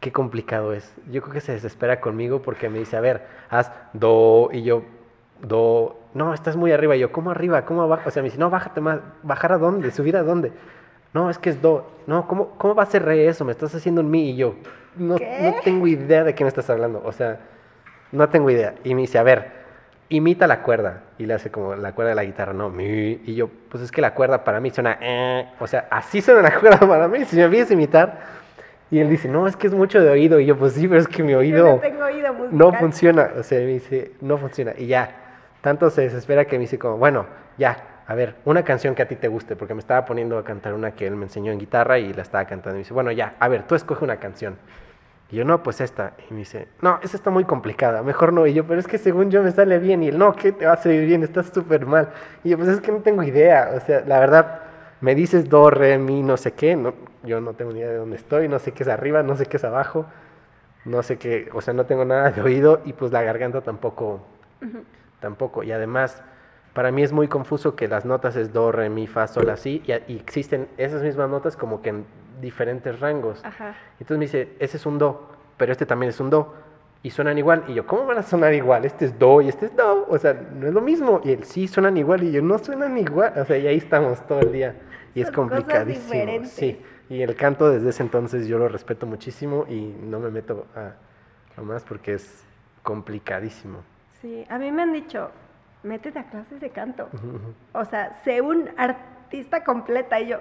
Qué 0.00 0.12
complicado 0.12 0.72
es. 0.72 0.94
Yo 1.10 1.22
creo 1.22 1.32
que 1.34 1.40
se 1.40 1.52
desespera 1.52 2.00
conmigo 2.00 2.42
porque 2.42 2.68
me 2.68 2.78
dice, 2.78 2.96
a 2.96 3.00
ver, 3.00 3.26
haz 3.48 3.72
do 3.92 4.50
y 4.52 4.62
yo 4.62 4.82
do. 5.42 5.98
No, 6.14 6.34
estás 6.34 6.56
muy 6.56 6.72
arriba. 6.72 6.96
Y 6.96 7.00
yo, 7.00 7.12
¿cómo 7.12 7.30
arriba? 7.30 7.64
¿Cómo 7.64 7.82
abajo? 7.82 8.08
O 8.08 8.10
sea, 8.10 8.22
me 8.22 8.28
dice, 8.28 8.38
no, 8.38 8.50
bájate 8.50 8.80
más. 8.80 9.00
¿Bajar 9.22 9.52
a 9.52 9.58
dónde? 9.58 9.90
¿Subir 9.90 10.16
a 10.16 10.22
dónde? 10.22 10.52
No, 11.12 11.30
es 11.30 11.38
que 11.38 11.50
es 11.50 11.62
do. 11.62 11.90
No, 12.06 12.26
¿cómo, 12.26 12.50
cómo 12.58 12.74
va 12.74 12.82
a 12.82 12.86
ser 12.86 13.04
re 13.04 13.26
eso? 13.26 13.44
Me 13.44 13.52
estás 13.52 13.74
haciendo 13.74 14.00
un 14.00 14.10
mi. 14.10 14.30
Y 14.30 14.36
yo, 14.36 14.56
no, 14.96 15.16
no 15.16 15.54
tengo 15.62 15.86
idea 15.86 16.24
de 16.24 16.34
qué 16.34 16.44
me 16.44 16.48
estás 16.48 16.68
hablando. 16.70 17.02
O 17.04 17.12
sea, 17.12 17.40
no 18.12 18.28
tengo 18.28 18.50
idea. 18.50 18.74
Y 18.84 18.94
me 18.94 19.02
dice, 19.02 19.18
a 19.18 19.22
ver, 19.22 19.50
imita 20.08 20.46
la 20.46 20.62
cuerda. 20.62 21.02
Y 21.18 21.26
le 21.26 21.34
hace 21.34 21.50
como 21.50 21.74
la 21.74 21.92
cuerda 21.92 22.10
de 22.10 22.16
la 22.16 22.24
guitarra, 22.24 22.52
no, 22.52 22.68
mi. 22.70 23.20
Y 23.24 23.34
yo, 23.34 23.48
pues 23.68 23.82
es 23.82 23.90
que 23.90 24.00
la 24.00 24.14
cuerda 24.14 24.44
para 24.44 24.60
mí 24.60 24.70
suena, 24.70 24.98
eh. 25.00 25.48
O 25.60 25.66
sea, 25.66 25.88
así 25.90 26.20
suena 26.20 26.42
la 26.42 26.58
cuerda 26.58 26.80
para 26.80 27.08
mí. 27.08 27.24
Si 27.24 27.36
me 27.36 27.48
vienes 27.48 27.70
a 27.70 27.74
imitar. 27.74 28.43
Y 28.90 29.00
él 29.00 29.08
dice, 29.08 29.28
no, 29.28 29.46
es 29.46 29.56
que 29.56 29.66
es 29.66 29.74
mucho 29.74 30.00
de 30.00 30.08
oído. 30.10 30.38
Y 30.38 30.46
yo, 30.46 30.56
pues 30.56 30.74
sí, 30.74 30.86
pero 30.86 31.00
es 31.00 31.08
que 31.08 31.22
mi 31.22 31.32
Yo 31.32 31.38
oído 31.38 31.66
no 31.66 31.78
tengo 31.78 32.04
oído 32.04 32.32
musical. 32.32 32.58
no 32.58 32.72
funciona. 32.74 33.30
O 33.38 33.42
sea, 33.42 33.58
me 33.60 33.66
dice, 33.66 34.12
no 34.20 34.38
funciona. 34.38 34.72
Y 34.76 34.86
ya, 34.86 35.10
tanto 35.62 35.90
se 35.90 36.02
desespera 36.02 36.44
que 36.44 36.56
me 36.56 36.62
dice 36.62 36.78
como, 36.78 36.96
bueno, 36.98 37.26
ya, 37.58 38.02
a 38.06 38.14
ver, 38.14 38.36
una 38.44 38.62
canción 38.62 38.94
que 38.94 39.02
a 39.02 39.08
ti 39.08 39.16
te 39.16 39.28
guste. 39.28 39.56
Porque 39.56 39.74
me 39.74 39.80
estaba 39.80 40.04
poniendo 40.04 40.38
a 40.38 40.44
cantar 40.44 40.74
una 40.74 40.92
que 40.92 41.06
él 41.06 41.16
me 41.16 41.24
enseñó 41.24 41.50
en 41.50 41.58
guitarra 41.58 41.98
y 41.98 42.12
la 42.12 42.22
estaba 42.22 42.44
cantando. 42.44 42.70
Y 42.70 42.74
me 42.74 42.78
dice, 42.80 42.94
bueno, 42.94 43.10
ya, 43.10 43.34
a 43.40 43.48
ver, 43.48 43.64
tú 43.66 43.74
escoge 43.74 44.04
una 44.04 44.18
canción. 44.18 44.56
Y 45.30 45.36
yo, 45.36 45.44
no, 45.44 45.62
pues 45.62 45.80
esta. 45.80 46.12
Y 46.30 46.34
me 46.34 46.40
dice, 46.40 46.68
no, 46.82 47.00
esa 47.02 47.16
está 47.16 47.30
muy 47.30 47.44
complicada, 47.44 48.02
mejor 48.02 48.32
no. 48.32 48.46
Y 48.46 48.52
yo, 48.52 48.64
pero 48.66 48.78
es 48.78 48.86
que 48.86 48.98
según 48.98 49.30
yo 49.30 49.42
me 49.42 49.50
sale 49.50 49.78
bien. 49.78 50.02
Y 50.02 50.08
él, 50.08 50.18
no, 50.18 50.34
¿qué 50.34 50.52
te 50.52 50.66
va 50.66 50.74
a 50.74 50.76
salir 50.76 51.06
bien? 51.06 51.22
Estás 51.22 51.46
súper 51.46 51.86
mal. 51.86 52.10
Y 52.44 52.50
yo, 52.50 52.58
pues 52.58 52.68
es 52.68 52.80
que 52.80 52.92
no 52.92 52.98
tengo 52.98 53.22
idea. 53.22 53.72
O 53.74 53.80
sea, 53.80 54.02
la 54.06 54.20
verdad, 54.20 54.60
me 55.04 55.14
dices 55.14 55.50
do, 55.50 55.68
re, 55.68 55.98
mi, 55.98 56.22
no 56.22 56.38
sé 56.38 56.52
qué. 56.52 56.76
No, 56.76 56.94
yo 57.24 57.38
no 57.38 57.52
tengo 57.52 57.72
ni 57.72 57.80
idea 57.80 57.90
de 57.90 57.98
dónde 57.98 58.16
estoy, 58.16 58.48
no 58.48 58.58
sé 58.58 58.72
qué 58.72 58.84
es 58.84 58.88
arriba, 58.88 59.22
no 59.22 59.36
sé 59.36 59.44
qué 59.44 59.58
es 59.58 59.64
abajo. 59.64 60.06
No 60.86 61.02
sé 61.02 61.18
qué, 61.18 61.50
o 61.52 61.60
sea, 61.60 61.74
no 61.74 61.84
tengo 61.84 62.06
nada 62.06 62.30
de 62.30 62.40
oído 62.40 62.80
y 62.86 62.94
pues 62.94 63.12
la 63.12 63.22
garganta 63.22 63.60
tampoco, 63.60 64.20
tampoco. 65.20 65.62
Y 65.62 65.72
además, 65.72 66.22
para 66.72 66.90
mí 66.90 67.02
es 67.02 67.12
muy 67.12 67.28
confuso 67.28 67.76
que 67.76 67.86
las 67.86 68.06
notas 68.06 68.34
es 68.36 68.54
do, 68.54 68.72
re, 68.72 68.88
mi, 68.88 69.06
fa, 69.06 69.26
sol, 69.26 69.50
así. 69.50 69.82
Y, 69.86 69.92
y 70.12 70.16
existen 70.16 70.68
esas 70.78 71.02
mismas 71.02 71.28
notas 71.28 71.54
como 71.54 71.82
que 71.82 71.90
en 71.90 72.06
diferentes 72.40 72.98
rangos. 72.98 73.44
Ajá. 73.44 73.74
Entonces 74.00 74.18
me 74.18 74.24
dice, 74.24 74.56
ese 74.58 74.78
es 74.78 74.86
un 74.86 74.96
do, 74.96 75.28
pero 75.58 75.72
este 75.72 75.84
también 75.84 76.08
es 76.08 76.20
un 76.20 76.30
do. 76.30 76.54
Y 77.02 77.10
suenan 77.10 77.36
igual. 77.36 77.64
Y 77.68 77.74
yo, 77.74 77.86
¿cómo 77.86 78.06
van 78.06 78.16
a 78.16 78.22
sonar 78.22 78.54
igual? 78.54 78.86
Este 78.86 79.04
es 79.04 79.18
do 79.18 79.42
y 79.42 79.48
este 79.48 79.66
es 79.66 79.76
do. 79.76 80.06
O 80.08 80.16
sea, 80.16 80.32
no 80.32 80.66
es 80.66 80.72
lo 80.72 80.80
mismo. 80.80 81.20
Y 81.22 81.32
él, 81.32 81.44
sí, 81.44 81.68
suenan 81.68 81.98
igual. 81.98 82.22
Y 82.22 82.32
yo, 82.32 82.40
no 82.40 82.58
suenan 82.58 82.96
igual. 82.96 83.34
O 83.36 83.44
sea, 83.44 83.58
y 83.58 83.66
ahí 83.66 83.76
estamos 83.76 84.26
todo 84.26 84.40
el 84.40 84.52
día. 84.52 84.74
Y 85.14 85.20
es 85.20 85.28
Son 85.28 85.34
complicadísimo. 85.34 86.44
Sí. 86.46 86.80
Y 87.08 87.22
el 87.22 87.36
canto 87.36 87.70
desde 87.70 87.90
ese 87.90 88.02
entonces 88.02 88.46
yo 88.46 88.58
lo 88.58 88.68
respeto 88.68 89.06
muchísimo 89.06 89.66
y 89.68 89.94
no 90.02 90.18
me 90.20 90.30
meto 90.30 90.66
a, 90.74 90.92
a 91.58 91.62
más 91.62 91.84
porque 91.84 92.14
es 92.14 92.44
complicadísimo. 92.82 93.80
Sí, 94.20 94.46
a 94.48 94.58
mí 94.58 94.72
me 94.72 94.82
han 94.82 94.92
dicho, 94.92 95.30
métete 95.82 96.18
a 96.18 96.24
clases 96.24 96.60
de 96.60 96.70
canto. 96.70 97.08
O 97.72 97.84
sea, 97.84 98.14
sé 98.24 98.40
un 98.40 98.70
artista 98.76 99.62
completa 99.62 100.20
y 100.20 100.28
yo, 100.28 100.40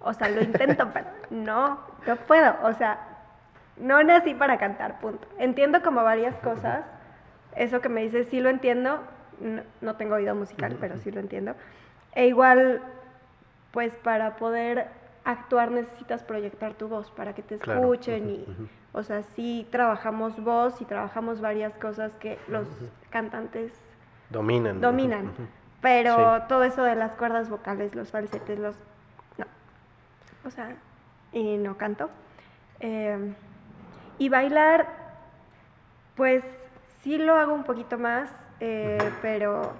o 0.00 0.12
sea, 0.12 0.28
lo 0.28 0.42
intento, 0.42 0.88
pero 0.92 1.06
no, 1.30 1.80
no 2.06 2.16
puedo. 2.16 2.54
O 2.62 2.72
sea, 2.74 2.98
no 3.76 4.02
nací 4.02 4.34
para 4.34 4.58
cantar, 4.58 5.00
punto. 5.00 5.26
Entiendo 5.38 5.82
como 5.82 6.02
varias 6.02 6.36
cosas. 6.36 6.84
Eso 7.56 7.80
que 7.80 7.88
me 7.88 8.02
dices, 8.02 8.28
sí 8.28 8.40
lo 8.40 8.50
entiendo. 8.50 9.00
No, 9.40 9.62
no 9.80 9.96
tengo 9.96 10.16
oído 10.16 10.34
musical, 10.34 10.76
pero 10.80 10.98
sí 10.98 11.10
lo 11.10 11.20
entiendo. 11.20 11.54
E 12.12 12.26
igual, 12.26 12.82
pues 13.72 13.94
para 13.96 14.36
poder 14.36 14.88
actuar 15.24 15.70
necesitas 15.70 16.22
proyectar 16.22 16.74
tu 16.74 16.88
voz 16.88 17.10
para 17.10 17.34
que 17.34 17.42
te 17.42 17.56
escuchen 17.56 18.30
y, 18.30 18.46
o 18.92 19.02
sea, 19.02 19.22
sí 19.22 19.66
trabajamos 19.70 20.42
voz 20.42 20.80
y 20.80 20.84
trabajamos 20.84 21.40
varias 21.40 21.76
cosas 21.78 22.12
que 22.18 22.38
los 22.48 22.66
cantantes 23.10 23.72
Dominan. 24.30 24.80
dominan. 24.80 25.32
Pero 25.80 26.36
Sí. 26.38 26.42
todo 26.48 26.64
eso 26.64 26.82
de 26.82 26.94
las 26.96 27.12
cuerdas 27.12 27.48
vocales, 27.48 27.94
los 27.94 28.10
falsetes, 28.10 28.58
los... 28.58 28.74
No. 29.36 29.44
O 30.44 30.50
sea, 30.50 30.74
y 31.32 31.56
no 31.56 31.76
canto. 31.76 32.10
Eh, 32.80 33.34
y 34.18 34.28
bailar, 34.28 34.88
pues 36.16 36.42
sí 37.02 37.16
lo 37.18 37.36
hago 37.36 37.54
un 37.54 37.64
poquito 37.64 37.96
más, 37.98 38.30
eh, 38.60 38.98
pero 39.22 39.72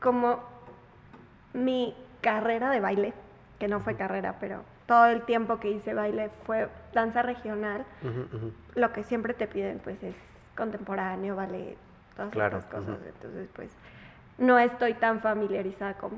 como 0.00 0.40
mi 1.52 1.96
carrera 2.28 2.70
de 2.70 2.80
baile, 2.80 3.12
que 3.58 3.68
no 3.68 3.80
fue 3.80 3.96
carrera, 3.96 4.36
pero 4.40 4.62
todo 4.86 5.06
el 5.06 5.22
tiempo 5.22 5.60
que 5.60 5.70
hice 5.70 5.92
baile 5.92 6.30
fue 6.44 6.68
danza 6.94 7.20
regional, 7.20 7.84
Ujú, 8.02 8.36
ujú. 8.36 8.52
lo 8.76 8.92
que 8.92 9.02
siempre 9.04 9.34
te 9.34 9.46
piden 9.46 9.78
pues 9.78 10.02
es 10.02 10.16
contemporáneo, 10.56 11.36
ballet, 11.36 11.76
todas 12.16 12.32
Claro, 12.32 12.56
estas 12.58 12.70
cosas. 12.72 12.98
ujú. 12.98 13.08
Entonces 13.08 13.48
pues 13.54 13.76
no 14.38 14.58
estoy 14.58 14.94
tan 14.94 15.20
familiarizada 15.20 15.94
con 15.94 16.12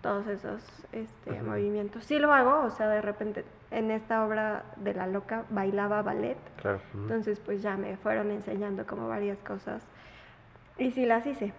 todos 0.00 0.28
esos 0.28 0.62
este, 0.92 1.42
movimientos. 1.42 2.04
Sí 2.04 2.20
lo 2.20 2.32
hago, 2.32 2.60
o 2.64 2.70
sea, 2.70 2.88
de 2.88 3.02
repente 3.02 3.44
en 3.72 3.90
esta 3.90 4.24
obra 4.24 4.62
de 4.76 4.94
La 4.94 5.08
Loca 5.08 5.44
bailaba 5.50 6.02
ballet. 6.02 6.38
Claro. 6.62 6.78
Entonces, 6.94 7.40
pues 7.40 7.62
ya 7.62 7.76
me 7.76 7.96
fueron 7.96 8.30
enseñando 8.30 8.86
como 8.86 9.08
varias 9.08 9.38
cosas 9.40 9.82
y 10.78 10.92
sí 10.92 11.04
las 11.04 11.26
hice. 11.26 11.52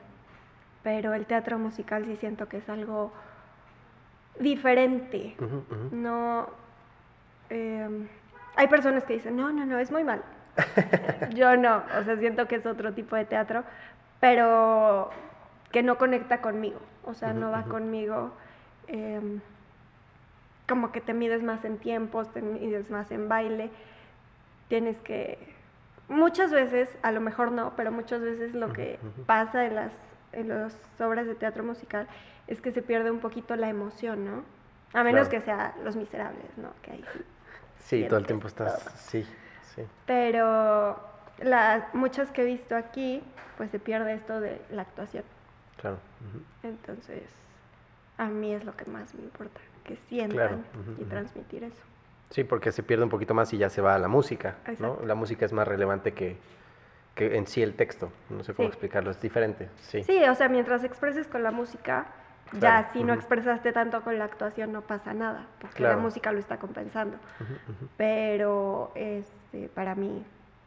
Pero 0.83 1.13
el 1.13 1.25
teatro 1.25 1.59
musical 1.59 2.05
sí 2.05 2.15
siento 2.15 2.47
que 2.47 2.57
es 2.57 2.69
algo 2.69 3.11
diferente. 4.37 5.35
No. 5.91 6.47
Em, 7.49 8.07
hay 8.55 8.67
personas 8.67 9.03
que 9.03 9.13
dicen, 9.13 9.35
no, 9.35 9.51
no, 9.51 9.65
no, 9.65 9.79
es 9.79 9.91
muy 9.91 10.03
mal. 10.03 10.21
Yo 11.33 11.55
no, 11.57 11.83
o 11.99 12.03
sea, 12.03 12.17
siento 12.17 12.47
que 12.47 12.55
es 12.55 12.65
otro 12.65 12.93
tipo 12.93 13.15
de 13.15 13.25
teatro, 13.25 13.63
pero 14.19 15.09
que 15.71 15.83
no 15.83 15.97
conecta 15.97 16.41
conmigo, 16.41 16.79
o 17.05 17.13
sea, 17.13 17.33
no 17.33 17.51
va 17.51 17.63
conmigo. 17.63 18.31
Em, 18.87 19.39
como 20.67 20.91
que 20.91 21.01
te 21.01 21.13
mides 21.13 21.43
más 21.43 21.65
en 21.65 21.77
tiempos, 21.77 22.31
te 22.31 22.41
mides 22.41 22.89
más 22.89 23.11
en 23.11 23.27
baile, 23.27 23.71
tienes 24.67 24.97
que... 24.99 25.37
Muchas 26.07 26.51
veces, 26.51 26.89
a 27.01 27.11
lo 27.11 27.21
mejor 27.21 27.51
no, 27.51 27.73
pero 27.75 27.91
muchas 27.91 28.21
veces 28.21 28.53
lo 28.53 28.73
que 28.73 28.99
pasa 29.25 29.65
en 29.65 29.75
las, 29.75 29.91
en 30.31 30.49
las 30.49 30.75
obras 30.99 31.27
de 31.27 31.35
teatro 31.35 31.63
musical 31.63 32.07
es 32.49 32.61
que 32.61 32.71
se 32.71 32.81
pierde 32.81 33.11
un 33.11 33.19
poquito 33.19 33.55
la 33.55 33.69
emoción, 33.69 34.25
¿no? 34.25 34.43
A 34.93 35.03
menos 35.03 35.29
que 35.29 35.39
sea 35.39 35.75
Los 35.83 35.95
Miserables, 35.95 36.57
¿no? 36.57 36.71
Que 36.81 36.91
ahí 36.91 37.05
sí. 37.13 37.19
Sí, 37.77 38.05
todo 38.09 38.19
el 38.19 38.25
tiempo 38.25 38.47
estás, 38.47 38.81
sí, 38.95 39.23
sí. 39.75 39.83
Pero 40.07 40.99
las 41.37 41.93
muchas 41.93 42.31
que 42.31 42.41
he 42.41 42.45
visto 42.45 42.75
aquí, 42.75 43.21
pues 43.55 43.69
se 43.69 43.79
pierde 43.79 44.13
esto 44.13 44.41
de 44.41 44.59
la 44.71 44.81
actuación. 44.81 45.23
Claro. 45.79 45.97
Entonces, 46.63 47.23
a 48.17 48.25
mí 48.25 48.53
es 48.53 48.65
lo 48.65 48.75
que 48.75 48.85
más 48.85 49.13
me 49.13 49.21
importa, 49.21 49.61
que 49.83 49.95
sientan 50.07 50.65
y 50.99 51.03
transmitir 51.05 51.63
eso. 51.63 51.81
Sí, 52.31 52.43
porque 52.43 52.71
se 52.71 52.83
pierde 52.83 53.03
un 53.03 53.09
poquito 53.09 53.33
más 53.33 53.53
y 53.53 53.57
ya 53.57 53.69
se 53.69 53.81
va 53.81 53.93
a 53.95 53.99
la 53.99 54.07
música, 54.07 54.55
¿no? 54.79 54.99
La 55.05 55.13
música 55.15 55.45
es 55.45 55.53
más 55.53 55.67
relevante 55.67 56.13
que, 56.13 56.37
que 57.13 57.37
en 57.37 57.45
sí 57.45 57.61
el 57.61 57.75
texto, 57.75 58.11
no 58.29 58.43
sé 58.43 58.55
cómo 58.55 58.67
explicarlo, 58.67 59.11
es 59.11 59.21
diferente, 59.21 59.69
sí. 59.81 60.03
Sí, 60.03 60.23
o 60.23 60.35
sea, 60.35 60.49
mientras 60.49 60.83
expreses 60.83 61.27
con 61.27 61.43
la 61.43 61.51
música, 61.51 62.07
ya 62.59 62.89
si 62.93 63.03
no 63.03 63.13
expresaste 63.13 63.71
tanto 63.71 64.01
con 64.01 64.17
la 64.17 64.25
actuación 64.25 64.71
no 64.71 64.81
pasa 64.81 65.13
nada, 65.13 65.45
porque 65.59 65.83
la 65.83 65.97
música 65.97 66.31
lo 66.31 66.39
está 66.39 66.57
compensando. 66.57 67.17
Pero 67.97 68.91
este, 68.95 69.69
para 69.69 69.95
mí, 69.95 70.23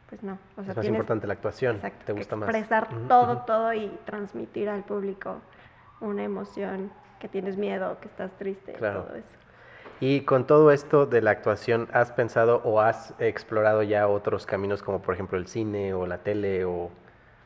pues 0.09 0.23
no. 0.23 0.37
O 0.57 0.63
sea, 0.63 0.71
es 0.71 0.77
más 0.77 0.85
importante 0.85 1.27
la 1.27 1.33
actuación, 1.33 1.79
te 2.05 2.13
gusta 2.13 2.35
más. 2.35 2.49
Expresar 2.49 2.87
todo, 3.07 3.39
todo 3.39 3.73
y 3.73 3.91
transmitir 4.05 4.69
al 4.69 4.83
público 4.83 5.41
una 5.99 6.23
emoción, 6.23 6.91
que 7.19 7.27
tienes 7.27 7.57
miedo, 7.57 7.97
que 8.01 8.07
estás 8.07 8.31
triste, 8.37 8.73
todo 8.73 9.15
eso. 9.15 9.37
Y 9.99 10.21
con 10.21 10.45
todo 10.45 10.71
esto 10.71 11.05
de 11.05 11.21
la 11.21 11.31
actuación, 11.31 11.87
¿has 11.93 12.11
pensado 12.11 12.61
o 12.65 12.81
has 12.81 13.13
explorado 13.19 13.83
ya 13.83 14.07
otros 14.07 14.45
caminos 14.45 14.83
como 14.83 15.01
por 15.01 15.13
ejemplo 15.13 15.37
el 15.37 15.47
cine 15.47 15.93
o 15.93 16.05
la 16.05 16.17
tele 16.17 16.65
o 16.65 16.89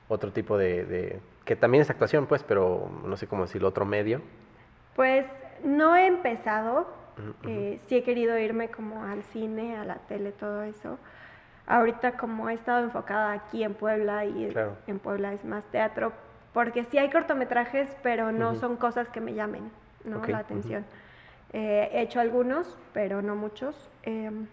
otro 0.08 0.32
tipo 0.32 0.58
de 0.58 1.20
que 1.48 1.56
también 1.56 1.82
es 1.82 1.90
actuación, 1.90 2.28
pues, 2.28 2.44
pero 2.44 2.92
no 3.06 3.16
sé 3.16 3.26
cómo 3.26 3.44
decirlo, 3.44 3.70
otro 3.70 3.86
medio. 3.86 4.22
Pues 4.98 5.26
no 5.64 5.96
he 5.96 6.06
empezado, 6.06 6.88
eh, 7.48 7.80
sí 7.88 7.96
he 7.96 8.04
querido 8.04 8.38
irme 8.38 8.68
como 8.68 9.06
al 9.06 9.24
cine, 9.24 9.78
a 9.78 9.86
la 9.86 9.96
tele, 9.96 10.34
todo 10.34 10.64
eso. 10.64 11.00
Ahorita 11.66 12.18
como 12.18 12.50
he 12.50 12.54
estado 12.54 12.84
enfocada 12.84 13.32
aquí 13.32 13.64
en 13.64 13.76
Puebla 13.76 14.26
y 14.26 14.54
en 14.88 15.00
Puebla 15.00 15.32
es 15.32 15.46
más 15.46 15.64
teatro, 15.72 16.12
porque 16.54 16.84
sí 16.84 16.98
hay 16.98 17.10
cortometrajes, 17.10 17.96
pero 18.04 18.34
no 18.34 18.56
son 18.56 18.76
cosas 18.76 19.08
que 19.08 19.22
me 19.22 19.34
llamen 19.34 19.72
¿no? 20.04 20.26
la 20.26 20.40
atención. 20.40 20.86
Eh, 21.54 21.90
he 21.94 22.02
hecho 22.02 22.20
algunos, 22.20 22.78
pero 22.94 23.22
no 23.22 23.38
muchos. 23.38 23.90
Em, 24.04 24.48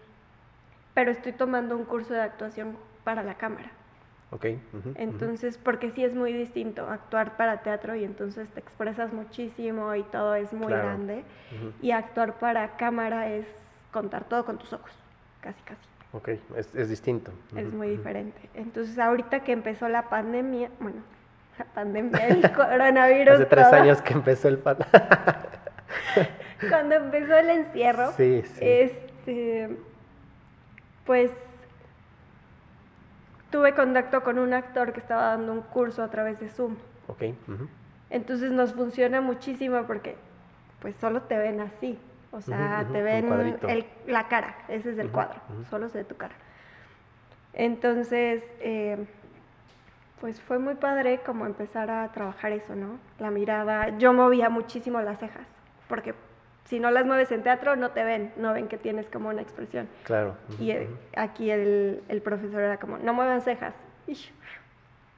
pero 0.93 1.11
estoy 1.11 1.33
tomando 1.33 1.75
un 1.75 1.83
curso 1.83 2.13
de 2.13 2.21
actuación 2.21 2.77
para 3.03 3.21
la 3.21 3.35
cámara. 3.35 3.69
Entonces, 4.95 5.57
porque 5.57 5.91
sí 5.91 6.03
es 6.03 6.15
muy 6.15 6.33
distinto 6.33 6.87
actuar 6.87 7.37
para 7.37 7.57
teatro 7.61 7.95
y 7.95 8.03
entonces 8.03 8.47
te 8.49 8.59
expresas 8.59 9.13
muchísimo 9.13 9.93
y 9.95 10.03
todo 10.03 10.35
es 10.35 10.53
muy 10.53 10.71
grande. 10.71 11.23
Y 11.81 11.91
actuar 11.91 12.37
para 12.39 12.75
cámara 12.77 13.29
es 13.29 13.45
contar 13.91 14.25
todo 14.25 14.45
con 14.45 14.57
tus 14.57 14.73
ojos, 14.73 14.91
casi, 15.41 15.61
casi. 15.63 15.81
Ok, 16.11 16.29
es, 16.55 16.89
distinto. 16.89 17.31
Es 17.55 17.73
muy 17.73 17.89
diferente. 17.89 18.39
Entonces, 18.53 18.97
ahorita 18.97 19.41
que 19.41 19.51
empezó 19.51 19.89
la 19.89 20.03
pandemia, 20.03 20.69
bueno, 20.79 21.01
la 21.59 21.65
pandemia, 21.65 22.27
el 22.27 22.51
coronavirus. 22.53 23.35
Hace 23.35 23.45
tres 23.45 23.67
años 23.67 24.01
que 24.01 24.13
empezó 24.13 24.47
el 24.47 24.57
pan. 24.57 24.77
Cuando 26.69 26.95
empezó 26.95 27.35
el 27.35 27.49
encierro, 27.49 28.13
sí, 28.13 28.43
sí. 28.45 28.59
este, 28.61 29.77
pues 31.05 31.31
tuve 33.55 33.73
contacto 33.73 34.21
con 34.21 34.37
un 34.37 34.53
actor 34.53 34.91
que 34.91 34.99
estaba 34.99 35.27
dando 35.27 35.53
un 35.53 35.61
curso 35.61 36.03
a 36.03 36.09
través 36.09 36.37
de 36.41 36.49
Zoom. 36.49 36.75
Ok. 37.07 37.23
Entonces 38.09 38.51
nos 38.51 38.73
funciona 38.73 39.21
muchísimo 39.21 39.83
porque 39.87 40.17
pues 40.81 40.93
solo 40.97 41.21
te 41.21 41.37
ven 41.37 41.61
así. 41.61 41.97
O 42.31 42.41
sea, 42.41 42.85
te 42.91 43.01
ven 43.01 43.55
la 44.07 44.27
cara, 44.27 44.57
ese 44.67 44.91
es 44.91 44.97
el 44.97 45.09
cuadro, 45.09 45.39
solo 45.69 45.87
se 45.87 45.99
ve 45.99 46.03
tu 46.03 46.17
cara. 46.17 46.35
Entonces, 47.53 48.43
eh, 48.59 49.05
pues 50.19 50.41
fue 50.41 50.59
muy 50.59 50.75
padre 50.75 51.21
como 51.25 51.45
empezar 51.45 51.89
a 51.89 52.11
trabajar 52.11 52.51
eso, 52.51 52.75
¿no? 52.75 52.99
La 53.19 53.31
mirada, 53.31 53.97
yo 53.97 54.11
movía 54.11 54.49
muchísimo 54.49 54.99
las 54.99 55.19
cejas, 55.19 55.47
porque 55.87 56.13
si 56.65 56.79
no 56.79 56.91
las 56.91 57.05
mueves 57.05 57.31
en 57.31 57.43
teatro 57.43 57.75
no 57.75 57.91
te 57.91 58.03
ven, 58.03 58.33
no 58.37 58.53
ven 58.53 58.67
que 58.67 58.77
tienes 58.77 59.07
como 59.09 59.29
una 59.29 59.41
expresión. 59.41 59.87
Claro. 60.03 60.35
Y 60.59 60.71
eh, 60.71 60.89
aquí 61.15 61.51
el, 61.51 62.03
el, 62.09 62.21
profesor 62.21 62.61
era 62.61 62.77
como, 62.77 62.97
no 62.97 63.13
muevan 63.13 63.41
cejas. 63.41 63.73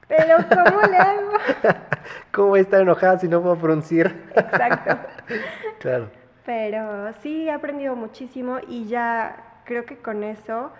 Pero 0.08 0.36
¿cómo 0.48 0.82
le 0.82 0.96
hago? 0.96 1.32
¿Cómo 2.32 2.48
voy 2.48 2.60
a 2.60 2.62
estar 2.62 2.80
enojada 2.80 3.18
si 3.18 3.28
no 3.28 3.42
puedo 3.42 3.56
pronunciar? 3.56 4.14
Exacto. 4.34 4.98
claro. 5.80 6.10
Pero 6.44 7.12
sí 7.20 7.46
he 7.46 7.50
aprendido 7.50 7.94
muchísimo 7.94 8.58
y 8.66 8.86
ya 8.86 9.44
creo 9.64 9.84
que 9.84 9.98
con 9.98 10.24
eso, 10.24 10.72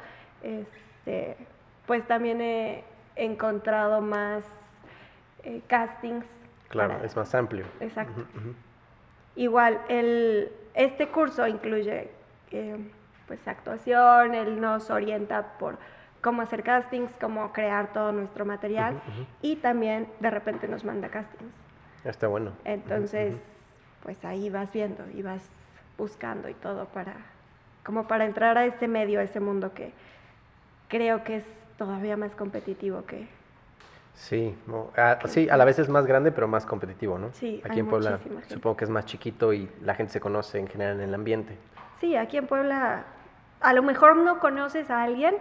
este, 0.42 1.36
pues 1.86 2.06
también 2.06 2.40
he 2.40 2.84
encontrado 3.16 4.00
más 4.00 4.44
eh, 5.42 5.60
castings. 5.66 6.24
Claro, 6.68 6.98
es 7.04 7.14
más 7.16 7.34
amplio. 7.34 7.66
Exacto. 7.80 8.24
Igual, 9.36 9.80
el, 9.88 10.50
este 10.74 11.08
curso 11.08 11.46
incluye 11.46 12.10
eh, 12.50 12.76
pues 13.26 13.46
actuación, 13.46 14.34
él 14.34 14.60
nos 14.60 14.90
orienta 14.90 15.58
por 15.58 15.78
cómo 16.20 16.42
hacer 16.42 16.62
castings, 16.62 17.12
cómo 17.20 17.52
crear 17.52 17.92
todo 17.92 18.12
nuestro 18.12 18.44
material 18.44 19.00
y 19.42 19.56
también 19.56 20.08
de 20.20 20.30
repente 20.30 20.66
nos 20.68 20.84
manda 20.84 21.08
castings. 21.08 21.52
Está 22.04 22.26
bueno. 22.26 22.52
Entonces, 22.64 23.36
pues 24.02 24.24
ahí 24.24 24.50
vas 24.50 24.72
viendo 24.72 25.04
y 25.14 25.22
vas 25.22 25.42
buscando 25.96 26.48
y 26.48 26.54
todo 26.54 26.86
para 26.86 27.14
como 27.84 28.06
para 28.06 28.26
entrar 28.26 28.58
a 28.58 28.66
ese 28.66 28.86
medio, 28.86 29.18
a 29.18 29.22
ese 29.22 29.40
mundo 29.40 29.72
que 29.72 29.92
creo 30.88 31.24
que 31.24 31.36
es 31.36 31.44
todavía 31.78 32.18
más 32.18 32.34
competitivo 32.34 33.06
que, 33.06 33.26
Sí, 34.18 34.52
a, 34.96 35.18
sí, 35.26 35.48
a 35.48 35.56
la 35.56 35.64
vez 35.64 35.78
es 35.78 35.88
más 35.88 36.04
grande, 36.04 36.32
pero 36.32 36.48
más 36.48 36.66
competitivo, 36.66 37.18
¿no? 37.18 37.30
Sí, 37.32 37.62
aquí 37.64 37.78
en 37.78 37.86
Puebla 37.86 38.18
supongo 38.48 38.76
que 38.76 38.84
es 38.84 38.90
más 38.90 39.06
chiquito 39.06 39.52
y 39.52 39.70
la 39.82 39.94
gente 39.94 40.12
se 40.12 40.20
conoce 40.20 40.58
en 40.58 40.66
general 40.66 40.96
en 40.96 41.08
el 41.08 41.14
ambiente. 41.14 41.56
Sí, 42.00 42.16
aquí 42.16 42.36
en 42.36 42.48
Puebla 42.48 43.04
a 43.60 43.72
lo 43.72 43.82
mejor 43.82 44.16
no 44.16 44.40
conoces 44.40 44.90
a 44.90 45.04
alguien, 45.04 45.36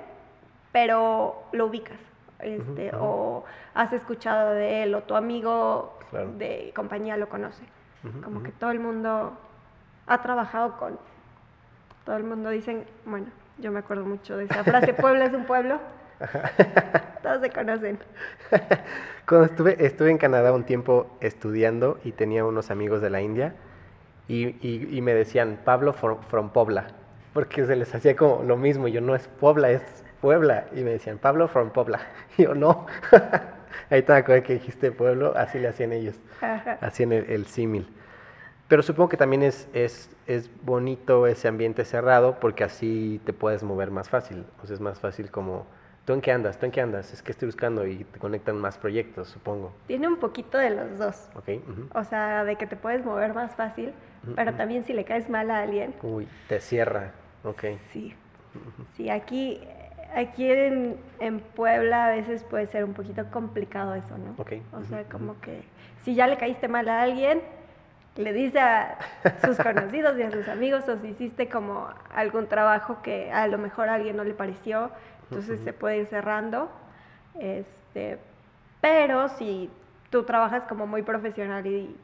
pero 0.71 1.43
lo 1.53 1.65
ubicas, 1.65 1.97
este, 2.39 2.91
o 2.95 3.43
has 3.73 3.93
escuchado 3.93 4.51
de 4.51 4.84
él, 4.84 4.93
o 4.93 5.01
tu 5.01 5.15
amigo 5.15 5.97
de 6.38 6.71
compañía 6.75 7.17
lo 7.17 7.30
conoce. 7.30 7.63
Como 8.23 8.43
que 8.43 8.51
todo 8.51 8.69
el 8.71 8.80
mundo 8.80 9.34
ha 10.05 10.21
trabajado 10.21 10.78
con, 10.78 10.99
todo 12.05 12.15
el 12.15 12.23
mundo 12.23 12.51
dicen, 12.51 12.86
bueno, 13.05 13.25
yo 13.57 13.71
me 13.71 13.80
acuerdo 13.80 14.05
mucho 14.05 14.38
de 14.38 14.45
esa 14.45 14.63
frase, 14.63 14.93
Puebla 14.93 15.25
es 15.25 15.34
un 15.34 15.45
pueblo. 15.45 15.80
Todos 17.24 17.41
se 17.41 17.49
conocen. 17.49 17.99
Cuando 19.28 19.45
estuve, 19.45 19.86
estuve 19.86 20.11
en 20.11 20.18
Canadá 20.18 20.53
un 20.53 20.63
tiempo 20.63 21.18
estudiando 21.20 21.99
y 22.03 22.11
tenía 22.11 22.45
unos 22.45 22.72
amigos 22.72 23.01
de 23.01 23.09
la 23.09 23.22
India 23.22 23.53
y, 24.28 24.99
me 25.01 25.13
decían 25.13 25.59
Pablo 25.63 25.93
from, 25.93 26.49
Pobla, 26.49 26.88
porque 27.34 27.65
se 27.65 27.76
les 27.76 27.93
hacía 27.95 28.15
como 28.15 28.43
lo 28.43 28.57
mismo. 28.57 28.88
yo 28.88 29.01
no 29.01 29.15
es 29.15 29.28
Pobla, 29.28 29.70
es 29.72 29.82
Puebla. 30.22 30.65
Y 30.74 30.82
me 30.82 30.91
decían 30.91 31.18
Pablo 31.18 31.47
from 31.47 31.72
Pobla. 31.72 31.99
Y 32.38 32.43
yo 32.43 32.53
no. 32.53 32.86
Ahí 33.89 34.01
te 34.01 34.13
acuerdas 34.13 34.45
que 34.45 34.53
dijiste 34.53 34.91
pueblo, 34.91 35.34
así 35.36 35.59
le 35.59 35.70
hacían 35.70 35.93
ellos. 35.93 36.15
Hacían 36.82 37.13
el, 37.13 37.45
símil. 37.45 37.88
Pero 38.68 38.84
supongo 38.84 39.09
que 39.09 39.18
también 39.18 39.43
es, 39.43 39.70
es, 39.74 40.09
es 40.26 40.49
bonito 40.63 41.26
ese 41.26 41.47
ambiente 41.47 41.86
cerrado 41.86 42.39
porque 42.39 42.63
así 42.63 43.22
te 43.24 43.34
puedes 43.34 43.63
mover 43.63 43.91
más 43.91 44.09
fácil. 44.09 44.45
O 44.61 44.68
sea, 44.68 44.74
es 44.74 44.82
más 44.82 44.99
fácil 44.99 45.32
como 45.32 45.65
¿Tú 46.07 46.13
en 46.13 46.21
qué 46.21 46.31
andas? 46.31 46.57
¿Tú 46.57 46.65
en 46.65 46.71
qué 46.71 46.79
andas? 46.79 47.11
Es 47.11 47.21
que 47.21 47.33
estoy 47.33 47.47
buscando 47.47 47.85
y 47.85 48.05
te 48.05 48.17
conectan 48.17 48.55
más 48.55 48.77
proyectos, 48.77 49.27
supongo. 49.27 49.73
Tiene 49.87 50.07
un 50.07 50.15
poquito 50.15 50.57
de 50.57 50.69
los 50.69 50.97
dos. 50.97 51.27
Ok. 51.35 51.49
ujú. 51.67 51.89
O 51.93 52.05
sea, 52.05 52.45
de 52.45 52.55
que 52.55 52.65
te 52.65 52.77
puedes 52.77 53.03
mover 53.03 53.33
más 53.33 53.53
fácil, 53.57 53.91
Ujú, 54.23 54.33
pero 54.35 54.51
ujú. 54.51 54.57
también 54.57 54.85
si 54.85 54.93
le 54.93 55.03
caes 55.03 55.29
mal 55.29 55.51
a 55.51 55.63
alguien, 55.63 55.93
Uy, 56.01 56.25
te 56.47 56.61
cierra. 56.61 57.11
Ok. 57.43 57.65
sí. 57.91 58.15
Sí, 58.95 59.09
aquí, 59.09 59.61
aquí 60.15 60.49
en, 60.49 60.97
en 61.19 61.41
Puebla 61.41 62.05
a 62.05 62.11
veces 62.11 62.41
puede 62.45 62.67
ser 62.67 62.85
un 62.85 62.93
poquito 62.93 63.29
complicado 63.29 63.93
eso, 63.93 64.17
¿no? 64.17 64.33
Ok, 64.37 64.53
O 64.71 64.83
sea, 64.85 65.03
como 65.03 65.37
que 65.41 65.61
si 66.05 66.15
ya 66.15 66.27
le 66.27 66.37
caíste 66.37 66.69
mal 66.69 66.87
a 66.87 67.01
alguien, 67.01 67.41
le 68.15 68.31
dice 68.31 68.59
a 68.59 68.97
sus 69.43 69.57
conocidos 69.57 70.17
y 70.17 70.23
a 70.23 70.31
sus 70.31 70.47
amigos, 70.47 70.87
o 70.87 70.97
si 70.97 71.09
hiciste 71.09 71.49
como 71.49 71.89
algún 72.15 72.47
trabajo 72.47 73.01
que 73.03 73.29
a 73.29 73.45
lo 73.47 73.57
mejor 73.57 73.89
a 73.89 73.95
alguien 73.95 74.15
no 74.15 74.23
le 74.23 74.33
pareció, 74.33 74.89
entonces 75.30 75.59
se 75.61 75.73
puede 75.73 75.97
ir 75.99 76.07
cerrando. 76.07 76.69
Este, 77.39 78.19
pero 78.82 79.28
si 79.30 79.69
tú 80.09 80.23
trabajas 80.23 80.63
como 80.65 80.88
muy 80.88 81.03
profesional 81.03 81.65
y 81.67 81.95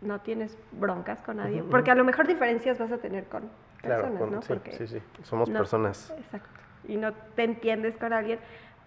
no 0.00 0.20
tienes 0.20 0.58
broncas 0.72 1.22
con 1.22 1.36
nadie, 1.36 1.60
Ujú, 1.62 1.70
porque 1.70 1.90
ujú. 1.90 1.96
a 1.98 1.98
lo 1.98 2.04
mejor 2.04 2.26
diferencias 2.26 2.78
vas 2.78 2.90
a 2.92 2.98
tener 2.98 3.26
con 3.28 3.50
Claro, 3.82 4.02
personas, 4.02 4.22
con- 4.22 4.32
¿no? 4.32 4.42
sí, 4.42 4.48
Porque 4.48 4.72
sí, 4.72 4.86
sí. 4.86 5.02
Somos 5.22 5.48
no- 5.48 5.58
personas. 5.58 6.12
Exacto. 6.18 6.48
Y 6.84 6.96
no 6.96 7.12
te 7.12 7.44
entiendes 7.44 7.96
con 7.96 8.12
alguien. 8.12 8.38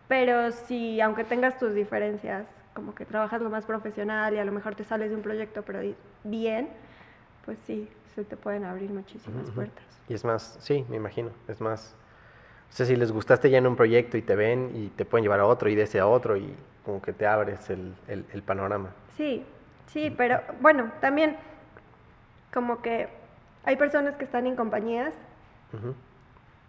Pero 0.07 0.51
si, 0.51 0.99
aunque 1.01 1.23
tengas 1.23 1.57
tus 1.57 1.73
diferencias, 1.73 2.47
como 2.73 2.93
que 2.93 3.05
trabajas 3.05 3.41
lo 3.41 3.49
más 3.49 3.65
profesional 3.65 4.33
y 4.33 4.39
a 4.39 4.45
lo 4.45 4.51
mejor 4.51 4.75
te 4.75 4.83
sales 4.83 5.09
de 5.09 5.15
un 5.15 5.21
proyecto, 5.21 5.63
pero 5.63 5.79
bien, 6.23 6.69
pues 7.45 7.57
sí, 7.59 7.89
se 8.13 8.23
te 8.25 8.35
pueden 8.37 8.65
abrir 8.65 8.91
muchísimas 8.91 9.41
Ujú, 9.43 9.49
ujú. 9.51 9.55
puertas. 9.55 10.01
Y 10.07 10.13
es 10.13 10.23
más, 10.25 10.57
sí, 10.61 10.85
me 10.89 10.97
imagino, 10.97 11.31
es 11.47 11.59
más, 11.61 11.95
o 12.75 12.77
sea, 12.77 12.85
si 12.85 12.97
les 12.97 13.09
gustaste 13.13 13.49
ya 13.49 13.57
en 13.59 13.67
un 13.67 13.77
proyecto 13.77 14.17
y 14.17 14.21
te 14.21 14.35
ven 14.35 14.71
y 14.75 14.87
te 14.89 15.05
pueden 15.05 15.23
llevar 15.23 15.39
a 15.39 15.45
otro 15.45 15.69
y 15.69 15.75
de 15.75 15.83
ese 15.83 16.01
a 16.01 16.07
otro 16.07 16.35
y 16.35 16.53
como 16.83 17.01
que 17.01 17.13
te 17.13 17.25
abres 17.25 17.69
el, 17.69 17.95
el- 18.09 18.25
el 18.33 18.43
panorama. 18.43 18.89
Sí, 19.15 19.45
sí, 19.87 20.09
pero 20.17 20.41
bueno, 20.59 20.91
también 20.99 21.37
como 22.53 22.81
que 22.81 23.07
hay 23.63 23.77
personas 23.77 24.17
que 24.17 24.25
están 24.25 24.45
en 24.45 24.57
compañías 24.57 25.13
Ujú, 25.71 25.95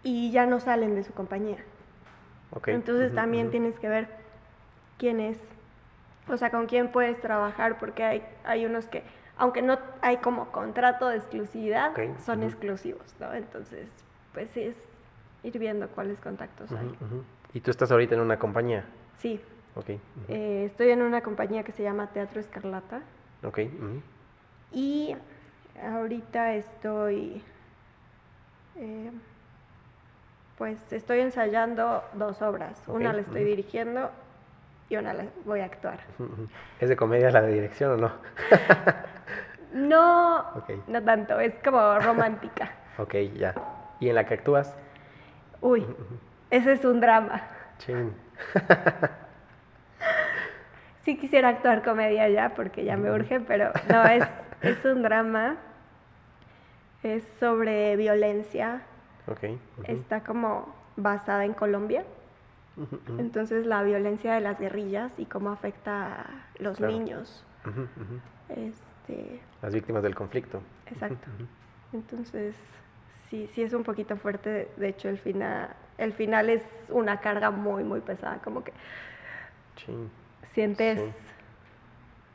y 0.01 0.31
ya 0.31 0.45
no 0.45 0.61
salen 0.61 0.95
de 0.95 1.03
su 1.03 1.11
compañía. 1.13 1.57
Entonces 2.67 3.13
también 3.13 3.51
tienes 3.51 3.77
que 3.77 3.89
ver 3.89 4.07
quién 4.97 5.19
es, 5.19 5.37
o 6.29 6.37
sea, 6.37 6.51
con 6.51 6.67
quién 6.67 6.89
puedes 6.89 7.19
trabajar, 7.19 7.79
porque 7.79 8.05
hay, 8.05 8.23
hay 8.45 8.65
unos 8.65 8.85
que, 8.87 9.03
aunque 9.37 9.61
no 9.61 9.77
hay 10.01 10.15
como 10.17 10.53
contrato 10.53 11.09
de 11.09 11.17
exclusividad, 11.17 11.91
Ok, 11.91 12.17
son 12.25 12.43
exclusivos, 12.43 13.13
¿no? 13.19 13.33
Entonces, 13.33 13.89
pues 14.33 14.49
sí 14.51 14.61
es 14.61 14.75
ir 15.47 15.59
viendo 15.59 15.87
cuáles 15.89 16.19
contactos 16.19 16.71
hay. 16.71 16.93
Y 17.53 17.61
tú 17.61 17.71
estás 17.71 17.91
ahorita 17.91 18.15
en 18.15 18.21
una 18.21 18.37
compañía, 18.37 18.83
Sí, 19.17 19.41
ok, 19.75 19.89
eh, 20.27 20.63
estoy 20.65 20.91
en 20.91 21.01
una 21.01 21.21
compañía 21.21 21.63
que 21.63 21.71
se 21.71 21.81
llama 21.81 22.07
Teatro 22.07 22.39
Escarlata 22.39 23.01
ok, 23.43 23.59
y 24.71 25.15
ahorita 25.81 26.53
estoy, 26.55 27.41
eh, 28.75 29.11
pues 30.57 30.91
estoy 30.93 31.21
ensayando 31.21 32.03
dos 32.13 32.41
obras. 32.41 32.79
Una 32.87 33.13
la 33.13 33.21
estoy 33.21 33.43
dirigiendo 33.43 34.11
y 34.89 34.97
una 34.97 35.13
la 35.13 35.25
voy 35.45 35.61
a 35.61 35.65
actuar. 35.65 35.99
¿Es 36.79 36.89
de 36.89 36.95
comedia 36.95 37.31
la 37.31 37.41
de 37.41 37.53
dirección 37.53 37.91
o 37.93 37.97
no? 37.97 38.11
No, 39.73 40.39
Ok. 40.55 40.87
no 40.87 41.03
tanto, 41.03 41.39
es 41.39 41.53
como 41.63 41.99
romántica. 41.99 42.71
Ok, 42.97 43.15
ya. 43.35 43.53
¿Y 43.99 44.09
en 44.09 44.15
la 44.15 44.25
que 44.25 44.35
actúas? 44.35 44.75
Uy, 45.61 45.85
ese 46.49 46.73
es 46.73 46.85
un 46.85 46.99
drama. 46.99 47.41
Chin. 47.79 48.13
Sí 51.03 51.17
quisiera 51.17 51.47
actuar 51.47 51.83
comedia 51.83 52.27
ya 52.27 52.53
porque 52.53 52.83
ya 52.83 52.97
me 52.97 53.09
urge, 53.09 53.39
pero 53.39 53.71
no, 53.89 54.03
es, 54.05 54.25
es 54.61 54.83
un 54.83 55.03
drama. 55.03 55.55
Es 57.01 57.23
sobre 57.39 57.95
violencia. 57.95 58.81
Está 59.85 60.21
como 60.25 60.75
basada 60.97 61.45
en 61.45 61.53
Colombia. 61.53 62.03
Entonces 63.17 63.65
la 63.65 63.83
violencia 63.83 64.33
de 64.33 64.41
las 64.41 64.59
guerrillas 64.59 65.17
y 65.17 65.25
cómo 65.25 65.49
afecta 65.49 66.21
a 66.23 66.25
los 66.59 66.75
Claro. 66.77 66.91
niños. 66.91 67.45
Este, 68.49 69.39
Las 69.61 69.73
víctimas 69.73 70.03
del 70.03 70.13
conflicto. 70.13 70.61
exacto. 70.87 71.27
Entonces, 71.93 72.53
sí, 73.29 73.49
sí 73.53 73.61
es 73.63 73.73
un 73.73 73.83
poquito 73.83 74.17
fuerte. 74.17 74.69
De 74.77 74.89
hecho, 74.89 75.09
el 75.09 75.17
final, 75.17 75.69
el 75.97 76.13
final 76.13 76.49
es 76.49 76.63
una 76.89 77.19
carga 77.19 77.51
muy, 77.51 77.83
muy 77.83 78.01
pesada. 78.01 78.39
Como 78.43 78.63
que 78.63 78.73
sientes 80.53 80.99
Sí. 80.99 81.11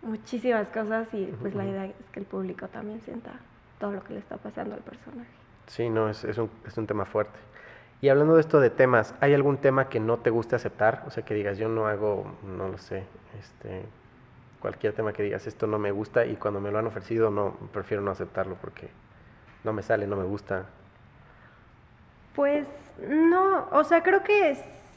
muchísimas 0.02 0.68
cosas 0.68 1.12
y 1.14 1.26
pues 1.40 1.54
la 1.54 1.64
idea 1.64 1.86
es 1.86 1.94
que 2.12 2.20
el 2.20 2.26
público 2.26 2.68
también 2.68 3.00
sienta 3.02 3.32
todo 3.78 3.92
lo 3.92 4.04
que 4.04 4.14
le 4.14 4.20
está 4.20 4.36
pasando 4.36 4.74
al 4.74 4.80
personaje. 4.80 5.28
Sí, 5.66 5.88
no, 5.88 6.08
es, 6.08 6.24
es 6.24 6.38
un, 6.38 6.50
es 6.66 6.76
un 6.76 6.86
tema 6.86 7.04
fuerte. 7.04 7.38
Y 8.00 8.08
hablando 8.08 8.34
de 8.34 8.40
esto 8.40 8.58
de 8.60 8.70
temas, 8.70 9.14
¿hay 9.20 9.32
algún 9.32 9.58
tema 9.58 9.88
que 9.88 10.00
no 10.00 10.18
te 10.18 10.30
guste 10.30 10.56
aceptar? 10.56 11.04
O 11.06 11.10
sea, 11.10 11.24
que 11.24 11.34
digas, 11.34 11.56
yo 11.56 11.68
no 11.68 11.86
hago, 11.86 12.26
no 12.42 12.68
lo 12.68 12.78
sé, 12.78 13.04
este, 13.38 13.82
cualquier 14.60 14.92
tema 14.92 15.12
que 15.12 15.22
digas, 15.22 15.46
esto 15.46 15.68
no 15.68 15.78
me 15.78 15.92
gusta 15.92 16.26
y 16.26 16.34
cuando 16.36 16.60
me 16.60 16.72
lo 16.72 16.78
han 16.78 16.86
ofrecido, 16.86 17.30
no, 17.30 17.56
prefiero 17.72 18.02
no 18.02 18.10
aceptarlo 18.10 18.56
porque 18.56 18.88
no 19.62 19.72
me 19.72 19.82
sale, 19.82 20.06
no 20.06 20.16
me 20.16 20.24
gusta. 20.24 20.66
Pues 22.34 22.66
no, 23.08 23.68
o 23.72 23.84
sea, 23.84 24.02
creo 24.02 24.22
que 24.22 24.56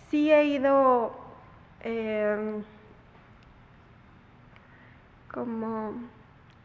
sí 0.10 0.32
he 0.32 0.46
ido 0.46 1.14
em, 1.82 2.64
como 5.32 5.94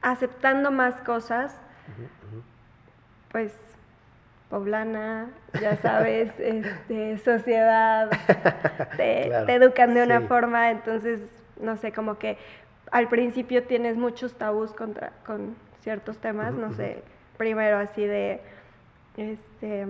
aceptando 0.02 0.70
más 0.70 0.94
cosas, 1.00 1.54
pues 3.32 3.52
poblana, 4.48 5.28
ya 5.60 5.76
sabes, 5.76 6.32
este, 6.38 7.18
sociedad, 7.18 8.10
te, 8.96 9.24
Claro, 9.28 9.46
te 9.46 9.54
educan 9.54 9.94
de 9.94 10.02
una 10.02 10.20
sí. 10.20 10.26
forma, 10.26 10.70
entonces, 10.70 11.20
no 11.60 11.76
sé, 11.76 11.92
como 11.92 12.18
que 12.18 12.36
al 12.90 13.08
principio 13.08 13.62
tienes 13.64 13.96
muchos 13.96 14.34
tabús 14.34 14.72
contra, 14.72 15.12
con 15.24 15.54
ciertos 15.82 16.18
temas, 16.18 16.52
no 16.52 16.72
sé, 16.72 17.02
primero 17.38 17.78
así 17.78 18.04
de, 18.04 18.40
este, 19.16 19.86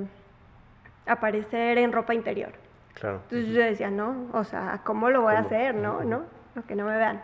aparecer 1.07 1.79
en 1.79 1.93
ropa 1.93 2.15
interior. 2.15 2.53
Claro. 2.95 3.21
Entonces 3.31 3.49
yo 3.55 3.63
decía, 3.63 3.91
no, 3.91 4.27
o 4.33 4.45
sea, 4.45 4.81
¿cómo 4.85 5.11
lo 5.11 5.23
voy 5.23 5.35
a 5.35 5.39
hacer? 5.41 5.75
No, 5.75 6.05
no, 6.05 6.25
no, 6.55 6.67
que 6.67 6.75
no 6.75 6.85
me 6.85 6.97
vean. 6.97 7.23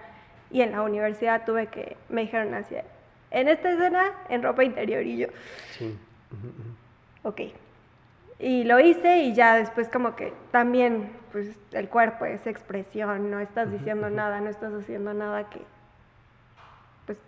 Y 0.51 0.63
en 0.63 0.73
la 0.73 0.83
universidad 0.83 1.45
tuve 1.45 1.67
que, 1.67 1.97
me 2.09 2.23
dijeron 2.23 2.55
así, 2.55 2.77
en 3.31 3.49
esta 3.49 3.71
escena, 3.71 4.13
en 4.29 4.43
ropa 4.43 4.65
interior, 4.65 5.03
y 5.03 5.19
yo, 5.19 5.27
Sí. 5.73 5.97
Ujú. 6.33 7.29
ok. 7.29 7.41
Y 8.39 8.65
lo 8.65 8.79
hice 8.81 9.23
y 9.23 9.35
ya 9.35 9.57
después 9.57 9.89
como 9.89 10.15
que 10.15 10.33
también, 10.51 11.11
pues 11.33 11.59
el 11.73 11.89
cuerpo 11.89 12.25
es 12.27 12.47
expresión, 12.47 13.31
no 13.31 13.41
estás 13.41 13.71
diciendo 13.73 14.11
nada, 14.11 14.41
no 14.41 14.51
estás 14.51 14.73
haciendo 14.75 15.15
nada 15.15 15.49
que, 15.51 15.63
pues, 17.07 17.19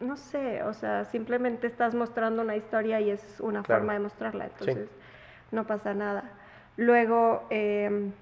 no 0.00 0.16
sé, 0.16 0.62
o 0.62 0.72
sea, 0.72 1.04
simplemente 1.04 1.66
estás 1.66 1.94
mostrando 1.94 2.42
una 2.42 2.56
historia 2.56 3.00
y 3.00 3.10
es 3.10 3.40
una 3.40 3.62
Claro. 3.62 3.80
forma 3.82 3.92
de 3.92 3.98
mostrarla, 4.00 4.48
Sí. 4.60 4.72
No 5.52 5.64
pasa 5.64 5.94
nada. 5.94 6.24
Luego, 6.76 7.46
em, 7.50 8.12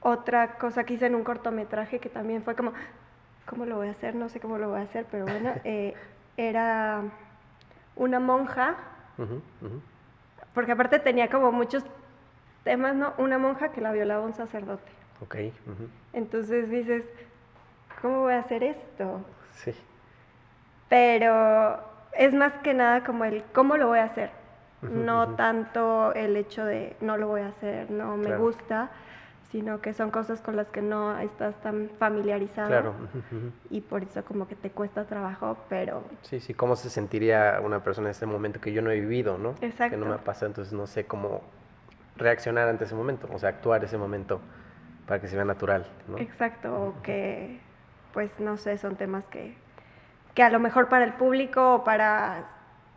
otra 0.00 0.54
cosa 0.58 0.84
que 0.84 0.94
hice 0.94 1.06
en 1.06 1.14
un 1.14 1.24
cortometraje 1.24 1.98
que 1.98 2.08
también 2.08 2.42
fue 2.42 2.54
como, 2.54 2.72
¿cómo 3.46 3.66
lo 3.66 3.76
voy 3.76 3.88
a 3.88 3.90
hacer? 3.90 4.14
No 4.14 4.28
sé 4.28 4.40
cómo 4.40 4.58
lo 4.58 4.70
voy 4.70 4.80
a 4.80 4.84
hacer, 4.84 5.06
pero 5.10 5.26
bueno, 5.26 5.52
eh, 5.64 5.94
era 6.36 7.02
una 7.96 8.20
monja, 8.20 8.76
porque 10.52 10.72
aparte 10.72 10.98
tenía 10.98 11.28
como 11.28 11.52
muchos 11.52 11.84
temas, 12.64 12.94
¿no? 12.94 13.14
Una 13.18 13.38
monja 13.38 13.70
que 13.70 13.80
la 13.80 13.92
violaba 13.92 14.24
un 14.24 14.34
sacerdote. 14.34 14.90
Ok. 15.20 15.36
Entonces 16.12 16.70
dices, 16.70 17.04
¿cómo 18.00 18.20
voy 18.22 18.34
a 18.34 18.40
hacer 18.40 18.62
esto? 18.62 19.20
Sí. 19.52 19.74
Pero 20.88 21.80
es 22.12 22.34
más 22.34 22.52
que 22.62 22.74
nada 22.74 23.04
como 23.04 23.24
el 23.24 23.44
cómo 23.52 23.76
lo 23.76 23.88
voy 23.88 23.98
a 24.00 24.04
hacer. 24.04 24.43
No 24.90 25.28
tanto 25.30 26.12
el 26.14 26.36
hecho 26.36 26.64
de 26.64 26.96
no 27.00 27.16
lo 27.16 27.28
voy 27.28 27.42
a 27.42 27.48
hacer, 27.48 27.90
no 27.90 28.16
me 28.16 28.24
Claro. 28.26 28.42
gusta, 28.42 28.90
sino 29.50 29.80
que 29.80 29.92
son 29.92 30.10
cosas 30.10 30.40
con 30.40 30.56
las 30.56 30.68
que 30.68 30.82
no 30.82 31.18
estás 31.18 31.60
tan 31.60 31.90
familiarizado. 31.98 32.68
Claro. 32.68 32.94
Y 33.70 33.80
por 33.80 34.02
eso 34.02 34.24
como 34.24 34.46
que 34.48 34.56
te 34.56 34.70
cuesta 34.70 35.04
trabajo, 35.04 35.56
pero 35.68 36.02
Sí, 36.22 36.40
sí, 36.40 36.54
cómo 36.54 36.76
se 36.76 36.90
sentiría 36.90 37.60
una 37.62 37.82
persona 37.82 38.08
en 38.08 38.12
ese 38.12 38.26
momento 38.26 38.60
que 38.60 38.72
yo 38.72 38.82
no 38.82 38.90
he 38.90 39.00
vivido, 39.00 39.38
¿no? 39.38 39.54
Que 39.54 39.66
no 39.66 39.68
me 39.68 39.68
Exacto. 39.68 40.12
ha 40.14 40.18
pasado, 40.18 40.46
entonces 40.46 40.72
no 40.72 40.86
sé 40.86 41.06
cómo 41.06 41.42
reaccionar 42.16 42.68
ante 42.68 42.84
ese 42.84 42.94
momento, 42.94 43.28
o 43.32 43.38
sea, 43.38 43.48
actuar 43.50 43.84
ese 43.84 43.98
momento 43.98 44.40
para 45.06 45.20
que 45.20 45.28
se 45.28 45.36
vea 45.36 45.44
natural, 45.44 45.86
¿no? 46.08 46.18
Exacto, 46.18 46.74
o 46.74 47.02
que, 47.02 47.60
pues 48.12 48.38
no 48.40 48.56
sé, 48.56 48.78
son 48.78 48.96
temas 48.96 49.26
que, 49.26 49.56
que 50.34 50.42
a 50.42 50.50
lo 50.50 50.60
mejor 50.60 50.88
para 50.88 51.04
el 51.04 51.14
público 51.14 51.76
o 51.76 51.84
para 51.84 52.44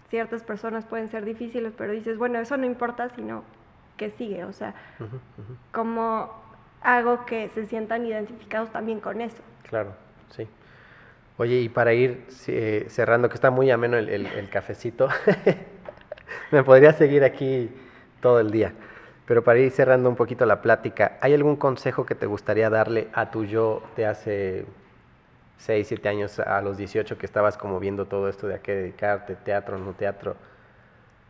ciertas 0.09 0.43
personas 0.43 0.85
pueden 0.85 1.09
ser 1.09 1.25
difíciles, 1.25 1.73
pero 1.77 1.91
dices, 1.91 2.17
bueno, 2.17 2.39
eso 2.39 2.57
no 2.57 2.65
importa, 2.65 3.09
sino 3.15 3.43
qué 3.97 4.11
sigue, 4.11 4.45
o 4.45 4.53
sea, 4.53 4.75
cómo 5.71 6.31
hago 6.81 7.25
que 7.25 7.49
se 7.49 7.65
sientan 7.65 8.05
identificados 8.05 8.71
también 8.71 8.99
con 8.99 9.21
eso. 9.21 9.41
Claro, 9.67 9.93
sí. 10.29 10.47
Oye, 11.37 11.61
y 11.61 11.69
para 11.69 11.93
ir 11.93 12.25
eh, 12.47 12.85
cerrando, 12.89 13.29
que 13.29 13.35
está 13.35 13.51
muy 13.51 13.69
ameno 13.69 13.97
el, 13.97 14.09
el, 14.09 14.49
cafecito, 14.49 15.07
me 16.51 16.63
podría 16.63 16.93
seguir 16.93 17.23
aquí 17.23 17.69
todo 18.21 18.39
el 18.39 18.49
día, 18.49 18.73
pero 19.25 19.43
para 19.43 19.59
ir 19.59 19.71
cerrando 19.71 20.09
un 20.09 20.15
poquito 20.15 20.45
la 20.45 20.61
plática, 20.61 21.17
¿hay 21.21 21.33
algún 21.33 21.55
consejo 21.55 22.05
que 22.05 22.15
te 22.15 22.25
gustaría 22.25 22.69
darle 22.69 23.09
a 23.13 23.29
tu 23.29 23.45
yo 23.45 23.83
de 23.95 24.05
hace 24.05 24.65
6, 25.57 25.87
7 25.87 26.09
años, 26.09 26.39
a 26.39 26.61
los 26.61 26.77
18 26.77 27.17
que 27.17 27.25
estabas 27.25 27.57
como 27.57 27.79
viendo 27.79 28.05
todo 28.05 28.29
esto 28.29 28.47
de 28.47 28.55
a 28.55 28.59
qué 28.59 28.75
dedicarte, 28.75 29.35
teatro, 29.35 29.77
no 29.77 29.93
teatro? 29.93 30.35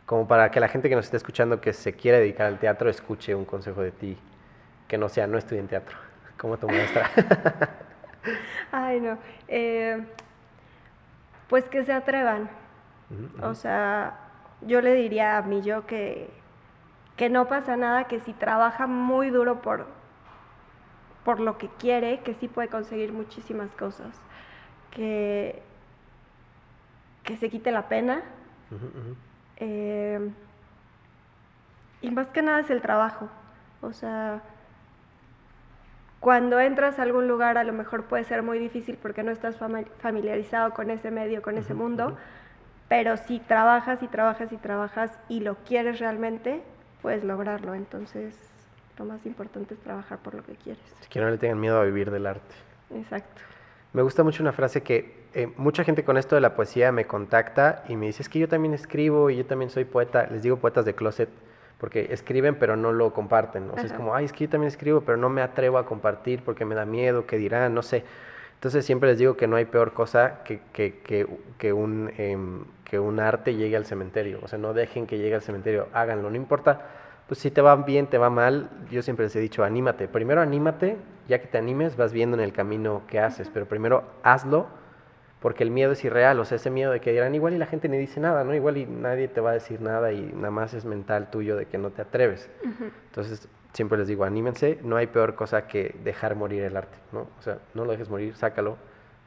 Como 0.05 0.27
para 0.27 0.51
que 0.51 0.59
la 0.59 0.67
gente 0.67 0.89
que 0.89 0.95
nos 0.95 1.05
esté 1.05 1.17
escuchando 1.17 1.59
que 1.59 1.73
se 1.73 1.93
quiere 1.93 2.19
dedicar 2.19 2.47
al 2.47 2.59
teatro 2.59 2.89
escuche 2.89 3.35
un 3.35 3.45
consejo 3.45 3.81
de 3.81 3.91
ti, 3.91 4.17
que 4.87 4.97
no 4.97 5.09
sea 5.09 5.27
no 5.27 5.37
estudie 5.37 5.59
en 5.59 5.67
teatro, 5.67 5.97
como 6.37 6.57
tu 6.57 6.67
maestra. 6.67 7.09
Ay, 8.71 8.99
no. 8.99 9.17
Eh, 9.47 10.01
pues 11.47 11.65
que 11.65 11.83
se 11.83 11.93
atrevan. 11.93 12.49
O 13.41 13.55
sea, 13.55 14.19
yo 14.61 14.81
le 14.81 14.93
diría 14.93 15.37
a 15.37 15.41
mí 15.41 15.61
yo 15.61 15.85
que, 15.85 16.29
que 17.15 17.29
no 17.29 17.47
pasa 17.47 17.77
nada, 17.77 18.05
que 18.05 18.19
si 18.19 18.33
trabaja 18.33 18.85
muy 18.85 19.29
duro 19.29 19.61
por, 19.61 19.87
por 21.27 21.41
lo 21.41 21.57
que 21.57 21.67
quiere, 21.67 22.21
que 22.21 22.35
sí 22.35 22.47
puede 22.47 22.69
conseguir 22.69 23.11
muchísimas 23.11 23.69
cosas. 23.71 24.15
Que, 24.91 25.61
que 27.25 27.35
se 27.35 27.49
quite 27.49 27.69
la 27.69 27.89
pena. 27.89 28.23
Eh, 29.57 30.31
y 32.01 32.11
más 32.11 32.27
que 32.27 32.41
nada 32.41 32.61
es 32.61 32.69
el 32.69 32.81
trabajo. 32.81 33.27
O 33.81 33.91
sea, 33.91 34.41
cuando 36.21 36.61
entras 36.61 36.97
a 36.97 37.03
algún 37.03 37.27
lugar 37.27 37.57
a 37.57 37.65
lo 37.65 37.73
mejor 37.73 38.05
puede 38.05 38.23
ser 38.23 38.41
muy 38.41 38.57
difícil 38.57 38.95
porque 38.95 39.21
no 39.21 39.31
estás 39.31 39.57
familiarizado 39.99 40.73
con 40.73 40.89
ese 40.89 41.11
medio, 41.11 41.41
con 41.41 41.57
ese 41.57 41.73
mundo, 41.73 42.15
pero 42.87 43.17
si 43.17 43.39
trabajas 43.39 44.01
y 44.01 44.07
trabajas 44.07 44.53
y 44.53 44.55
trabajas 44.55 45.19
y 45.27 45.41
lo 45.41 45.55
quieres 45.65 45.99
realmente, 45.99 46.63
puedes 47.01 47.25
lograrlo. 47.25 47.73
Entonces, 47.73 48.56
lo 48.97 49.05
más 49.05 49.25
importante 49.25 49.73
es 49.73 49.79
trabajar 49.79 50.19
por 50.19 50.35
lo 50.35 50.43
que 50.43 50.55
quieres. 50.55 50.83
Que 51.09 51.19
no 51.19 51.29
le 51.29 51.37
tengan 51.37 51.59
miedo 51.59 51.79
a 51.79 51.83
vivir 51.83 52.11
del 52.11 52.27
arte. 52.27 52.55
Exacto. 52.93 53.41
Me 53.93 54.01
gusta 54.01 54.23
mucho 54.23 54.43
una 54.43 54.51
frase 54.51 54.81
que 54.81 55.27
eh, 55.33 55.47
mucha 55.57 55.83
gente 55.83 56.03
con 56.03 56.17
esto 56.17 56.35
de 56.35 56.41
la 56.41 56.55
poesía 56.55 56.91
me 56.91 57.05
contacta 57.05 57.83
y 57.87 57.95
me 57.95 58.07
dice, 58.07 58.21
es 58.21 58.29
que 58.29 58.39
yo 58.39 58.47
también 58.47 58.73
escribo 58.73 59.29
y 59.29 59.37
yo 59.37 59.45
también 59.45 59.69
soy 59.69 59.85
poeta, 59.85 60.27
les 60.27 60.43
digo 60.43 60.57
poetas 60.57 60.85
de 60.85 60.93
closet 60.93 61.29
porque 61.79 62.07
escriben 62.11 62.55
pero 62.55 62.75
no 62.75 62.91
lo 62.91 63.13
comparten. 63.13 63.69
O 63.69 63.75
sea, 63.75 63.83
es 63.83 63.93
como, 63.93 64.15
ay, 64.15 64.25
es 64.25 64.33
que 64.33 64.45
yo 64.45 64.49
también 64.49 64.67
escribo, 64.67 65.01
pero 65.01 65.17
no 65.17 65.29
me 65.29 65.41
atrevo 65.41 65.77
a 65.77 65.85
compartir 65.85 66.41
porque 66.43 66.65
me 66.65 66.75
da 66.75 66.85
miedo, 66.85 67.25
que 67.25 67.37
dirán, 67.37 67.73
no 67.73 67.83
sé. 67.83 68.03
Entonces 68.55 68.85
siempre 68.85 69.09
les 69.09 69.19
digo 69.19 69.37
que 69.37 69.45
no 69.47 69.55
hay 69.55 69.65
peor 69.65 69.93
cosa 69.93 70.43
que, 70.43 70.59
que, 70.73 70.99
que, 70.99 71.27
que 71.59 71.73
un, 71.73 72.11
em, 72.17 72.63
que 72.83 72.97
un 72.97 73.19
arte 73.19 73.55
llegue 73.55 73.77
al 73.77 73.85
cementerio. 73.85 74.39
O 74.41 74.47
sea, 74.47 74.57
no 74.57 74.73
dejen 74.73 75.05
que 75.05 75.17
llegue 75.19 75.35
al 75.35 75.43
cementerio, 75.43 75.87
háganlo, 75.93 76.29
no 76.29 76.35
importa. 76.35 76.87
Pues 77.27 77.39
si 77.39 77.51
te 77.51 77.61
va 77.61 77.75
bien, 77.75 78.07
te 78.07 78.17
va 78.17 78.29
mal, 78.29 78.69
yo 78.89 79.01
siempre 79.01 79.25
les 79.25 79.35
he 79.35 79.39
dicho, 79.39 79.63
anímate. 79.63 80.07
Primero 80.07 80.41
anímate, 80.41 80.97
ya 81.27 81.39
que 81.39 81.47
te 81.47 81.57
animes, 81.57 81.97
vas 81.97 82.13
viendo 82.13 82.37
en 82.37 82.43
el 82.43 82.53
camino 82.53 83.01
que 83.07 83.19
haces, 83.19 83.49
pero 83.53 83.65
primero 83.65 84.03
hazlo 84.23 84.67
porque 85.41 85.63
el 85.63 85.71
miedo 85.71 85.91
es 85.91 86.03
irreal, 86.03 86.39
o 86.39 86.45
sea, 86.45 86.55
ese 86.55 86.71
miedo 86.71 86.91
de 86.91 86.99
que 86.99 87.11
dirán 87.11 87.35
igual 87.35 87.53
y 87.53 87.57
la 87.57 87.67
gente 87.67 87.87
ni 87.89 87.97
dice 87.97 88.19
nada, 88.19 88.43
¿no? 88.43 88.55
Igual 88.55 88.77
y 88.77 88.85
nadie 88.85 89.27
te 89.27 89.39
va 89.39 89.51
a 89.51 89.53
decir 89.53 89.81
nada 89.81 90.11
y 90.11 90.21
nada 90.33 90.51
más 90.51 90.73
es 90.73 90.83
mental 90.83 91.29
tuyo 91.29 91.55
de 91.55 91.67
que 91.67 91.77
no 91.77 91.91
te 91.91 92.01
atreves. 92.01 92.49
Entonces, 93.05 93.47
siempre 93.73 93.99
les 93.99 94.07
digo, 94.07 94.23
anímense, 94.23 94.79
no 94.83 94.95
hay 94.95 95.07
peor 95.07 95.35
cosa 95.35 95.67
que 95.67 95.95
dejar 96.03 96.35
morir 96.35 96.63
el 96.63 96.75
arte, 96.75 96.97
¿no? 97.11 97.27
O 97.39 97.41
sea, 97.41 97.59
no 97.75 97.85
lo 97.85 97.91
dejes 97.91 98.09
morir, 98.09 98.35
sácalo, 98.35 98.77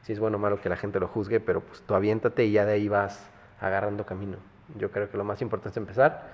si 0.01 0.11
es 0.11 0.19
bueno 0.19 0.37
o 0.37 0.39
malo 0.39 0.59
que 0.59 0.67
la 0.67 0.75
gente 0.75 0.99
lo 0.99 1.07
juzgue, 1.07 1.39
pero 1.39 1.61
pues 1.61 1.81
tú 1.81 1.95
aviéntate 1.95 2.43
y 2.43 2.51
ya 2.51 2.65
de 2.65 2.73
ahí 2.73 2.89
vas 2.89 3.29
agarrando 3.61 4.05
camino. 4.05 4.37
Yo 4.77 4.91
creo 4.91 5.09
que 5.09 5.17
lo 5.17 5.23
más 5.23 5.41
importante 5.41 5.69
es 5.69 5.77
empezar 5.77 6.27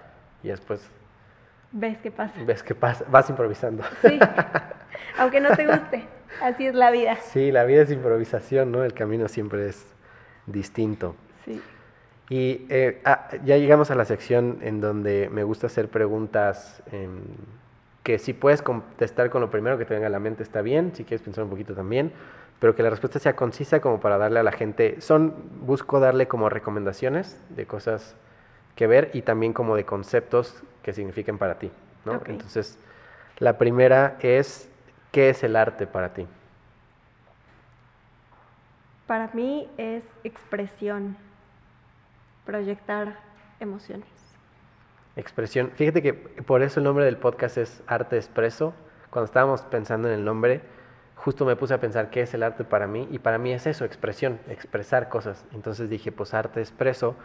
y 0.44 0.48
después... 0.48 0.90
Ves 1.72 1.98
qué 1.98 2.12
pasa. 2.12 2.34
Ves 2.46 2.64
qué 2.64 2.76
pasa, 2.76 3.06
vas 3.10 3.30
improvisando. 3.30 3.84
Sí, 4.02 4.20
aunque 5.18 5.40
no 5.40 5.56
te 5.56 5.66
guste. 5.66 6.04
Así 6.42 6.68
es 6.68 6.76
la 6.76 6.92
vida. 6.92 7.16
Sí, 7.18 7.52
la 7.52 7.64
vida 7.66 7.82
es 7.82 7.92
improvisación, 7.92 8.72
¿no? 8.72 8.84
El 8.84 8.94
camino 8.94 9.28
siempre 9.28 9.68
es 9.68 9.86
distinto. 10.46 11.16
Sí. 11.46 11.62
Y 12.30 12.66
eh, 12.70 13.02
ah, 13.06 13.30
ya 13.44 13.58
llegamos 13.58 13.90
a 13.90 13.96
la 13.96 14.06
sección 14.06 14.60
en 14.62 14.82
donde 14.82 15.30
me 15.32 15.44
gusta 15.44 15.68
hacer 15.68 15.88
preguntas 15.90 16.84
em, 16.92 17.22
que 18.04 18.20
si 18.20 18.34
puedes 18.34 18.62
contestar 18.62 19.30
con 19.30 19.42
lo 19.42 19.50
primero 19.50 19.78
que 19.78 19.86
te 19.86 19.94
venga 19.94 20.08
a 20.08 20.10
la 20.10 20.20
mente 20.20 20.44
está 20.44 20.62
bien, 20.62 20.94
si 20.94 21.04
quieres 21.04 21.22
pensar 21.22 21.44
un 21.46 21.50
poquito 21.50 21.74
también, 21.74 22.12
pero 22.60 22.76
que 22.76 22.84
la 22.84 22.90
respuesta 22.90 23.20
sea 23.20 23.36
concisa 23.36 23.80
como 23.80 24.00
para 24.00 24.18
darle 24.18 24.40
a 24.40 24.44
la 24.44 24.52
gente, 24.52 25.00
son, 25.00 25.36
busco 25.62 26.00
darle 26.00 26.28
como 26.28 26.50
recomendaciones 26.50 27.42
de 27.50 27.66
cosas 27.66 28.16
que 28.78 28.88
ver 28.88 29.12
y 29.14 29.24
también 29.24 29.52
como 29.52 29.76
de 29.76 29.84
conceptos 29.84 30.64
que 30.84 30.94
signifiquen 30.94 31.38
para 31.38 31.60
ti, 31.60 31.70
¿no? 32.06 32.22
Entonces, 32.28 32.80
la 33.40 33.58
primera 33.58 34.16
es 34.22 34.70
¿Qué 35.12 35.30
es 35.30 35.44
el 35.44 35.56
arte 35.56 35.88
para 35.88 36.14
ti? 36.14 36.28
Para 39.08 39.30
mí 39.34 39.70
es 39.78 40.04
expresión, 40.24 41.18
proyectar 42.46 43.16
emociones. 43.60 44.08
Expresión. 45.16 45.72
Fíjate 45.74 46.02
que 46.02 46.14
por 46.14 46.62
eso 46.62 46.80
el 46.80 46.84
nombre 46.84 47.06
del 47.06 47.18
podcast 47.18 47.58
es 47.58 47.82
Arte 47.88 48.18
Expreso. 48.18 48.74
Cuando 49.10 49.26
estábamos 49.26 49.62
pensando 49.62 50.08
en 50.10 50.14
el 50.14 50.26
nombre, 50.26 50.62
justo 51.16 51.46
me 51.46 51.56
puse 51.56 51.74
a 51.74 51.80
pensar 51.80 52.10
qué 52.10 52.22
es 52.22 52.34
el 52.34 52.44
arte 52.44 52.64
para 52.64 52.86
mí 52.86 53.08
y 53.10 53.18
para 53.18 53.38
mí 53.38 53.52
es 53.54 53.66
eso, 53.66 53.86
expresión, 53.86 54.40
expresar 54.50 55.10
cosas. 55.10 55.46
Entonces 55.54 55.90
dije, 55.90 56.12
pues 56.12 56.34
arte 56.34 56.60
expreso, 56.60 57.16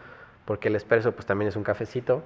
porque 0.44 0.68
el 0.68 0.74
expreso 0.74 1.12
pues 1.12 1.26
también 1.26 1.48
es 1.48 1.56
un 1.56 1.62
cafecito 1.62 2.22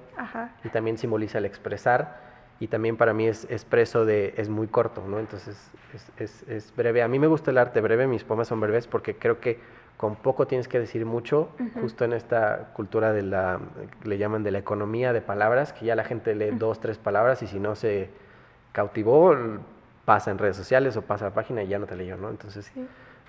y 0.63 0.69
también 0.69 0.97
simboliza 0.97 1.37
el 1.37 1.45
expresar 1.45 2.27
y 2.59 2.67
también 2.67 2.97
para 2.97 3.13
mí 3.13 3.27
es 3.27 3.45
expreso 3.51 4.05
de, 4.05 4.33
es 4.37 4.49
muy 4.49 4.67
corto, 4.67 5.03
¿no? 5.07 5.19
Entonces 5.19 5.71
es, 6.17 6.43
es, 6.47 6.73
breve. 6.75 7.03
A 7.03 7.07
mí 7.07 7.19
me 7.19 7.27
gusta 7.27 7.51
el 7.51 7.57
arte 7.57 7.81
breve, 7.81 8.07
mis 8.07 8.23
poemas 8.23 8.47
son 8.47 8.59
breves 8.59 8.87
porque 8.87 9.15
creo 9.15 9.39
que 9.39 9.59
con 9.95 10.15
poco 10.15 10.47
tienes 10.47 10.67
que 10.67 10.79
decir 10.79 11.05
mucho, 11.05 11.49
justo 11.81 12.05
en 12.05 12.13
esta 12.13 12.69
cultura 12.73 13.13
de 13.13 13.23
la, 13.23 13.59
le 14.03 14.17
llaman 14.17 14.43
de 14.43 14.51
la 14.51 14.59
economía 14.59 15.11
de 15.11 15.21
palabras, 15.21 15.73
que 15.73 15.85
ya 15.85 15.95
la 15.95 16.03
gente 16.03 16.35
lee 16.35 16.51
dos, 16.51 16.79
tres 16.79 16.99
palabras 16.99 17.41
y 17.41 17.47
si 17.47 17.59
no 17.59 17.75
se 17.75 18.09
cautivó, 18.73 19.35
pasa 20.05 20.29
en 20.29 20.37
redes 20.37 20.55
sociales 20.55 20.95
o 20.97 21.01
pasa 21.01 21.25
a 21.25 21.29
la 21.29 21.35
página 21.35 21.63
y 21.63 21.67
ya 21.67 21.79
no 21.79 21.87
te 21.87 21.95
leyó, 21.95 22.15
¿no? 22.15 22.29
Entonces 22.29 22.71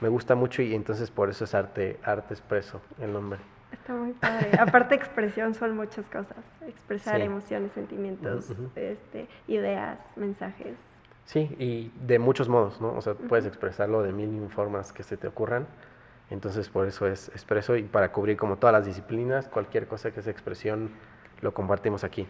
me 0.01 0.09
gusta 0.09 0.35
mucho 0.35 0.61
y 0.61 0.75
entonces 0.75 1.11
por 1.11 1.31
eso 1.31 1.45
es 1.45 1.55
arte, 1.55 1.99
arte 2.05 2.35
expreso 2.35 2.83
el 3.01 3.13
nombre. 3.15 3.41
Está 3.73 3.93
muy 3.93 4.13
padre. 4.13 4.51
Aparte, 4.59 4.95
expresión 4.95 5.55
son 5.55 5.77
muchas 5.77 6.07
cosas. 6.07 6.37
Expresar 6.67 7.21
emociones, 7.21 7.73
sentimientos, 7.73 8.51
este, 8.77 9.29
ideas, 9.47 9.99
mensajes. 10.17 10.77
Sí, 11.25 11.55
y 11.59 11.93
de 12.07 12.19
muchos 12.19 12.49
modos, 12.49 12.81
¿no? 12.81 12.95
O 12.95 13.03
sea, 13.03 13.15
puedes 13.15 13.45
expresarlo 13.45 14.03
de 14.03 14.13
mil 14.13 14.49
formas 14.49 14.93
que 14.93 15.03
se 15.03 15.17
te 15.17 15.27
ocurran. 15.27 15.67
Entonces, 16.31 16.69
por 16.69 16.87
eso 16.87 17.07
es 17.07 17.29
expreso 17.29 17.77
y 17.77 17.83
para 17.83 18.13
cubrir 18.13 18.37
como 18.37 18.57
todas 18.57 18.73
las 18.73 18.87
disciplinas, 18.87 19.49
cualquier 19.49 19.87
cosa 19.87 20.11
que 20.11 20.23
sea 20.23 20.33
expresión, 20.33 20.91
lo 21.41 21.53
compartimos 21.53 22.05
aquí. 22.05 22.27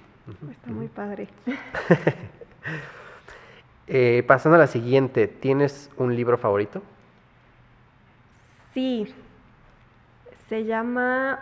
Está 0.51 0.71
muy 0.71 0.89
padre. 0.89 1.29
eh, 3.87 4.23
pasando 4.27 4.57
a 4.57 4.59
la 4.59 4.67
siguiente, 4.67 5.27
¿tienes 5.27 5.91
un 5.97 6.15
libro 6.15 6.39
favorito? 6.39 6.83
Sí, 8.75 9.13
se 10.49 10.65
llama 10.65 11.41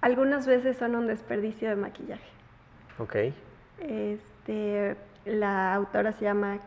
Algunas 0.00 0.46
veces 0.46 0.76
son 0.76 0.94
un 0.94 1.06
desperdicio 1.06 1.68
de 1.68 1.76
maquillaje. 1.76 2.28
Ok. 2.98 3.16
Este, 3.78 4.96
la 5.24 5.74
autora 5.74 6.12
se 6.12 6.24
llama 6.24 6.58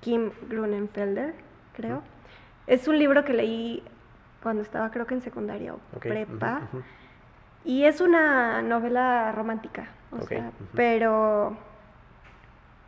Kim 0.00 0.30
Grunenfelder, 0.48 1.34
creo. 1.74 2.02
Es 2.66 2.88
un 2.88 2.98
libro 2.98 3.24
que 3.24 3.32
leí 3.32 3.82
cuando 4.42 4.62
estaba 4.62 4.90
creo 4.90 5.06
que 5.06 5.14
en 5.14 5.22
secundaria 5.22 5.74
o 5.74 5.78
prepa. 5.98 6.62
Y 7.64 7.84
es 7.84 8.00
una 8.00 8.62
novela 8.62 9.32
romántica, 9.32 9.88
o 10.12 10.22
sea, 10.22 10.52
pero, 10.74 11.56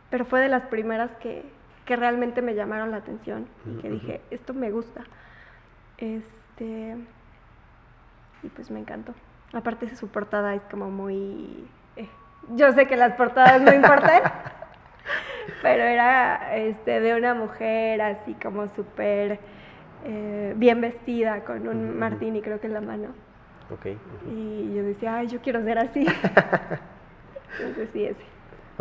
pero 0.09 0.23
fue 0.23 0.39
de 0.39 0.47
las 0.47 0.63
primeras 0.63 1.11
que, 1.17 1.43
que 1.85 1.97
realmente 1.97 2.41
me 2.41 2.55
llamaron 2.55 2.91
la 2.91 2.97
atención 2.97 3.47
y 3.65 3.81
que 3.81 3.89
dije, 3.89 4.21
esto 4.31 4.53
me 4.53 4.71
gusta. 4.71 5.03
Este, 5.97 6.95
y 8.43 8.47
pues 8.47 8.71
me 8.71 8.79
encantó. 8.79 9.13
Aparte 9.53 9.95
su 9.95 10.07
portada 10.07 10.55
es 10.55 10.61
como 10.69 10.89
muy... 10.89 11.67
Eh, 11.95 12.07
yo 12.55 12.71
sé 12.73 12.87
que 12.87 12.95
las 12.95 13.13
portadas 13.13 13.61
no 13.61 13.73
importan, 13.73 14.21
pero 15.61 15.83
era 15.83 16.55
este, 16.55 16.99
de 16.99 17.15
una 17.15 17.33
mujer 17.33 18.01
así 18.01 18.33
como 18.35 18.67
súper 18.69 19.39
eh, 20.05 20.53
bien 20.55 20.81
vestida, 20.81 21.43
con 21.43 21.67
un 21.67 21.97
martini 21.97 22.41
creo 22.41 22.59
que 22.59 22.67
en 22.67 22.73
la 22.73 22.81
mano. 22.81 23.09
Okay. 23.71 23.97
Y 24.31 24.73
yo 24.73 24.83
decía, 24.83 25.17
ay, 25.17 25.27
yo 25.27 25.41
quiero 25.41 25.61
ser 25.63 25.77
así. 25.77 26.05
Entonces 27.59 27.89
sí, 27.91 28.05
ese. 28.05 28.23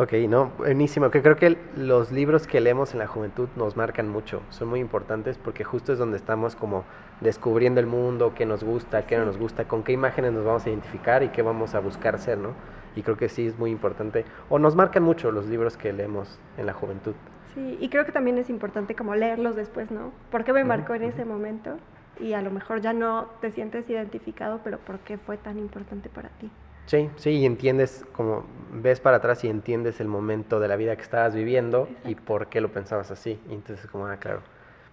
Ok, 0.01 0.13
no, 0.29 0.53
buenísimo. 0.59 1.11
Que 1.11 1.23
creo 1.23 1.35
que 1.35 1.59
los 1.77 2.13
libros 2.13 2.47
que 2.47 2.61
leemos 2.61 2.93
en 2.93 3.01
la 3.01 3.09
juventud 3.09 3.49
nos 3.57 3.77
marcan 3.77 4.09
mucho, 4.09 4.43
son 4.49 4.69
muy 4.69 4.79
importantes 4.79 5.37
porque 5.39 5.65
justo 5.65 5.93
es 5.93 5.99
donde 5.99 6.17
estamos 6.17 6.55
como 6.55 6.85
descubriendo 7.21 7.81
el 7.81 7.89
mundo, 7.89 8.33
qué 8.33 8.47
nos 8.47 8.63
gusta, 8.63 9.09
qué 9.09 9.19
no 9.19 9.25
nos 9.25 9.39
gusta, 9.39 9.67
con 9.67 9.83
qué 9.83 9.91
imágenes 9.91 10.33
nos 10.33 10.45
vamos 10.45 10.65
a 10.65 10.69
identificar 10.69 11.25
y 11.25 11.31
qué 11.31 11.43
vamos 11.43 11.75
a 11.75 11.81
buscar 11.81 12.21
ser, 12.21 12.39
¿no? 12.39 12.53
Y 12.95 13.03
creo 13.03 13.17
que 13.17 13.29
sí 13.29 13.49
es 13.49 13.59
muy 13.59 13.73
importante, 13.73 14.25
o 14.49 14.61
nos 14.61 14.77
marcan 14.77 15.03
mucho 15.03 15.33
los 15.33 15.47
libros 15.47 15.77
que 15.77 15.93
leemos 15.93 16.39
en 16.59 16.67
la 16.67 16.75
juventud. 16.75 17.15
Sí, 17.55 17.77
y 17.81 17.89
creo 17.89 18.07
que 18.07 18.13
también 18.13 18.39
es 18.39 18.49
importante 18.51 18.95
como 18.95 19.17
leerlos 19.17 19.57
después, 19.57 19.91
¿no? 19.91 20.13
¿Por 20.31 20.45
qué 20.45 20.53
me 20.53 20.63
marcó 20.63 20.95
en 20.95 21.03
ese 21.03 21.25
momento? 21.25 21.77
Y 22.21 22.35
a 22.35 22.43
lo 22.43 22.53
mejor 22.53 22.83
ya 22.83 22.93
no 22.93 23.27
te 23.41 23.51
sientes 23.51 23.91
identificado, 23.91 24.61
pero 24.63 24.79
¿por 24.79 25.01
qué 25.01 25.19
fue 25.19 25.39
tan 25.39 25.59
importante 25.59 26.09
para 26.09 26.29
ti? 26.29 26.53
Sí, 26.89 27.11
sí, 27.16 27.30
y 27.32 27.45
entiendes, 27.45 28.07
como 28.12 28.47
ves 28.72 28.99
para 28.99 29.18
atrás 29.18 29.45
y 29.45 29.49
entiendes 29.51 30.01
el 30.01 30.09
momento 30.09 30.59
de 30.59 30.68
la 30.68 30.76
vida 30.76 30.97
que 30.97 31.03
estabas 31.03 31.34
viviendo 31.34 31.86
y 32.07 32.14
por 32.14 32.47
qué 32.47 32.62
lo 32.62 32.70
pensabas 32.72 33.11
así. 33.11 33.39
Y 33.51 33.53
entonces, 33.53 33.91
como, 33.91 34.07
ah, 34.07 34.16
claro, 34.16 34.41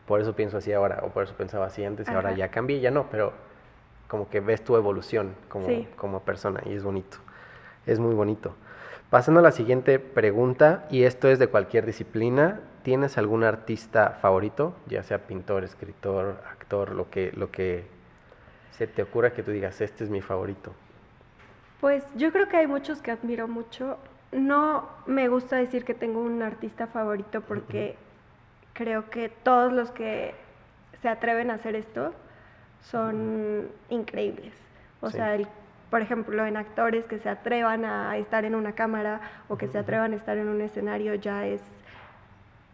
por 0.05 0.19
eso 0.19 0.35
pienso 0.35 0.57
así 0.57 0.73
ahora, 0.73 0.99
o 1.03 1.11
por 1.11 1.23
eso 1.23 1.35
pensaba 1.37 1.67
así 1.67 1.85
antes, 1.85 2.09
y 2.09 2.11
ahora 2.11 2.33
ya 2.33 2.49
cambié, 2.49 2.81
ya 2.81 2.91
no, 2.91 3.09
pero 3.09 3.31
como 4.09 4.29
que 4.29 4.41
ves 4.41 4.61
tu 4.61 4.75
evolución 4.75 5.35
como, 5.47 5.67
como 5.95 6.19
persona 6.19 6.61
y 6.65 6.73
es 6.73 6.83
bonito, 6.83 7.17
es 7.85 7.97
muy 7.97 8.13
bonito. 8.13 8.55
Pasando 9.09 9.39
a 9.39 9.43
la 9.43 9.51
siguiente 9.51 9.97
pregunta, 9.97 10.87
y 10.91 11.03
esto 11.03 11.29
es 11.29 11.39
de 11.39 11.47
cualquier 11.47 11.85
disciplina, 11.85 12.59
¿tienes 12.83 13.17
algún 13.17 13.45
artista 13.45 14.17
favorito, 14.21 14.75
ya 14.87 15.01
sea 15.01 15.19
pintor, 15.19 15.63
escritor, 15.63 16.41
actor, 16.51 16.93
lo 16.93 17.09
que, 17.09 17.31
lo 17.37 17.51
que 17.51 17.85
se 18.71 18.85
te 18.85 19.01
ocurra 19.01 19.31
que 19.31 19.43
tú 19.43 19.51
digas, 19.51 19.79
este 19.79 20.03
es 20.03 20.09
mi 20.09 20.19
favorito? 20.19 20.73
Pues 21.81 22.03
yo 22.15 22.31
creo 22.31 22.47
que 22.47 22.57
hay 22.57 22.67
muchos 22.67 23.01
que 23.01 23.11
admiro 23.11 23.47
mucho. 23.47 23.97
No 24.31 24.87
me 25.05 25.27
gusta 25.27 25.57
decir 25.57 25.85
que 25.85 25.93
tengo 25.93 26.21
un 26.21 26.41
artista 26.41 26.87
favorito 26.87 27.41
porque 27.41 27.95
creo 28.73 29.09
que 29.09 29.29
todos 29.29 29.71
los 29.71 29.91
que 29.91 30.35
se 31.01 31.09
atreven 31.09 31.51
a 31.51 31.55
hacer 31.55 31.75
esto 31.75 32.13
son 32.81 33.69
increíbles. 33.89 34.53
O 35.01 35.09
sea, 35.09 35.37
por 35.89 36.01
ejemplo, 36.01 36.45
en 36.45 36.57
actores 36.57 37.05
que 37.05 37.19
se 37.19 37.29
atrevan 37.29 37.85
a 37.85 38.17
estar 38.17 38.45
en 38.45 38.55
una 38.55 38.73
cámara 38.73 39.21
o 39.47 39.57
que 39.57 39.67
se 39.67 39.77
atrevan 39.77 40.13
a 40.13 40.15
estar 40.15 40.37
en 40.37 40.47
un 40.49 40.61
escenario 40.61 41.15
ya 41.15 41.45
es 41.45 41.61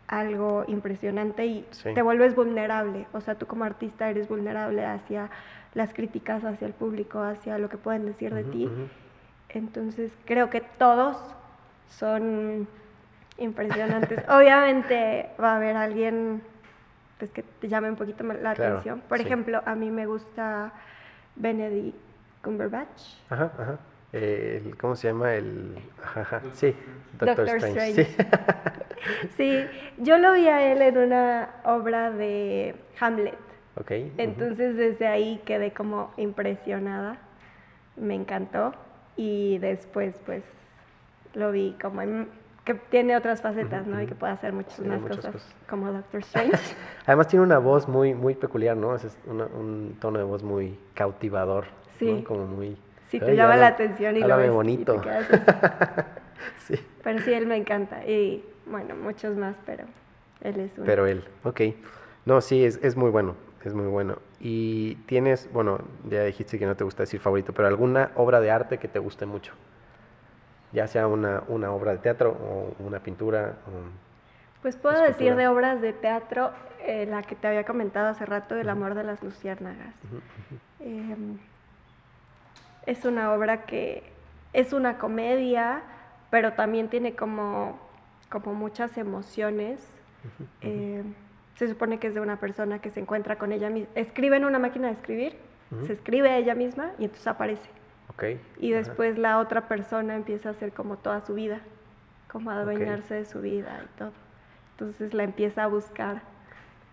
algo 0.08 0.66
impresionante 0.68 1.45
y 1.45 1.66
te 1.84 2.02
vuelves 2.02 2.36
vulnerable. 2.36 3.08
O 3.14 3.22
sea, 3.22 3.36
tú 3.36 3.45
como 3.47 3.64
artista 3.64 4.10
eres 4.10 4.28
vulnerable 4.28 4.86
hacia 4.86 5.30
las 5.74 5.93
críticas, 5.93 6.43
hacia 6.43 6.67
el 6.67 6.74
público, 6.74 7.22
hacia 7.22 7.57
lo 7.57 7.69
que 7.69 7.78
pueden 7.78 8.05
decir 8.05 8.34
de 8.34 8.43
ti. 8.43 8.69
Entonces 9.49 10.11
creo 10.26 10.49
que 10.49 10.61
todos 10.61 11.17
son 11.89 12.67
impresionantes. 13.38 14.24
Obviamente 14.30 15.30
va 15.39 15.53
a 15.53 15.55
haber 15.57 15.76
alguien 15.76 16.41
pues, 17.17 17.32
que 17.32 17.43
te 17.43 17.67
llame 17.67 17.89
un 17.89 17.95
poquito 17.95 18.24
la 18.24 18.51
atención. 18.51 19.01
Por 19.07 19.19
ejemplo, 19.19 19.61
a 19.65 19.76
mí 19.76 19.91
me 19.91 20.05
gusta 20.05 20.72
Benedict 21.36 21.95
Cumberbatch. 22.43 23.01
Ajá, 23.30 23.51
ajá. 23.57 23.78
¿Cómo 24.80 24.95
se 24.95 25.07
llama? 25.07 25.34
El, 25.34 25.78
ajá, 26.03 26.41
sí, 26.53 26.76
Doctor, 27.17 27.47
Strange. 27.47 28.03
Sí. 28.05 28.15
sí. 29.38 29.65
yo 29.99 30.17
lo 30.17 30.34
vi 30.34 30.49
a 30.49 30.69
él 30.69 30.82
en 30.82 30.97
una 30.97 31.49
obra 31.63 32.11
de 32.11 32.76
Hamlet. 32.99 33.51
Okay. 33.80 34.11
Entonces 34.17 34.76
desde 34.76 35.07
ahí 35.07 35.41
quedé 35.45 35.72
como 35.72 36.11
impresionada. 36.17 37.17
Me 37.95 38.15
encantó 38.15 38.74
y 39.15 39.57
después 39.59 40.15
pues 40.26 40.43
lo 41.34 41.51
vi 41.51 41.76
como 41.82 42.01
que 42.65 42.76
tiene 42.76 43.15
otras 43.15 43.41
facetas, 43.41 43.88
¿no? 43.88 44.01
Y 44.01 44.07
que 44.07 44.15
puede 44.15 44.34
hacer 44.34 44.53
muchas 44.53 44.80
más 44.82 45.01
cosas, 45.01 45.36
como 45.69 45.91
Doctor 45.91 46.19
Strange. 46.22 46.57
Además 47.05 47.28
tiene 47.28 47.43
una 47.43 47.59
voz 47.59 47.88
muy 47.88 48.13
muy 48.13 48.36
peculiar, 48.36 48.78
¿no? 48.78 48.95
Es 48.95 49.17
un 49.26 49.97
tono 49.99 50.19
de 50.19 50.26
voz 50.26 50.43
muy 50.43 50.78
cautivador, 50.93 51.65
sí. 51.97 52.24
Como 52.28 52.45
muy... 52.45 52.78
Sí, 53.07 53.19
te 53.19 53.36
llama 53.36 53.57
la 53.57 53.67
atención 53.67 54.15
y 54.15 54.22
lo 54.22 54.38
ves 54.38 54.51
bonito. 54.51 55.01
sí. 56.59 56.76
Pero 57.03 57.19
sí, 57.19 57.34
él 57.34 57.45
me 57.45 57.57
encanta. 57.57 58.05
Y 58.05 58.45
bueno, 58.65 58.95
muchos 58.95 59.36
más, 59.36 59.55
pero 59.65 59.84
él 60.39 60.59
es 60.61 60.72
uno. 60.78 60.86
Pero 60.86 61.07
él, 61.07 61.26
ok. 61.43 61.61
No, 62.26 62.39
sí, 62.39 62.63
es, 62.63 62.80
es 62.84 62.95
muy 62.95 63.09
bueno 63.09 63.36
es 63.70 63.76
muy 63.76 63.88
bueno. 63.88 64.18
Y 64.39 64.95
tienes, 65.05 65.51
bueno, 65.51 65.80
ya 66.09 66.24
dijiste 66.24 66.57
que 66.57 66.66
no 66.66 66.76
te 66.76 66.84
gusta 66.84 67.03
decir 67.03 67.20
favorito, 67.20 67.53
pero 67.53 67.68
alguna 67.68 68.12
obra 68.16 68.39
de 68.39 68.51
arte 68.51 68.78
que 68.78 68.88
te 68.88 68.99
guste 68.99 69.26
mucho, 69.26 69.53
ya 70.72 70.88
sea 70.88 71.07
una, 71.07 71.43
una 71.47 71.72
obra 71.72 71.91
de 71.91 71.99
teatro 71.99 72.32
o 72.32 72.84
una 72.84 72.99
pintura. 72.99 73.55
pues 74.62 74.76
puedo 74.76 75.01
decir 75.03 75.36
de 75.36 75.47
obras 75.47 75.82
de 75.82 75.93
teatro 75.93 76.51
eh, 76.86 77.05
la 77.05 77.22
que 77.22 77.36
te 77.36 77.47
había 77.47 77.64
comentado 77.64 78.07
hace 78.09 78.26
rato, 78.26 78.55
El 78.55 78.70
amor 78.70 78.95
de 78.95 79.03
las 79.03 79.22
luciérnagas. 79.22 79.93
Em, 80.80 81.38
es 82.86 83.05
una 83.05 83.34
obra 83.34 83.66
que 83.66 84.03
es 84.53 84.74
una 84.74 84.97
comedia, 84.97 85.84
pero 86.32 86.53
también 86.53 86.89
tiene 86.89 87.16
como, 87.16 87.80
como 88.30 88.53
muchas 88.53 88.97
emociones 88.97 89.88
se 91.62 91.68
supone 91.68 91.99
que 91.99 92.07
es 92.07 92.16
de 92.16 92.22
una 92.22 92.39
persona 92.39 92.80
que 92.80 92.89
se 92.89 92.99
encuentra 92.99 93.38
con 93.38 93.51
ella 93.51 93.70
misma, 93.70 93.91
escribe 93.93 94.36
en 94.36 94.45
una 94.45 94.57
máquina 94.57 94.88
de 94.88 94.93
escribir, 94.93 95.38
se 95.86 95.93
escribe 95.93 96.28
a 96.32 96.38
ella 96.39 96.55
misma 96.55 96.93
y 96.97 97.03
entonces 97.03 97.28
aparece. 97.28 97.70
Okay. 98.16 98.41
Y 98.57 98.72
después 98.72 99.20
la 99.20 99.38
otra 99.38 99.68
persona 99.68 100.16
empieza 100.16 100.49
a 100.49 100.51
hacer 100.53 100.74
como 100.74 100.97
toda 100.97 101.22
su 101.22 101.36
vida, 101.36 101.59
como 102.32 102.49
a 102.49 102.62
adueñarse 102.62 103.14
de 103.14 103.26
su 103.26 103.41
vida 103.41 103.80
y 103.86 103.97
todo. 103.99 104.12
Entonces 104.72 105.14
la 105.14 105.22
empieza 105.22 105.66
a 105.66 105.68
buscar 105.68 106.24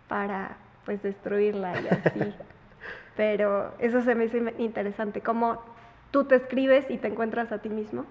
para 0.07 0.59
pues 0.85 1.03
destruirla 1.03 1.81
y 1.81 1.89
así. 1.89 2.35
Pero 3.17 3.73
eso 3.79 4.03
se 4.03 4.15
me 4.15 4.27
hizo 4.27 4.37
interesante, 4.59 5.23
como 5.23 5.63
tú 6.11 6.25
te 6.25 6.35
escribes 6.35 6.91
y 6.91 6.99
te 6.99 7.09
encuentras 7.09 7.53
a 7.53 7.63
ti 7.63 7.71
mismo 7.71 8.05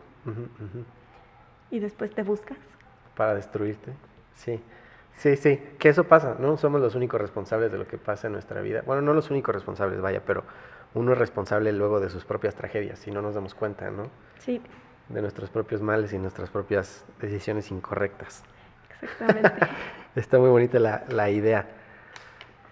y 1.69 1.77
después 1.77 2.15
te 2.15 2.23
buscas. 2.23 2.57
Para 3.15 3.35
destruirte, 3.35 3.93
sí. 4.33 4.59
Sí, 5.17 5.35
sí, 5.35 5.59
que 5.79 5.89
eso 5.89 6.03
pasa, 6.03 6.35
no 6.39 6.57
somos 6.57 6.79
los 6.79 6.93
únicos 6.93 7.19
responsables 7.19 7.71
de 7.71 7.79
lo 7.79 7.87
que 7.87 7.97
pasa 7.97 8.27
en 8.27 8.33
nuestra 8.33 8.61
vida. 8.61 8.83
Bueno, 8.85 9.01
no 9.01 9.13
los 9.13 9.31
únicos 9.31 9.53
responsables, 9.53 9.99
vaya, 9.99 10.21
pero 10.23 10.43
uno 10.93 11.13
es 11.13 11.17
responsable 11.17 11.71
luego 11.71 11.99
de 11.99 12.09
sus 12.09 12.23
propias 12.23 12.53
tragedias, 12.53 12.99
si 12.99 13.09
no 13.09 13.23
nos 13.23 13.33
damos 13.33 13.55
cuenta, 13.55 13.89
¿no? 13.89 14.09
Sí. 14.37 14.61
De 15.09 15.21
nuestros 15.21 15.49
propios 15.49 15.81
males 15.81 16.13
y 16.13 16.19
nuestras 16.19 16.51
propias 16.51 17.03
decisiones 17.19 17.71
incorrectas. 17.71 18.43
Exactamente. 19.01 19.67
Está 20.15 20.37
muy 20.37 20.49
bonita 20.49 20.79
la, 20.79 21.29
idea. 21.31 21.67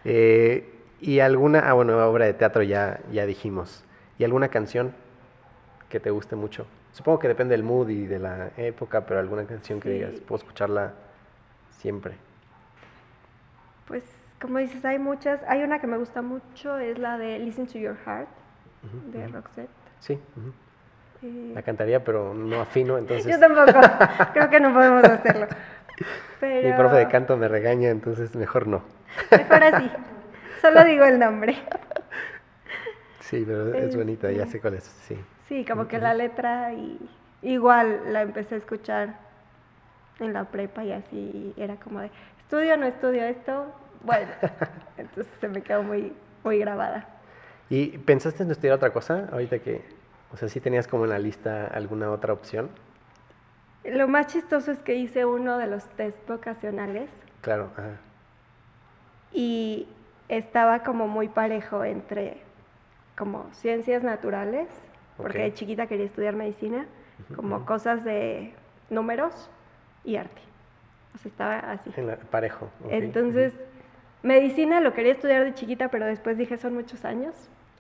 Eh, 0.04 0.72
¿Y 1.02 1.22
alguna, 1.22 1.60
ah, 1.60 1.74
bueno, 1.74 1.98
obra 2.08 2.26
de 2.26 2.34
teatro 2.34 2.62
ya, 2.62 3.00
ya 3.12 3.26
dijimos. 3.26 3.84
¿Y 4.20 4.24
alguna 4.24 4.50
canción 4.50 4.94
que 5.90 6.00
te 6.00 6.12
guste 6.12 6.36
mucho? 6.36 6.68
Supongo 6.94 7.20
que 7.20 7.28
depende 7.28 7.54
del 7.54 7.64
mood 7.64 7.90
y 7.90 8.06
de 8.06 8.20
la 8.20 8.52
época, 8.56 9.06
pero 9.06 9.20
alguna 9.20 9.46
canción 9.46 9.80
que 9.80 9.90
digas, 9.90 10.14
puedo 10.28 10.38
escucharla 10.38 10.94
siempre. 11.72 12.25
Pues 13.88 14.04
como 14.42 14.60
dices, 14.60 14.84
hay 14.86 15.00
muchas. 15.00 15.42
Hay 15.48 15.64
una 15.64 15.80
que 15.80 15.88
me 15.88 15.98
gusta 15.98 16.22
mucho, 16.22 16.78
es 16.78 16.98
la 16.98 17.18
de 17.18 17.40
Listen 17.40 17.68
to 17.68 17.78
Your 17.78 17.98
Heart, 18.06 18.30
de 19.12 19.28
Roxette. 19.28 19.70
Sí. 20.00 20.20
Eh, 21.22 21.52
la 21.54 21.62
cantaría, 21.62 22.04
pero 22.04 22.34
no 22.34 22.62
afino, 22.62 22.98
entonces... 23.00 23.32
Yo 23.32 23.40
tampoco, 23.40 23.80
creo 24.34 24.50
que 24.50 24.60
no 24.60 24.74
podemos 24.74 25.04
hacerlo. 25.04 25.48
Mi 26.42 26.74
profe 26.74 26.98
de 26.98 27.08
canto 27.08 27.38
me 27.38 27.48
regaña, 27.48 27.90
entonces 27.90 28.36
mejor 28.36 28.68
no. 28.68 28.84
Mejor 29.32 29.64
así, 29.64 29.90
solo 30.62 30.84
digo 30.84 31.06
el 31.06 31.18
nombre. 31.18 31.56
Sí, 33.22 33.44
pero 33.48 33.74
es 33.74 33.96
bonita, 33.96 34.32
ya 34.32 34.46
sé 34.46 34.60
cuál 34.60 34.76
es, 34.76 34.84
sí. 34.84 35.18
Sí, 35.48 35.66
como 35.66 35.88
que 35.88 35.98
la 35.98 36.14
letra 36.14 36.74
y 36.74 37.00
igual 37.42 38.14
la 38.14 38.22
empecé 38.22 38.56
a 38.56 38.58
escuchar 38.58 39.16
en 40.20 40.34
la 40.34 40.44
prepa 40.46 40.84
y 40.84 40.92
así 40.92 41.54
era 41.58 41.78
como 41.78 42.02
de, 42.02 42.12
estudio 42.46 42.76
o 42.76 42.78
no 42.78 42.86
estudio 42.86 43.24
esto, 43.24 43.66
bueno, 44.04 44.32
entonces 44.98 45.34
se 45.42 45.48
me 45.48 45.62
quedó 45.62 45.82
muy, 45.82 46.14
muy 46.44 46.60
grabada. 46.60 47.08
¿Y 47.70 47.98
pensaste 47.98 48.44
en 48.44 48.52
estudiar 48.52 48.76
otra 48.76 48.94
cosa 48.94 49.28
ahorita 49.32 49.60
que, 49.60 49.84
o 50.32 50.38
sea, 50.38 50.48
sí 50.48 50.60
tenías 50.60 50.88
como 50.88 51.06
en 51.06 51.10
la 51.10 51.20
lista 51.20 51.66
alguna 51.66 52.12
otra 52.12 52.34
opción? 52.34 52.70
Lo 53.84 54.08
más 54.08 54.28
chistoso 54.28 54.72
es 54.72 54.80
que 54.80 54.94
hice 54.96 55.26
uno 55.26 55.58
de 55.58 55.66
los 55.66 55.86
test 55.90 56.18
vocacionales. 56.28 57.10
Claro, 57.42 57.72
ajá. 57.74 57.98
Y 59.32 59.88
estaba 60.30 60.84
como 60.84 61.08
muy 61.08 61.28
parejo 61.28 61.84
entre 61.84 62.42
como 63.18 63.50
ciencias 63.54 64.04
naturales, 64.04 64.68
porque 65.18 65.40
de 65.40 65.54
chiquita 65.54 65.88
quería 65.88 66.06
estudiar 66.06 66.36
medicina, 66.36 66.86
como 67.36 67.66
cosas 67.66 68.04
de 68.04 68.54
números 68.92 69.50
y 70.04 70.18
arte. 70.18 70.42
O 71.16 71.18
sea, 71.18 71.30
estaba 71.32 71.60
así. 71.72 71.92
En 71.96 72.16
parejo. 72.30 72.70
Entonces, 72.90 73.54
medicina 74.22 74.82
lo 74.82 74.94
quería 74.94 75.14
estudiar 75.14 75.44
de 75.46 75.54
chiquita, 75.54 75.90
pero 75.90 76.06
después 76.06 76.38
dije, 76.38 76.58
son 76.58 76.74
muchos 76.74 77.06
años. 77.06 77.34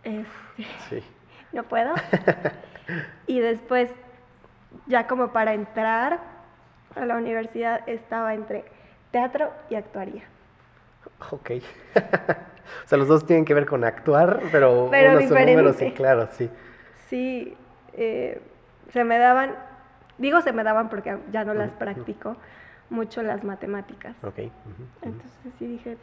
Este, 0.03 0.63
sí. 0.89 1.03
No 1.51 1.63
puedo. 1.63 1.93
y 3.27 3.39
después, 3.39 3.89
ya 4.87 5.07
como 5.07 5.31
para 5.31 5.53
entrar, 5.53 6.19
a 6.95 7.05
la 7.05 7.15
universidad 7.15 7.87
estaba 7.87 8.33
entre 8.33 8.65
teatro 9.11 9.53
y 9.69 9.75
actuaría. 9.75 10.23
Ok. 11.31 11.51
o 11.95 12.87
sea, 12.87 12.97
los 12.97 13.07
dos 13.07 13.25
tienen 13.25 13.45
que 13.45 13.53
ver 13.53 13.65
con 13.65 13.85
actuar, 13.85 14.41
pero, 14.51 14.89
Pero 14.91 15.11
unos 15.11 15.29
son 15.29 15.37
números, 15.37 15.75
sí, 15.77 15.85
diferente. 15.85 15.93
claro, 15.93 16.27
sí. 16.31 16.49
Sí, 17.07 17.57
eh, 17.93 18.41
se 18.89 19.03
me 19.05 19.17
daban, 19.17 19.55
digo 20.17 20.41
se 20.41 20.51
me 20.51 20.63
daban 20.63 20.89
porque 20.89 21.17
ya 21.31 21.45
no 21.45 21.53
las 21.53 21.71
practico 21.71 22.35
mucho 22.89 23.23
las 23.23 23.43
matemáticas. 23.43 24.15
Ok. 24.23 24.39
Entonces 25.01 25.53
sí 25.59 25.67
dije, 25.67 25.97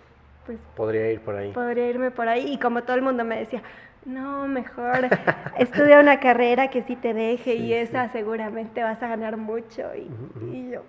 pues 0.46 0.58
Podría 0.76 1.12
ir 1.12 1.20
por 1.20 1.36
ahí. 1.36 1.52
podría 1.52 1.88
irme 1.88 2.10
por 2.10 2.28
ahí. 2.28 2.52
Y 2.52 2.58
como 2.58 2.82
todo 2.82 2.96
el 2.96 3.02
mundo 3.02 3.24
me 3.24 3.38
decía, 3.38 3.62
no, 4.04 4.48
mejor 4.48 5.08
estudia 5.58 6.00
una 6.00 6.20
carrera 6.20 6.68
que 6.68 6.82
sí 6.82 6.96
te 6.96 7.14
deje 7.14 7.52
Sí, 7.56 7.64
y 7.64 7.74
esa 7.74 8.08
seguramente 8.08 8.82
vas 8.82 9.02
a 9.02 9.08
ganar 9.08 9.36
mucho. 9.36 9.90
Y, 9.94 10.70
yo. 10.70 10.82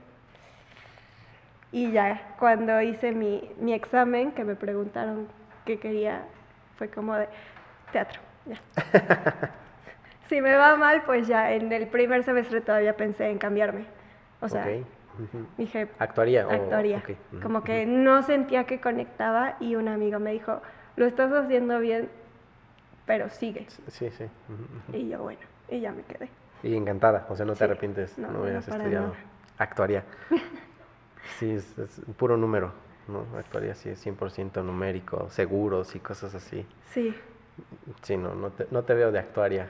Y 1.72 1.92
ya, 1.92 2.36
cuando 2.40 2.82
hice 2.82 3.12
mi, 3.12 3.50
mi 3.60 3.74
examen, 3.74 4.32
que 4.32 4.44
me 4.44 4.56
preguntaron 4.56 5.28
qué 5.66 5.80
quería, 5.80 6.24
fue 6.78 6.90
como 6.90 7.16
de 7.16 7.28
teatro. 7.92 8.20
Ya. 8.46 8.58
si 10.30 10.42
me 10.42 10.56
va 10.56 10.76
mal, 10.76 11.04
pues 11.04 11.28
ya 11.28 11.52
en 11.54 11.72
el 11.72 11.88
primer 11.88 12.24
semestre 12.24 12.62
todavía 12.62 12.96
pensé 12.96 13.30
en 13.30 13.38
cambiarme. 13.38 13.86
O 14.42 14.50
sea. 14.50 14.68
Dije, 15.58 15.90
¿Actuaría? 16.00 16.48
Como 17.42 17.64
que 17.64 17.86
no 17.86 18.24
sentía 18.24 18.66
que 18.66 18.80
conectaba 18.80 19.58
y 19.60 19.76
un 19.76 19.88
amigo 19.88 20.20
me 20.20 20.32
dijo, 20.32 20.62
lo 20.96 21.06
estás 21.06 21.32
haciendo 21.32 21.80
bien, 21.80 22.10
pero 23.06 23.30
sigue. 23.30 23.68
Sí, 23.88 24.10
sí. 24.12 24.26
Y 24.94 25.10
yo, 25.10 25.20
bueno, 25.22 25.42
y 25.70 25.80
ya 25.82 25.92
me 25.92 26.04
quedé. 26.04 26.30
Y 26.64 26.76
encantada, 26.76 27.26
o 27.30 27.36
sea, 27.36 27.46
no 27.46 27.54
te 27.54 27.60
Sí, 27.60 27.64
arrepientes, 27.66 28.18
no, 28.18 28.28
no, 28.28 28.34
no, 28.34 28.44
hubieras 28.44 28.66
para 28.66 28.78
estudiado. 28.84 29.08
nada. 29.08 29.20
Actuaría. 29.58 30.04
Sí, 31.40 31.52
es, 31.52 31.74
puro 32.18 32.36
número, 32.36 32.74
¿no? 33.08 33.26
Actuaría 33.38 33.76
sí 33.76 33.90
es 33.90 34.06
100% 34.06 34.62
numérico, 34.62 35.30
seguros 35.30 35.96
y 35.96 36.00
cosas 36.00 36.36
así. 36.36 36.66
Sí. 36.92 37.16
Sí, 38.02 38.18
no, 38.18 38.36
no 38.36 38.52
te, 38.52 38.68
no 38.72 38.84
te 38.84 38.94
veo 38.94 39.12
de 39.12 39.20
actuaria. 39.20 39.68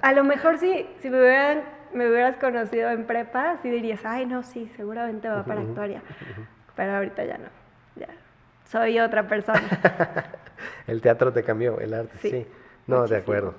A 0.00 0.12
lo 0.12 0.24
mejor 0.24 0.58
sí, 0.58 0.88
si 1.00 1.10
me, 1.10 1.18
hubieran, 1.18 1.64
me 1.92 2.08
hubieras 2.08 2.36
conocido 2.36 2.90
en 2.90 3.04
prepa, 3.04 3.56
sí 3.62 3.70
dirías, 3.70 4.04
ay, 4.04 4.26
no, 4.26 4.42
sí, 4.42 4.70
seguramente 4.76 5.28
va 5.28 5.44
para 5.44 5.60
actuaria. 5.60 6.02
Pero 6.76 6.96
ahorita 6.96 7.24
ya 7.24 7.38
no. 7.38 7.48
Ya. 7.96 8.08
Soy 8.70 8.98
otra 9.00 9.26
persona. 9.26 9.62
El 10.86 11.00
teatro 11.00 11.32
te 11.32 11.42
cambió, 11.42 11.78
el 11.80 11.92
arte, 11.94 12.16
sí. 12.18 12.30
Sí, 12.30 12.46
No, 12.86 13.06
de 13.06 13.16
acuerdo. 13.16 13.54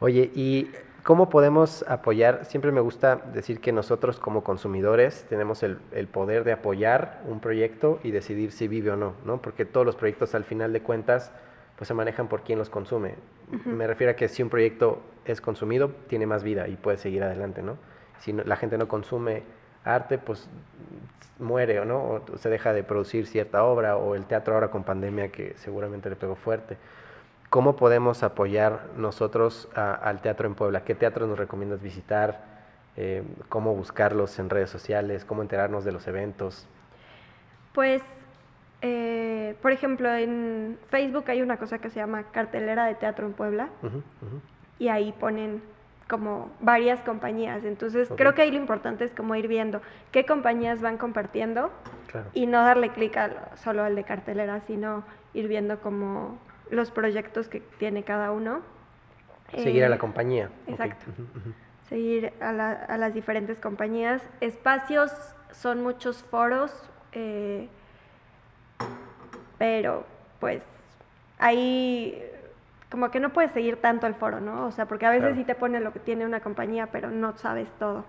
Oye, 0.00 0.30
¿y 0.34 0.70
cómo 1.04 1.30
podemos 1.30 1.84
apoyar? 1.88 2.44
Siempre 2.44 2.72
me 2.72 2.80
gusta 2.80 3.16
decir 3.32 3.60
que 3.60 3.72
nosotros 3.72 4.18
como 4.18 4.42
consumidores 4.42 5.24
tenemos 5.28 5.62
el, 5.62 5.78
el 5.92 6.08
poder 6.08 6.42
de 6.42 6.52
apoyar 6.52 7.20
un 7.28 7.38
proyecto 7.40 8.00
y 8.02 8.10
decidir 8.10 8.50
si 8.50 8.66
vive 8.66 8.90
o 8.90 8.96
no, 8.96 9.14
¿no? 9.24 9.40
Porque 9.40 9.64
todos 9.64 9.86
los 9.86 9.94
proyectos 9.94 10.34
al 10.34 10.44
final 10.44 10.72
de 10.72 10.82
cuentas 10.82 11.32
pues 11.82 11.88
se 11.88 11.94
manejan 11.94 12.28
por 12.28 12.42
quien 12.42 12.60
los 12.60 12.70
consume. 12.70 13.16
Me 13.64 13.88
refiero 13.88 14.12
a 14.12 14.14
que 14.14 14.28
si 14.28 14.40
un 14.40 14.48
proyecto 14.50 15.02
es 15.24 15.40
consumido, 15.40 15.88
tiene 16.06 16.26
más 16.26 16.44
vida 16.44 16.68
y 16.68 16.76
puede 16.76 16.96
seguir 16.96 17.24
adelante, 17.24 17.60
¿no? 17.60 17.76
Si 18.20 18.32
no- 18.32 18.44
la 18.44 18.54
gente 18.54 18.78
no 18.78 18.86
consume 18.86 19.42
arte, 19.84 20.16
pues 20.16 20.48
muere 21.40 21.80
o 21.80 21.84
no, 21.84 21.98
o 22.04 22.22
se 22.36 22.50
deja 22.50 22.72
de 22.72 22.84
producir 22.84 23.26
cierta 23.26 23.64
obra, 23.64 23.96
o 23.96 24.14
el 24.14 24.26
teatro 24.26 24.54
ahora 24.54 24.70
con 24.70 24.84
pandemia 24.84 25.32
que 25.32 25.54
seguramente 25.56 26.08
le 26.08 26.14
pegó 26.14 26.36
fuerte. 26.36 26.76
¿Cómo 27.50 27.74
podemos 27.74 28.22
apoyar 28.22 28.86
nosotros 28.96 29.68
a- 29.74 29.92
al 29.94 30.20
teatro 30.20 30.46
en 30.46 30.54
Puebla? 30.54 30.84
¿Qué 30.84 30.94
teatros 30.94 31.28
nos 31.28 31.36
recomiendas 31.36 31.82
visitar? 31.82 32.44
Eh, 32.96 33.24
¿Cómo 33.48 33.74
buscarlos 33.74 34.38
en 34.38 34.50
redes 34.50 34.70
sociales? 34.70 35.24
¿Cómo 35.24 35.42
enterarnos 35.42 35.84
de 35.84 35.90
los 35.90 36.06
eventos? 36.06 36.64
Pues, 37.72 38.04
eh, 38.82 39.54
por 39.62 39.72
ejemplo, 39.72 40.12
en 40.12 40.78
Facebook 40.90 41.24
hay 41.28 41.40
una 41.40 41.56
cosa 41.56 41.78
que 41.78 41.88
se 41.90 42.00
llama 42.00 42.24
Cartelera 42.32 42.84
de 42.86 42.94
Teatro 42.96 43.26
en 43.26 43.32
Puebla 43.32 43.68
y 44.78 44.88
ahí 44.88 45.12
ponen 45.12 45.62
como 46.08 46.50
varias 46.60 47.00
compañías. 47.00 47.64
Entonces, 47.64 48.10
creo 48.16 48.34
que 48.34 48.42
ahí 48.42 48.50
lo 48.50 48.56
importante 48.58 49.04
es 49.04 49.14
como 49.14 49.34
ir 49.36 49.48
viendo 49.48 49.80
qué 50.10 50.26
compañías 50.26 50.82
van 50.82 50.98
compartiendo 50.98 51.70
Claro. 52.08 52.28
y 52.34 52.46
no 52.46 52.62
darle 52.62 52.90
clic 52.90 53.16
solo 53.56 53.82
al 53.84 53.94
de 53.94 54.04
cartelera, 54.04 54.60
sino 54.60 55.04
ir 55.32 55.48
viendo 55.48 55.80
como 55.80 56.38
los 56.70 56.90
proyectos 56.90 57.48
que 57.48 57.60
tiene 57.78 58.02
cada 58.02 58.32
uno. 58.32 58.60
Seguir 59.56 59.84
a 59.84 59.88
la 59.88 59.96
Eh, 59.96 59.98
compañía. 59.98 60.50
exacto. 60.66 61.06
Seguir 61.88 62.32
a, 62.40 62.52
la- 62.52 62.72
a 62.72 62.98
las 62.98 63.14
diferentes 63.14 63.58
compañías. 63.58 64.22
Espacios 64.40 65.10
son 65.52 65.82
muchos 65.82 66.22
foros, 66.24 66.90
eh, 67.12 67.68
pero 69.62 70.04
pues 70.40 70.60
ahí 71.38 72.20
como 72.90 73.12
que 73.12 73.20
no 73.20 73.28
puedes 73.28 73.52
seguir 73.52 73.76
tanto 73.76 74.08
el 74.08 74.16
foro, 74.16 74.40
¿no? 74.40 74.66
O 74.66 74.72
sea, 74.72 74.86
porque 74.86 75.06
a 75.06 75.10
veces 75.10 75.22
Claro. 75.22 75.36
sí 75.36 75.44
te 75.44 75.54
pone 75.54 75.78
lo 75.78 75.92
que 75.92 76.00
tiene 76.00 76.26
una 76.26 76.40
compañía, 76.40 76.88
pero 76.88 77.12
no 77.12 77.36
sabes 77.36 77.68
todo. 77.78 78.04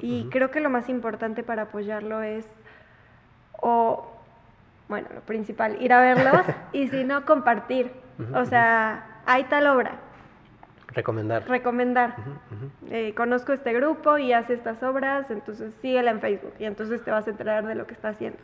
Y 0.00 0.28
creo 0.30 0.50
que 0.50 0.58
lo 0.58 0.70
más 0.70 0.88
importante 0.88 1.44
para 1.44 1.62
apoyarlo 1.62 2.22
es, 2.22 2.44
o, 3.60 4.04
bueno, 4.88 5.06
lo 5.14 5.20
principal, 5.20 5.80
ir 5.80 5.92
a 5.92 6.00
verlos 6.00 6.44
y 6.72 6.88
si 6.88 7.04
no, 7.04 7.24
compartir. 7.24 7.92
O 8.34 8.44
sea, 8.44 9.20
hay 9.26 9.44
tal 9.44 9.68
obra, 9.68 9.92
Recomendar. 10.94 11.48
recomendar. 11.48 12.14
Ujú, 12.18 12.30
ujú. 12.30 12.70
Eh, 12.94 13.14
conozco 13.14 13.52
este 13.52 13.72
grupo 13.72 14.16
y 14.18 14.32
hace 14.32 14.54
estas 14.54 14.82
obras, 14.82 15.30
entonces 15.30 15.74
síguela 15.82 16.10
en 16.12 16.20
Facebook 16.20 16.54
y 16.58 16.64
entonces 16.64 17.02
te 17.02 17.10
vas 17.10 17.26
a 17.26 17.30
enterar 17.30 17.66
de 17.66 17.74
lo 17.74 17.86
que 17.86 17.94
está 17.94 18.10
haciendo. 18.10 18.38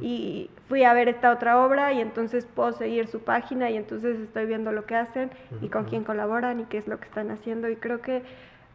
Y 0.00 0.50
fui 0.68 0.84
a 0.84 0.92
ver 0.94 1.08
esta 1.08 1.30
otra 1.30 1.62
obra 1.64 1.92
y 1.92 2.00
entonces 2.00 2.46
puedo 2.46 2.72
seguir 2.72 3.06
su 3.06 3.20
página 3.20 3.70
y 3.70 3.76
entonces 3.76 4.18
estoy 4.18 4.46
viendo 4.46 4.72
lo 4.72 4.86
que 4.86 4.96
hacen 4.96 5.30
y 5.60 5.68
con 5.68 5.84
quién 5.84 6.04
colaboran 6.04 6.60
y 6.60 6.64
qué 6.64 6.78
es 6.78 6.88
lo 6.88 6.98
que 6.98 7.06
están 7.06 7.30
haciendo 7.30 7.68
y 7.68 7.76
creo 7.76 8.00
que 8.00 8.22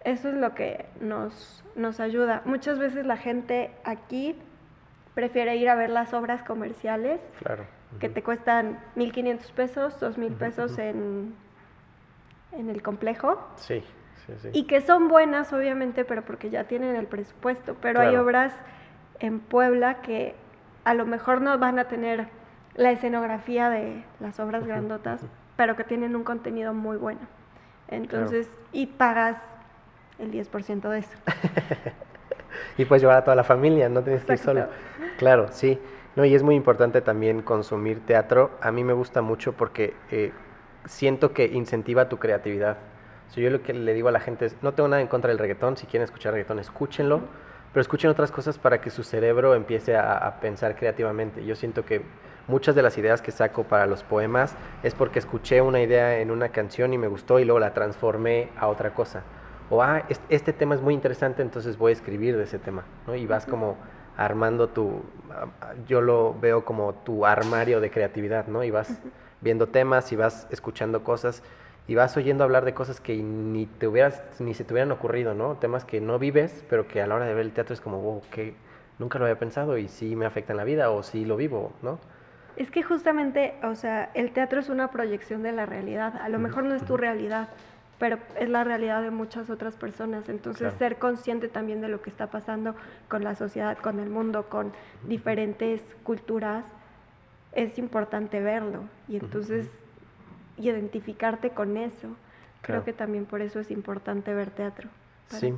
eso 0.04 0.30
es 0.30 0.36
lo 0.36 0.54
que 0.54 0.86
nos, 1.02 1.64
nos 1.76 2.00
ayuda. 2.00 2.44
Muchas 2.46 2.78
veces 2.78 3.06
la 3.08 3.18
gente 3.18 3.72
aquí 3.86 4.36
prefiere 5.16 5.56
ir 5.56 5.70
a 5.70 5.76
ver 5.76 5.90
las 5.90 6.14
obras 6.14 6.44
comerciales 6.44 7.20
Claro. 7.44 7.64
que 8.00 8.10
te 8.10 8.22
cuestan 8.22 8.78
1.500 8.96 9.52
pesos, 9.54 10.00
2.000 10.00 10.34
pesos 10.34 10.78
en, 10.78 11.34
en 12.58 12.70
el 12.70 12.82
complejo 12.82 13.40
Sí, 13.56 13.84
sí, 14.26 14.34
sí. 14.38 14.50
y 14.54 14.64
que 14.66 14.82
son 14.82 15.08
buenas, 15.08 15.52
obviamente, 15.54 16.06
pero 16.06 16.24
porque 16.24 16.50
ya 16.50 16.66
tienen 16.66 16.96
el 16.96 17.08
presupuesto. 17.08 17.76
Pero 17.82 18.02
hay 18.02 18.16
obras 18.16 18.54
en 19.20 19.40
Puebla 19.40 20.02
que 20.02 20.36
a 20.84 20.94
lo 20.94 21.06
mejor 21.06 21.42
no 21.42 21.58
van 21.58 21.80
a 21.80 21.86
tener 21.86 22.28
la 22.76 22.92
escenografía 22.92 23.70
de 23.70 24.04
las 24.20 24.40
obras 24.40 24.68
grandotas, 24.68 25.22
pero 25.56 25.76
que 25.76 25.84
tienen 25.84 26.16
un 26.16 26.24
contenido 26.24 26.74
muy 26.74 26.98
bueno. 26.98 27.22
Entonces, 27.88 28.50
y 28.72 28.88
pagas 28.88 29.38
el 30.20 30.32
10% 30.32 30.90
de 30.90 31.00
eso. 31.00 31.18
Y 32.78 32.86
puedes 32.86 33.02
llevar 33.02 33.18
a 33.18 33.24
toda 33.24 33.36
la 33.36 33.44
familia, 33.44 33.90
no 33.90 34.02
tienes 34.02 34.24
que 34.24 34.34
ir 34.34 34.40
solo. 34.40 34.68
Claro, 35.18 35.48
sí. 35.52 35.80
No, 36.16 36.26
y 36.26 36.34
es 36.36 36.44
muy 36.44 36.56
importante 36.56 37.02
también 37.02 37.42
consumir 37.42 38.06
teatro. 38.06 38.52
A 38.62 38.72
mí 38.72 38.84
me 38.84 38.94
gusta 38.94 39.22
mucho 39.22 39.54
porque 39.54 39.94
eh, 40.12 40.32
siento 40.86 41.34
que 41.34 41.46
incentiva 41.46 42.10
tu 42.10 42.18
creatividad. 42.18 42.78
Yo 43.36 43.50
lo 43.50 43.62
que 43.62 43.74
le 43.74 43.94
digo 43.94 44.08
a 44.08 44.12
la 44.12 44.20
gente 44.22 44.46
es, 44.46 44.56
no 44.62 44.74
tengo 44.74 44.88
nada 44.88 45.02
en 45.02 45.08
contra 45.08 45.30
del 45.30 45.40
reggaetón, 45.40 45.76
si 45.76 45.88
quieren 45.88 46.06
escuchar 46.06 46.34
reggaetón, 46.34 46.60
escúchenlo, 46.60 47.22
pero 47.74 47.82
escuchen 47.82 48.10
otras 48.10 48.32
cosas 48.32 48.58
para 48.58 48.80
que 48.80 48.90
su 48.90 49.04
cerebro 49.04 49.56
empiece 49.56 49.96
a, 49.98 50.18
a 50.18 50.40
pensar 50.40 50.76
creativamente. 50.76 51.44
Yo 51.44 51.56
siento 51.56 51.84
que 51.84 52.02
muchas 52.48 52.76
de 52.76 52.82
las 52.82 52.98
ideas 52.98 53.22
que 53.22 53.32
saco 53.32 53.66
para 53.66 53.88
los 53.88 54.04
poemas 54.04 54.56
es 54.84 54.96
porque 54.96 55.20
escuché 55.20 55.60
una 55.62 55.82
idea 55.82 56.20
en 56.20 56.32
una 56.32 56.50
canción 56.50 56.94
y 56.94 56.98
me 56.98 57.08
gustó 57.08 57.40
y 57.40 57.46
luego 57.46 57.60
la 57.60 57.74
transformé 57.74 58.54
a 58.56 58.68
otra 58.68 58.94
cosa. 58.94 59.26
O, 59.68 59.82
ah, 59.84 60.06
es- 60.08 60.22
este, 60.30 60.54
tema 60.54 60.76
es 60.76 60.82
muy 60.82 60.94
interesante, 60.94 61.42
entonces 61.42 61.78
voy 61.78 61.90
a 61.90 61.94
escribir 61.94 62.38
de 62.38 62.44
ese 62.44 62.60
tema, 62.60 62.86
¿no? 63.08 63.16
Y 63.16 63.26
vas 63.26 63.46
como 63.46 63.78
armando 64.16 64.70
tu, 64.70 65.04
yo 65.88 66.02
lo 66.02 66.34
veo 66.40 66.64
como 66.64 66.94
tu 67.04 67.26
armario 67.26 67.82
de 67.82 67.90
creatividad, 67.92 68.48
¿no? 68.48 68.64
Y 68.64 68.72
vas 68.72 69.02
viendo 69.42 69.68
temas 69.68 70.12
y 70.12 70.16
vas 70.16 70.48
escuchando 70.52 71.04
cosas 71.04 71.44
y 71.88 71.96
vas 71.96 72.18
oyendo 72.18 72.44
hablar 72.44 72.66
de 72.66 72.74
cosas 72.74 73.00
que 73.00 73.16
ni 73.16 73.68
te 73.68 73.88
hubieras, 73.88 74.22
ni 74.40 74.54
se 74.54 74.64
te 74.64 74.74
hubieran 74.74 74.92
ocurrido, 74.92 75.36
¿no? 75.36 75.56
Temas 75.56 75.86
que 75.86 76.02
no 76.02 76.18
vives, 76.18 76.64
pero 76.70 76.88
que 76.88 77.02
a 77.02 77.08
la 77.08 77.16
hora 77.16 77.26
de 77.26 77.34
ver 77.34 77.46
el 77.46 77.52
teatro 77.52 77.74
es 77.74 77.82
como, 77.82 78.02
wow, 78.02 78.22
que 78.32 78.56
nunca 78.98 79.20
lo 79.20 79.26
había 79.26 79.38
pensado 79.38 79.78
y 79.78 79.88
sí 79.88 80.16
me 80.16 80.26
afecta 80.26 80.54
en 80.54 80.58
la 80.58 80.64
vida 80.64 80.90
o 80.90 81.04
sí 81.04 81.26
lo 81.26 81.38
vivo, 81.38 81.74
¿no? 81.82 82.00
Es 82.56 82.72
que 82.72 82.84
justamente, 82.84 83.56
o 83.64 83.76
sea, 83.76 84.10
el 84.14 84.32
teatro 84.32 84.62
es 84.62 84.70
una 84.70 84.90
proyección 84.90 85.44
de 85.44 85.52
la 85.52 85.66
realidad. 85.66 86.16
A 86.22 86.30
lo 86.30 86.40
mejor 86.40 86.64
no 86.64 86.74
es 86.74 86.86
tu 86.86 86.96
realidad, 86.96 87.50
pero 88.00 88.18
es 88.40 88.50
la 88.50 88.64
realidad 88.64 89.02
de 89.02 89.12
muchas 89.12 89.50
otras 89.50 89.76
personas. 89.76 90.30
Entonces, 90.30 90.62
Claro. 90.62 90.78
ser 90.78 90.98
consciente 90.98 91.50
también 91.50 91.82
de 91.82 91.90
lo 91.90 92.02
que 92.02 92.10
está 92.10 92.28
pasando 92.28 92.74
con 93.10 93.26
la 93.26 93.36
sociedad, 93.36 93.78
con 93.78 94.00
el 94.00 94.10
mundo, 94.10 94.48
con 94.48 94.72
diferentes 95.06 95.82
culturas, 96.04 96.66
es 97.56 97.78
importante 97.80 98.42
verlo. 98.42 98.84
Y 99.08 99.18
entonces, 99.18 99.68
identificarte 100.58 101.50
con 101.52 101.78
eso. 101.78 102.10
Claro. 102.62 102.82
Creo 102.82 102.84
que 102.84 102.94
también 102.94 103.26
por 103.26 103.42
eso 103.42 103.60
es 103.60 103.72
importante 103.72 104.34
ver 104.34 104.52
teatro. 104.52 104.90
para 105.30 105.40
Sí. 105.40 105.54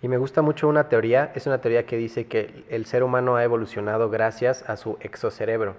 Y 0.00 0.06
me 0.08 0.16
gusta 0.16 0.42
mucho 0.42 0.68
una 0.68 0.88
teoría, 0.88 1.32
es 1.34 1.46
una 1.46 1.60
teoría 1.60 1.84
que 1.84 1.96
dice 1.96 2.26
que 2.26 2.64
el 2.68 2.86
ser 2.86 3.02
humano 3.02 3.34
ha 3.34 3.42
evolucionado 3.42 4.10
gracias 4.10 4.68
a 4.68 4.76
su 4.76 4.96
exocerebro. 5.00 5.74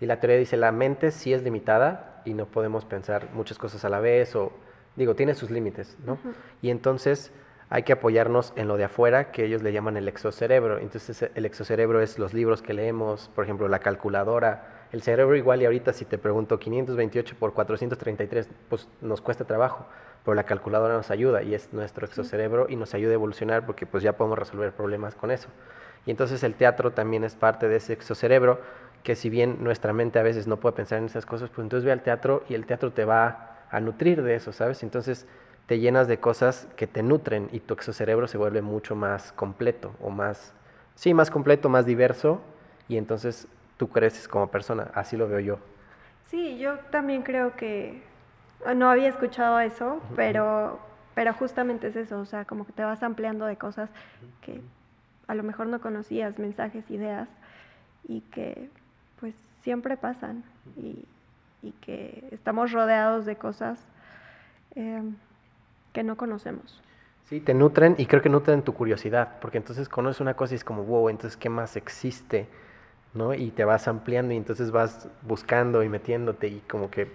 Y 0.00 0.06
la 0.06 0.20
teoría 0.20 0.38
dice, 0.38 0.58
la 0.58 0.70
mente 0.70 1.10
sí 1.10 1.32
es 1.32 1.42
limitada 1.42 2.20
y 2.26 2.34
no 2.34 2.44
podemos 2.44 2.84
pensar 2.84 3.28
muchas 3.32 3.56
cosas 3.56 3.84
a 3.84 3.88
la 3.88 4.00
vez 4.00 4.36
o, 4.36 4.52
digo, 4.96 5.14
tiene 5.14 5.34
sus 5.34 5.50
límites, 5.50 5.96
¿no? 6.04 6.18
Y 6.60 6.68
entonces 6.68 7.32
hay 7.74 7.82
que 7.82 7.92
apoyarnos 7.92 8.52
en 8.54 8.68
lo 8.68 8.76
de 8.76 8.84
afuera, 8.84 9.32
que 9.32 9.44
ellos 9.44 9.60
le 9.60 9.72
llaman 9.72 9.96
el 9.96 10.06
exocerebro. 10.06 10.78
Entonces 10.78 11.28
el 11.34 11.44
exocerebro 11.44 12.00
es 12.00 12.20
los 12.20 12.32
libros 12.32 12.62
que 12.62 12.72
leemos, 12.72 13.32
por 13.34 13.42
ejemplo, 13.42 13.66
la 13.66 13.80
calculadora. 13.80 14.86
El 14.92 15.02
cerebro 15.02 15.34
igual 15.34 15.60
y 15.60 15.64
ahorita 15.64 15.92
si 15.92 16.04
te 16.04 16.16
pregunto 16.16 16.60
528 16.60 17.34
por 17.36 17.52
433, 17.52 18.48
pues 18.68 18.88
nos 19.00 19.20
cuesta 19.20 19.44
trabajo 19.44 19.88
pero 20.24 20.36
la 20.36 20.44
calculadora 20.44 20.94
nos 20.94 21.10
ayuda 21.10 21.42
y 21.42 21.52
es 21.52 21.72
nuestro 21.72 22.06
exocerebro 22.06 22.66
y 22.70 22.76
nos 22.76 22.94
ayuda 22.94 23.10
a 23.10 23.14
evolucionar 23.14 23.66
porque 23.66 23.86
pues 23.86 24.04
ya 24.04 24.16
podemos 24.16 24.38
resolver 24.38 24.72
problemas 24.72 25.16
con 25.16 25.32
eso. 25.32 25.48
Y 26.06 26.12
entonces 26.12 26.44
el 26.44 26.54
teatro 26.54 26.92
también 26.92 27.24
es 27.24 27.34
parte 27.34 27.68
de 27.68 27.76
ese 27.76 27.92
exocerebro 27.92 28.60
que 29.02 29.16
si 29.16 29.28
bien 29.28 29.58
nuestra 29.60 29.92
mente 29.92 30.20
a 30.20 30.22
veces 30.22 30.46
no 30.46 30.58
puede 30.58 30.76
pensar 30.76 30.98
en 30.98 31.06
esas 31.06 31.26
cosas, 31.26 31.50
pues 31.50 31.64
entonces 31.64 31.84
ve 31.84 31.90
al 31.90 32.02
teatro 32.02 32.44
y 32.48 32.54
el 32.54 32.66
teatro 32.66 32.92
te 32.92 33.04
va 33.04 33.66
a 33.68 33.80
nutrir 33.80 34.22
de 34.22 34.36
eso, 34.36 34.52
¿sabes? 34.52 34.82
Entonces 34.84 35.26
te 35.66 35.78
llenas 35.78 36.08
de 36.08 36.18
cosas 36.18 36.68
que 36.76 36.86
te 36.86 37.02
nutren 37.02 37.48
y 37.52 37.60
tu 37.60 37.74
exocerebro 37.74 38.26
se 38.26 38.38
vuelve 38.38 38.62
mucho 38.62 38.94
más 38.94 39.32
completo 39.32 39.94
o 40.00 40.10
más, 40.10 40.52
sí, 40.94 41.14
más 41.14 41.30
completo, 41.30 41.68
más 41.68 41.86
diverso 41.86 42.40
y 42.88 42.96
entonces 42.96 43.48
tú 43.76 43.88
creces 43.88 44.28
como 44.28 44.48
persona, 44.48 44.90
así 44.94 45.16
lo 45.16 45.28
veo 45.28 45.40
yo. 45.40 45.58
Sí, 46.24 46.58
yo 46.58 46.78
también 46.90 47.22
creo 47.22 47.56
que 47.56 48.02
no 48.76 48.90
había 48.90 49.08
escuchado 49.08 49.60
eso, 49.60 50.00
pero, 50.16 50.78
pero 51.14 51.32
justamente 51.34 51.88
es 51.88 51.96
eso, 51.96 52.18
o 52.18 52.24
sea, 52.24 52.44
como 52.44 52.66
que 52.66 52.72
te 52.72 52.84
vas 52.84 53.02
ampliando 53.02 53.46
de 53.46 53.56
cosas 53.56 53.90
que 54.40 54.60
a 55.26 55.34
lo 55.34 55.42
mejor 55.42 55.66
no 55.66 55.80
conocías, 55.80 56.38
mensajes, 56.38 56.90
ideas, 56.90 57.28
y 58.06 58.20
que 58.20 58.70
pues 59.20 59.34
siempre 59.62 59.96
pasan, 59.96 60.44
y, 60.76 61.04
que 61.80 62.28
estamos 62.30 62.72
rodeados 62.72 63.24
de 63.24 63.36
cosas 63.36 63.78
em, 64.74 65.16
que 65.94 66.02
no 66.02 66.18
conocemos. 66.18 66.82
Sí, 67.24 67.40
te 67.40 67.54
nutren 67.54 67.94
y 67.96 68.04
creo 68.04 68.20
que 68.20 68.28
nutren 68.28 68.60
tu 68.60 68.74
curiosidad, 68.74 69.38
porque 69.40 69.56
entonces 69.56 69.88
conoces 69.88 70.20
una 70.20 70.34
cosa 70.34 70.52
y 70.52 70.56
es 70.56 70.64
como, 70.64 70.84
wow, 70.84 71.08
entonces, 71.08 71.38
¿qué 71.38 71.48
más 71.48 71.76
existe? 71.76 72.46
¿no? 73.14 73.32
Y 73.32 73.50
te 73.50 73.64
vas 73.64 73.88
ampliando 73.88 74.34
y 74.34 74.36
entonces 74.36 74.70
vas 74.70 75.08
buscando 75.22 75.82
y 75.82 75.88
metiéndote 75.88 76.48
y 76.48 76.60
como 76.68 76.90
que 76.90 77.10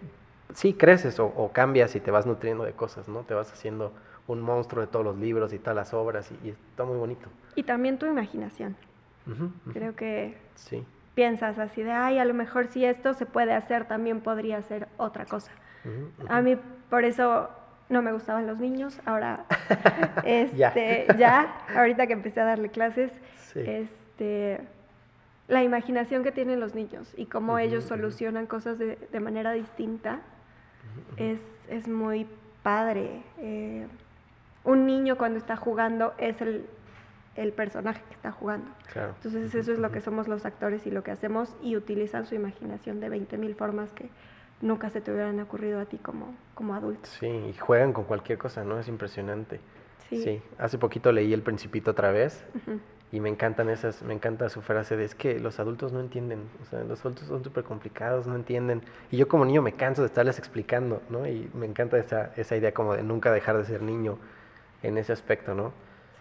sí 0.54 0.74
creces 0.74 1.20
o, 1.20 1.52
cambias 1.54 1.96
y 1.96 2.00
te 2.00 2.10
vas 2.10 2.26
nutriendo 2.26 2.64
de 2.64 2.72
cosas, 2.72 3.08
¿no? 3.08 3.20
Te 3.22 3.34
vas 3.34 3.52
haciendo 3.52 3.94
un 4.28 4.42
monstruo 4.42 4.82
de 4.82 4.88
todos 4.88 5.06
los 5.06 5.18
libros 5.18 5.54
y 5.54 5.60
todas 5.60 5.76
las 5.76 5.94
obras 5.94 6.32
y, 6.44 6.50
está 6.50 6.86
muy 6.86 6.98
bonito. 6.98 7.30
Y 7.56 7.64
también 7.64 8.00
tu 8.00 8.06
imaginación. 8.06 8.76
Creo 9.74 9.96
que 9.96 10.36
sí. 10.56 10.84
piensas 11.14 11.60
así 11.60 11.84
de, 11.84 11.92
ay, 11.92 12.18
a 12.18 12.26
lo 12.26 12.34
mejor 12.34 12.66
si 12.68 12.84
esto 12.84 13.14
se 13.14 13.28
puede 13.28 13.54
hacer, 13.54 13.86
también 13.86 14.22
podría 14.22 14.60
ser 14.64 14.88
otra 14.98 15.26
cosa. 15.26 15.52
A 16.30 16.42
mí 16.42 16.58
por 16.90 17.06
eso 17.06 17.50
no 17.90 18.02
me 18.02 18.12
gustaban 18.12 18.48
los 18.48 18.60
niños, 18.60 19.00
ahora 19.06 19.46
este, 20.24 21.08
ya. 21.18 21.66
ahorita 21.76 22.08
que 22.08 22.14
empecé 22.14 22.40
a 22.42 22.46
darle 22.46 22.70
clases, 22.70 23.12
este 23.56 24.62
la 25.48 25.64
imaginación 25.64 26.24
que 26.24 26.32
tienen 26.32 26.60
los 26.60 26.76
niños 26.76 27.12
y 27.18 27.26
cómo 27.26 27.58
ellos 27.58 27.84
solucionan 27.84 28.46
cosas 28.46 28.78
de, 28.78 28.98
de 29.12 29.20
manera 29.20 29.52
distinta 29.52 30.20
es, 31.18 31.40
es 31.70 31.88
muy 31.88 32.28
padre. 32.62 33.24
Eh, 33.40 33.88
un 34.64 34.86
niño 34.86 35.18
cuando 35.18 35.40
está 35.40 35.56
jugando 35.56 36.14
es 36.20 36.40
el, 36.42 36.68
el 37.36 37.52
personaje 37.52 38.02
que 38.08 38.14
está 38.14 38.32
jugando. 38.32 38.70
Entonces 38.94 39.56
eso 39.56 39.72
es 39.72 39.80
lo 39.80 39.92
que 39.92 40.02
somos 40.02 40.28
los 40.28 40.46
actores 40.46 40.86
y 40.86 40.92
lo 40.92 41.04
que 41.04 41.12
hacemos 41.12 41.56
y 41.64 41.76
utilizan 41.76 42.26
su 42.28 42.36
imaginación 42.36 43.00
de 43.00 43.10
20 43.10 43.38
mil 43.38 43.56
formas 43.56 43.92
que 43.94 44.10
nunca 44.62 44.90
se 44.90 45.02
te 45.02 45.12
hubieran 45.12 45.40
ocurrido 45.40 45.80
a 45.80 45.86
ti 45.86 45.98
como, 45.98 46.36
como 46.54 46.74
adulto. 46.74 47.08
Sí, 47.08 47.28
y 47.28 47.54
juegan 47.54 47.94
con 47.94 48.04
cualquier 48.04 48.38
cosa, 48.38 48.64
¿no? 48.64 48.80
Es 48.80 48.88
impresionante. 48.88 49.60
Sí. 50.10 50.42
Hace 50.58 50.78
poquito 50.78 51.12
leí 51.12 51.34
El 51.34 51.44
Principito 51.44 51.92
otra 51.92 52.12
vez 52.12 52.44
y 53.12 53.20
me 53.20 53.30
encantan 53.30 53.70
esas, 53.70 54.02
me 54.02 54.14
encanta 54.14 54.50
su 54.50 54.62
frase 54.62 54.98
de 54.98 55.06
es 55.06 55.14
que 55.14 55.40
los 55.40 55.60
adultos 55.60 55.94
no 55.94 56.00
entienden, 56.00 56.48
o 56.62 56.66
sea, 56.66 56.84
los 56.84 57.00
adultos 57.02 57.28
son 57.28 57.44
súper 57.44 57.64
complicados, 57.64 58.26
no 58.26 58.36
entienden. 58.36 58.82
Y 59.12 59.18
yo 59.18 59.28
como 59.28 59.46
niño 59.46 59.62
me 59.62 59.74
canso 59.74 60.02
de 60.02 60.08
estarles 60.08 60.40
explicando, 60.40 61.02
¿no? 61.10 61.28
Y 61.28 61.50
me 61.54 61.68
encanta 61.68 61.98
esa, 61.98 62.32
esa 62.38 62.56
idea 62.56 62.74
como 62.74 62.96
de 62.96 63.04
nunca 63.04 63.32
dejar 63.32 63.58
de 63.58 63.66
ser 63.66 63.84
niño 63.84 64.18
en 64.82 64.98
ese 64.98 65.14
aspecto, 65.14 65.54
¿no? 65.54 65.74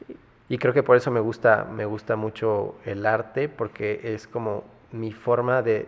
Sí. 0.06 0.16
Y 0.50 0.58
creo 0.58 0.74
que 0.74 0.82
por 0.82 0.96
eso 0.96 1.10
me 1.10 1.20
gusta, 1.20 1.64
me 1.64 1.86
gusta 1.86 2.16
mucho 2.16 2.76
el 2.84 3.06
arte, 3.06 3.48
porque 3.48 4.00
es 4.02 4.26
como 4.26 4.64
mi 4.92 5.12
forma 5.12 5.62
de, 5.62 5.86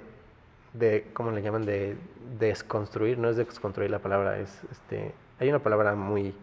de 0.72 1.06
¿cómo 1.12 1.30
le 1.30 1.42
llaman? 1.42 1.64
De, 1.64 1.96
desconstruir, 2.38 3.18
no 3.18 3.28
es 3.28 3.36
desconstruir 3.36 3.90
la 3.90 3.98
palabra, 3.98 4.38
es, 4.38 4.62
este, 4.70 5.12
hay 5.38 5.48
una 5.48 5.58
palabra 5.58 5.94
muy 5.94 6.34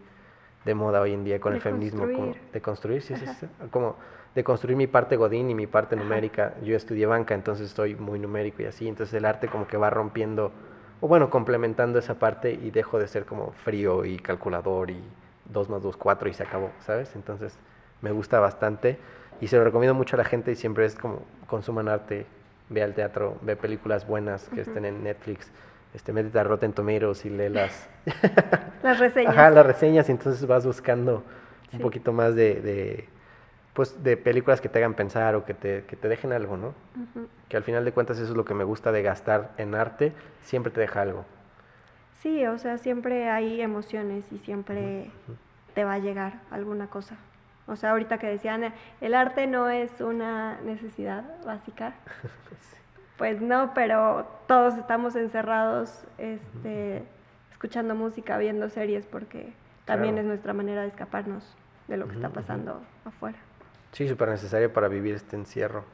de 0.64 0.74
moda 0.74 1.00
hoy 1.00 1.14
en 1.14 1.24
día 1.24 1.40
con 1.40 1.54
el 1.54 1.60
feminismo, 1.60 2.02
como 2.02 2.34
de 2.52 2.60
construir, 2.60 3.02
sí, 3.02 3.16
sí, 3.16 3.26
sí, 3.40 3.46
como 3.70 3.96
de 4.34 4.44
construir 4.44 4.76
mi 4.76 4.86
parte 4.86 5.16
godín 5.16 5.50
y 5.50 5.54
mi 5.54 5.66
parte 5.66 5.96
numérica. 5.96 6.54
Yo 6.62 6.76
estudié 6.76 7.06
banca, 7.06 7.34
entonces 7.34 7.68
estoy 7.68 7.94
muy 7.94 8.18
numérico 8.18 8.62
y 8.62 8.66
así, 8.66 8.86
entonces 8.86 9.14
el 9.14 9.24
arte 9.24 9.48
como 9.48 9.66
que 9.66 9.76
va 9.76 9.88
rompiendo, 9.90 10.52
o 11.00 11.08
bueno, 11.08 11.30
complementando 11.30 11.98
esa 11.98 12.18
parte 12.18 12.52
y 12.52 12.70
dejo 12.70 12.98
de 12.98 13.08
ser 13.08 13.24
como 13.24 13.52
frío 13.52 14.04
y 14.04 14.18
calculador 14.18 14.90
y 14.90 15.02
2 15.46 15.68
más 15.70 15.82
2, 15.82 15.96
4 15.96 16.28
y 16.28 16.34
se 16.34 16.42
acabó, 16.42 16.70
¿sabes? 16.80 17.16
Entonces 17.16 17.58
me 18.02 18.12
gusta 18.12 18.38
bastante 18.40 18.98
y 19.40 19.48
se 19.48 19.56
lo 19.56 19.64
recomiendo 19.64 19.94
mucho 19.94 20.16
a 20.16 20.18
la 20.18 20.24
gente 20.24 20.52
y 20.52 20.56
siempre 20.56 20.84
es 20.84 20.94
como 20.94 21.22
consuman 21.46 21.88
arte, 21.88 22.26
ve 22.68 22.82
al 22.82 22.94
teatro, 22.94 23.38
ve 23.42 23.56
películas 23.56 24.06
buenas 24.06 24.48
que 24.48 24.62
estén 24.62 24.84
en 24.84 25.02
Netflix, 25.02 25.50
este, 25.94 26.12
métete 26.12 26.38
a 26.38 26.44
Rotten 26.44 26.72
Tomatoes 26.72 27.24
y 27.24 27.30
lee 27.30 27.48
las... 27.48 27.88
las 28.82 28.98
reseñas. 28.98 29.32
Ajá, 29.32 29.50
las 29.50 29.66
reseñas 29.66 30.08
y 30.08 30.12
entonces 30.12 30.46
vas 30.46 30.66
buscando 30.66 31.24
un 31.72 31.80
poquito 31.80 32.12
más 32.12 32.34
de 32.34 33.08
pues 33.78 34.02
de 34.02 34.16
películas 34.16 34.60
que 34.60 34.68
te 34.68 34.80
hagan 34.80 34.94
pensar 34.94 35.36
o 35.36 35.44
que 35.44 35.54
te, 35.54 35.84
que 35.84 35.94
te 35.94 36.08
dejen 36.08 36.32
algo, 36.32 36.56
¿no? 36.56 36.74
Que 37.48 37.56
al 37.56 37.62
final 37.62 37.84
de 37.84 37.92
cuentas 37.92 38.18
eso 38.18 38.32
es 38.32 38.36
lo 38.36 38.44
que 38.44 38.52
me 38.52 38.64
gusta 38.64 38.90
de 38.90 39.02
gastar 39.02 39.52
en 39.56 39.76
arte, 39.76 40.12
siempre 40.42 40.72
te 40.72 40.80
deja 40.80 41.02
algo. 41.02 41.24
Sí, 42.20 42.44
o 42.44 42.58
sea, 42.58 42.78
siempre 42.78 43.30
hay 43.30 43.60
emociones 43.60 44.24
y 44.32 44.38
siempre 44.38 45.12
te 45.74 45.84
va 45.84 45.92
a 45.92 45.98
llegar 46.00 46.40
alguna 46.50 46.88
cosa. 46.88 47.18
O 47.68 47.76
sea, 47.76 47.90
ahorita 47.90 48.18
que 48.18 48.26
decían, 48.26 48.72
el 49.00 49.14
arte 49.14 49.46
no 49.46 49.68
es 49.68 50.00
una 50.00 50.60
necesidad 50.62 51.24
básica. 51.44 51.94
Pues 53.18 53.40
no, 53.40 53.74
pero 53.74 54.28
todos 54.46 54.78
estamos 54.78 55.16
encerrados 55.16 56.04
este, 56.18 57.02
escuchando 57.50 57.96
música, 57.96 58.38
viendo 58.38 58.68
series, 58.68 59.06
porque 59.06 59.52
también 59.86 60.18
es 60.18 60.24
nuestra 60.24 60.52
manera 60.52 60.82
de 60.82 60.86
escaparnos 60.86 61.42
de 61.88 61.96
lo 61.96 62.06
que 62.06 62.14
está 62.14 62.28
pasando 62.28 62.80
afuera. 63.04 63.36
Sí, 63.90 64.08
súper 64.08 64.28
necesario 64.28 64.72
para 64.72 64.86
vivir 64.86 65.16
este 65.16 65.34
encierro. 65.34 65.84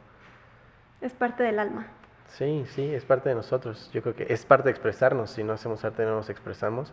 Es 1.01 1.15
parte 1.15 1.43
del 1.45 1.59
alma. 1.61 1.87
Sí, 2.29 2.67
sí, 2.69 2.93
es 2.95 3.07
parte 3.07 3.31
de 3.31 3.37
nosotros. 3.37 3.91
Yo 3.95 4.03
creo 4.03 4.15
que 4.15 4.27
es 4.29 4.45
parte 4.45 4.65
de 4.65 4.73
expresarnos. 4.73 5.31
Si 5.31 5.45
no 5.45 5.55
hacemos 5.55 5.83
arte, 5.83 6.05
no 6.05 6.17
nos 6.17 6.29
expresamos. 6.29 6.93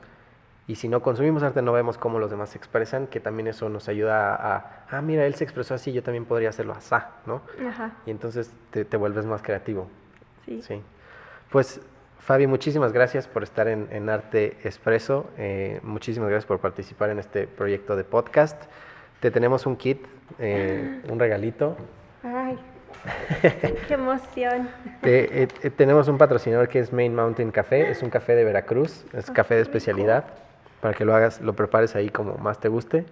Y 0.68 0.76
si 0.76 0.88
no 0.88 1.02
consumimos 1.02 1.44
arte, 1.44 1.62
no 1.62 1.74
vemos 1.74 1.98
cómo 1.98 2.20
los 2.20 2.30
demás 2.30 2.52
se 2.52 2.58
expresan, 2.58 3.08
que 3.08 3.20
también 3.20 3.48
eso 3.48 3.68
nos 3.70 3.90
ayuda 3.90 4.36
a, 4.36 4.86
ah, 4.90 5.02
mira, 5.02 5.26
él 5.26 5.36
se 5.36 5.44
expresó 5.44 5.74
así, 5.74 5.92
yo 5.92 6.04
también 6.04 6.26
podría 6.26 6.50
hacerlo 6.50 6.74
así, 6.74 6.96
¿no? 7.26 7.42
Ajá. 7.68 7.94
Y 8.06 8.12
entonces 8.12 8.52
te, 8.70 8.98
vuelves 8.98 9.26
más 9.26 9.42
creativo. 9.42 9.90
Sí. 10.46 10.62
sí. 10.62 10.82
Pues, 11.50 11.82
Fabi, 12.20 12.46
muchísimas 12.46 12.94
gracias 12.94 13.28
por 13.28 13.42
estar 13.42 13.68
en, 13.68 14.10
Arte 14.10 14.58
Expreso. 14.64 15.30
Eh, 15.38 15.80
muchísimas 15.82 16.30
gracias 16.30 16.46
por 16.46 16.60
participar 16.60 17.10
en 17.10 17.18
este 17.18 17.48
proyecto 17.48 17.96
de 17.96 18.04
podcast. 18.04 18.62
Te 19.20 19.32
tenemos 19.32 19.66
un 19.66 19.76
kit, 19.76 20.06
eh, 20.38 21.02
un 21.10 21.20
regalito. 21.20 21.76
Ay, 22.24 22.60
qué 23.88 23.96
emoción. 23.96 24.70
Eh, 25.02 25.48
tenemos 25.76 26.08
un 26.08 26.20
patrocinador 26.20 26.70
que 26.70 26.80
es 26.80 26.94
Main 26.94 27.16
Mountain 27.16 27.50
Café, 27.50 27.90
es 27.90 28.04
un 28.04 28.12
café 28.12 28.36
de 28.36 28.44
Veracruz, 28.44 29.04
es 29.14 29.32
café 29.32 29.56
de 29.56 29.62
especialidad, 29.62 30.26
para 30.82 30.94
que 30.94 31.06
lo 31.06 31.16
hagas, 31.16 31.42
lo 31.42 31.54
prepares 31.54 31.96
ahí 31.96 32.10
como 32.10 32.36
más 32.38 32.60
te 32.60 32.68
guste. 32.68 33.06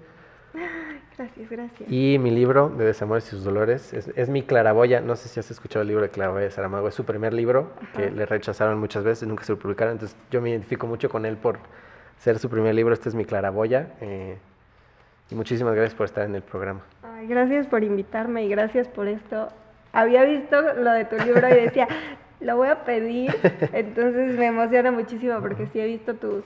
Gracias, 1.17 1.49
gracias. 1.49 1.91
Y 1.91 2.17
mi 2.17 2.31
libro 2.31 2.69
de 2.69 2.85
Desamores 2.85 3.27
y 3.27 3.31
sus 3.31 3.43
dolores 3.43 3.93
es, 3.93 4.29
mi 4.29 4.41
claraboya. 4.41 5.01
No 5.01 5.17
sé 5.17 5.27
si 5.27 5.37
has 5.37 5.51
escuchado 5.51 5.81
el 5.81 5.89
libro 5.89 6.01
de 6.01 6.09
Claraboya 6.09 6.45
de 6.45 6.51
Saramago. 6.51 6.87
Es 6.87 6.95
su 6.95 7.03
primer 7.03 7.33
libro 7.33 7.73
que 7.93 8.09
le 8.09 8.25
rechazaron 8.25 8.79
muchas 8.79 9.03
veces, 9.03 9.27
nunca 9.27 9.43
se 9.43 9.51
lo 9.51 9.59
publicaron. 9.59 9.95
Entonces 9.95 10.17
yo 10.31 10.39
me 10.41 10.51
identifico 10.51 10.87
mucho 10.87 11.09
con 11.09 11.25
él 11.25 11.35
por 11.35 11.59
ser 12.19 12.39
su 12.39 12.49
primer 12.49 12.73
libro. 12.73 12.93
Este 12.93 13.09
es 13.09 13.15
mi 13.15 13.25
claraboya. 13.25 13.89
Y 15.29 15.35
muchísimas 15.35 15.75
gracias 15.75 15.93
por 15.93 16.05
estar 16.05 16.23
en 16.25 16.35
el 16.35 16.41
programa. 16.41 16.81
Ay, 17.03 17.27
gracias 17.27 17.67
por 17.67 17.83
invitarme 17.83 18.45
y 18.45 18.49
gracias 18.49 18.87
por 18.87 19.09
esto. 19.09 19.49
Había 19.91 20.23
visto 20.23 20.61
lo 20.61 20.91
de 20.91 21.03
tu 21.03 21.17
libro 21.17 21.49
y 21.49 21.53
decía, 21.53 21.87
lo 22.39 22.55
voy 22.55 22.69
a 22.69 22.83
pedir. 22.85 23.35
Entonces 23.73 24.37
me 24.37 24.47
emociona 24.47 24.91
muchísimo 24.91 25.39
porque 25.41 25.67
sí 25.67 25.79
he 25.79 25.85
visto 25.85 26.15
tus, 26.15 26.43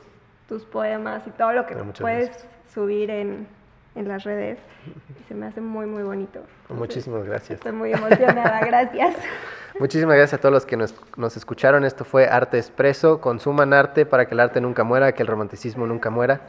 tus 0.53 0.65
poemas 0.65 1.23
y 1.25 1.31
todo 1.31 1.51
lo 1.51 1.65
que 1.65 1.73
puedes 1.99 2.45
subir 2.71 3.09
en, 3.09 3.47
en 3.95 4.07
las 4.07 4.23
redes. 4.23 4.59
Y 5.19 5.23
se 5.27 5.33
me 5.33 5.47
hace 5.47 5.61
muy, 5.61 5.87
muy 5.87 6.03
bonito. 6.03 6.41
Muchísimas 6.69 7.25
gracias. 7.25 7.57
Estoy 7.57 7.71
muy 7.71 7.91
emocionada, 7.91 8.59
gracias. 8.65 9.15
Muchísimas 9.79 10.15
gracias 10.15 10.37
a 10.37 10.41
todos 10.41 10.53
los 10.53 10.67
que 10.67 10.77
nos, 10.77 10.93
nos, 11.17 11.35
escucharon. 11.37 11.85
Esto 11.85 12.05
fue 12.05 12.27
Arte 12.27 12.59
Expreso. 12.59 13.19
Consuman 13.19 13.73
arte 13.73 14.05
para 14.05 14.27
que 14.27 14.35
el 14.35 14.41
arte 14.41 14.61
nunca 14.61 14.83
muera, 14.83 15.13
que 15.13 15.23
el 15.23 15.27
romanticismo 15.27 15.87
nunca 15.87 16.11
muera. 16.11 16.41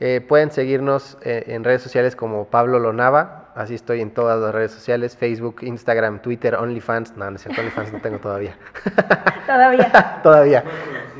Eh, 0.00 0.20
pueden 0.26 0.50
seguirnos 0.50 1.16
eh, 1.22 1.44
en 1.46 1.62
redes 1.62 1.82
sociales 1.82 2.16
como 2.16 2.46
Pablo 2.46 2.80
Lonava. 2.80 3.52
Así 3.54 3.76
estoy 3.76 4.00
en 4.00 4.10
todas 4.10 4.40
las 4.40 4.52
redes 4.52 4.72
sociales: 4.72 5.16
Facebook, 5.16 5.58
Instagram, 5.62 6.20
Twitter, 6.20 6.56
OnlyFans. 6.56 7.16
No, 7.16 7.30
no 7.30 7.36
es 7.36 7.42
cierto, 7.42 7.60
OnlyFans 7.60 7.92
no 7.92 8.00
tengo 8.00 8.18
todavía. 8.18 8.56
Todavía. 9.46 10.20
todavía. 10.24 10.64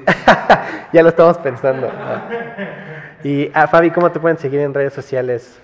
ya 0.92 1.02
lo 1.02 1.08
estamos 1.08 1.38
pensando. 1.38 1.90
Y 3.24 3.48
a 3.48 3.62
ah, 3.62 3.68
Fabi, 3.68 3.90
¿cómo 3.90 4.10
te 4.12 4.20
pueden 4.20 4.38
seguir 4.38 4.60
en 4.60 4.72
redes 4.72 4.92
sociales? 4.92 5.58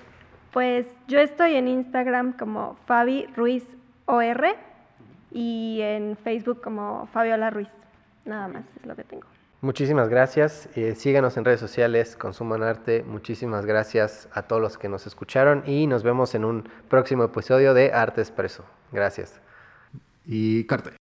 Pues 0.53 0.87
yo 1.09 1.19
estoy 1.21 1.57
en 1.57 1.69
Instagram 1.69 2.33
como 2.33 2.77
Fabi 2.87 3.27
Ruiz 3.37 3.65
OR 4.07 4.57
y 5.31 5.81
en 5.81 6.17
Facebook 6.17 6.61
como 6.61 7.09
Fabiola 7.13 7.51
Ruiz. 7.51 7.69
Nada 8.25 8.49
más 8.49 8.65
es 8.77 8.87
lo 8.87 8.95
que 8.95 9.05
tengo. 9.05 9.27
Muchísimas 9.63 10.09
gracias. 10.09 10.69
Eh, 10.75 10.97
síganos 10.97 11.37
en 11.37 11.45
redes 11.45 11.61
sociales, 11.61 12.17
consuman 12.17 12.65
arte. 12.65 13.05
Muchísimas 13.07 13.65
gracias 13.65 14.29
a 14.33 14.43
todos 14.43 14.61
los 14.61 14.77
que 14.77 14.89
nos 14.89 15.07
escucharon 15.07 15.63
y 15.67 15.87
nos 15.87 16.03
vemos 16.03 16.35
en 16.35 16.45
un 16.45 16.69
próximo 16.89 17.23
episodio 17.25 17.73
de 17.73 17.93
Arte 17.93 18.21
Expreso. 18.21 18.65
Gracias. 18.91 19.41
Y 20.27 20.65
Carte. 20.65 21.02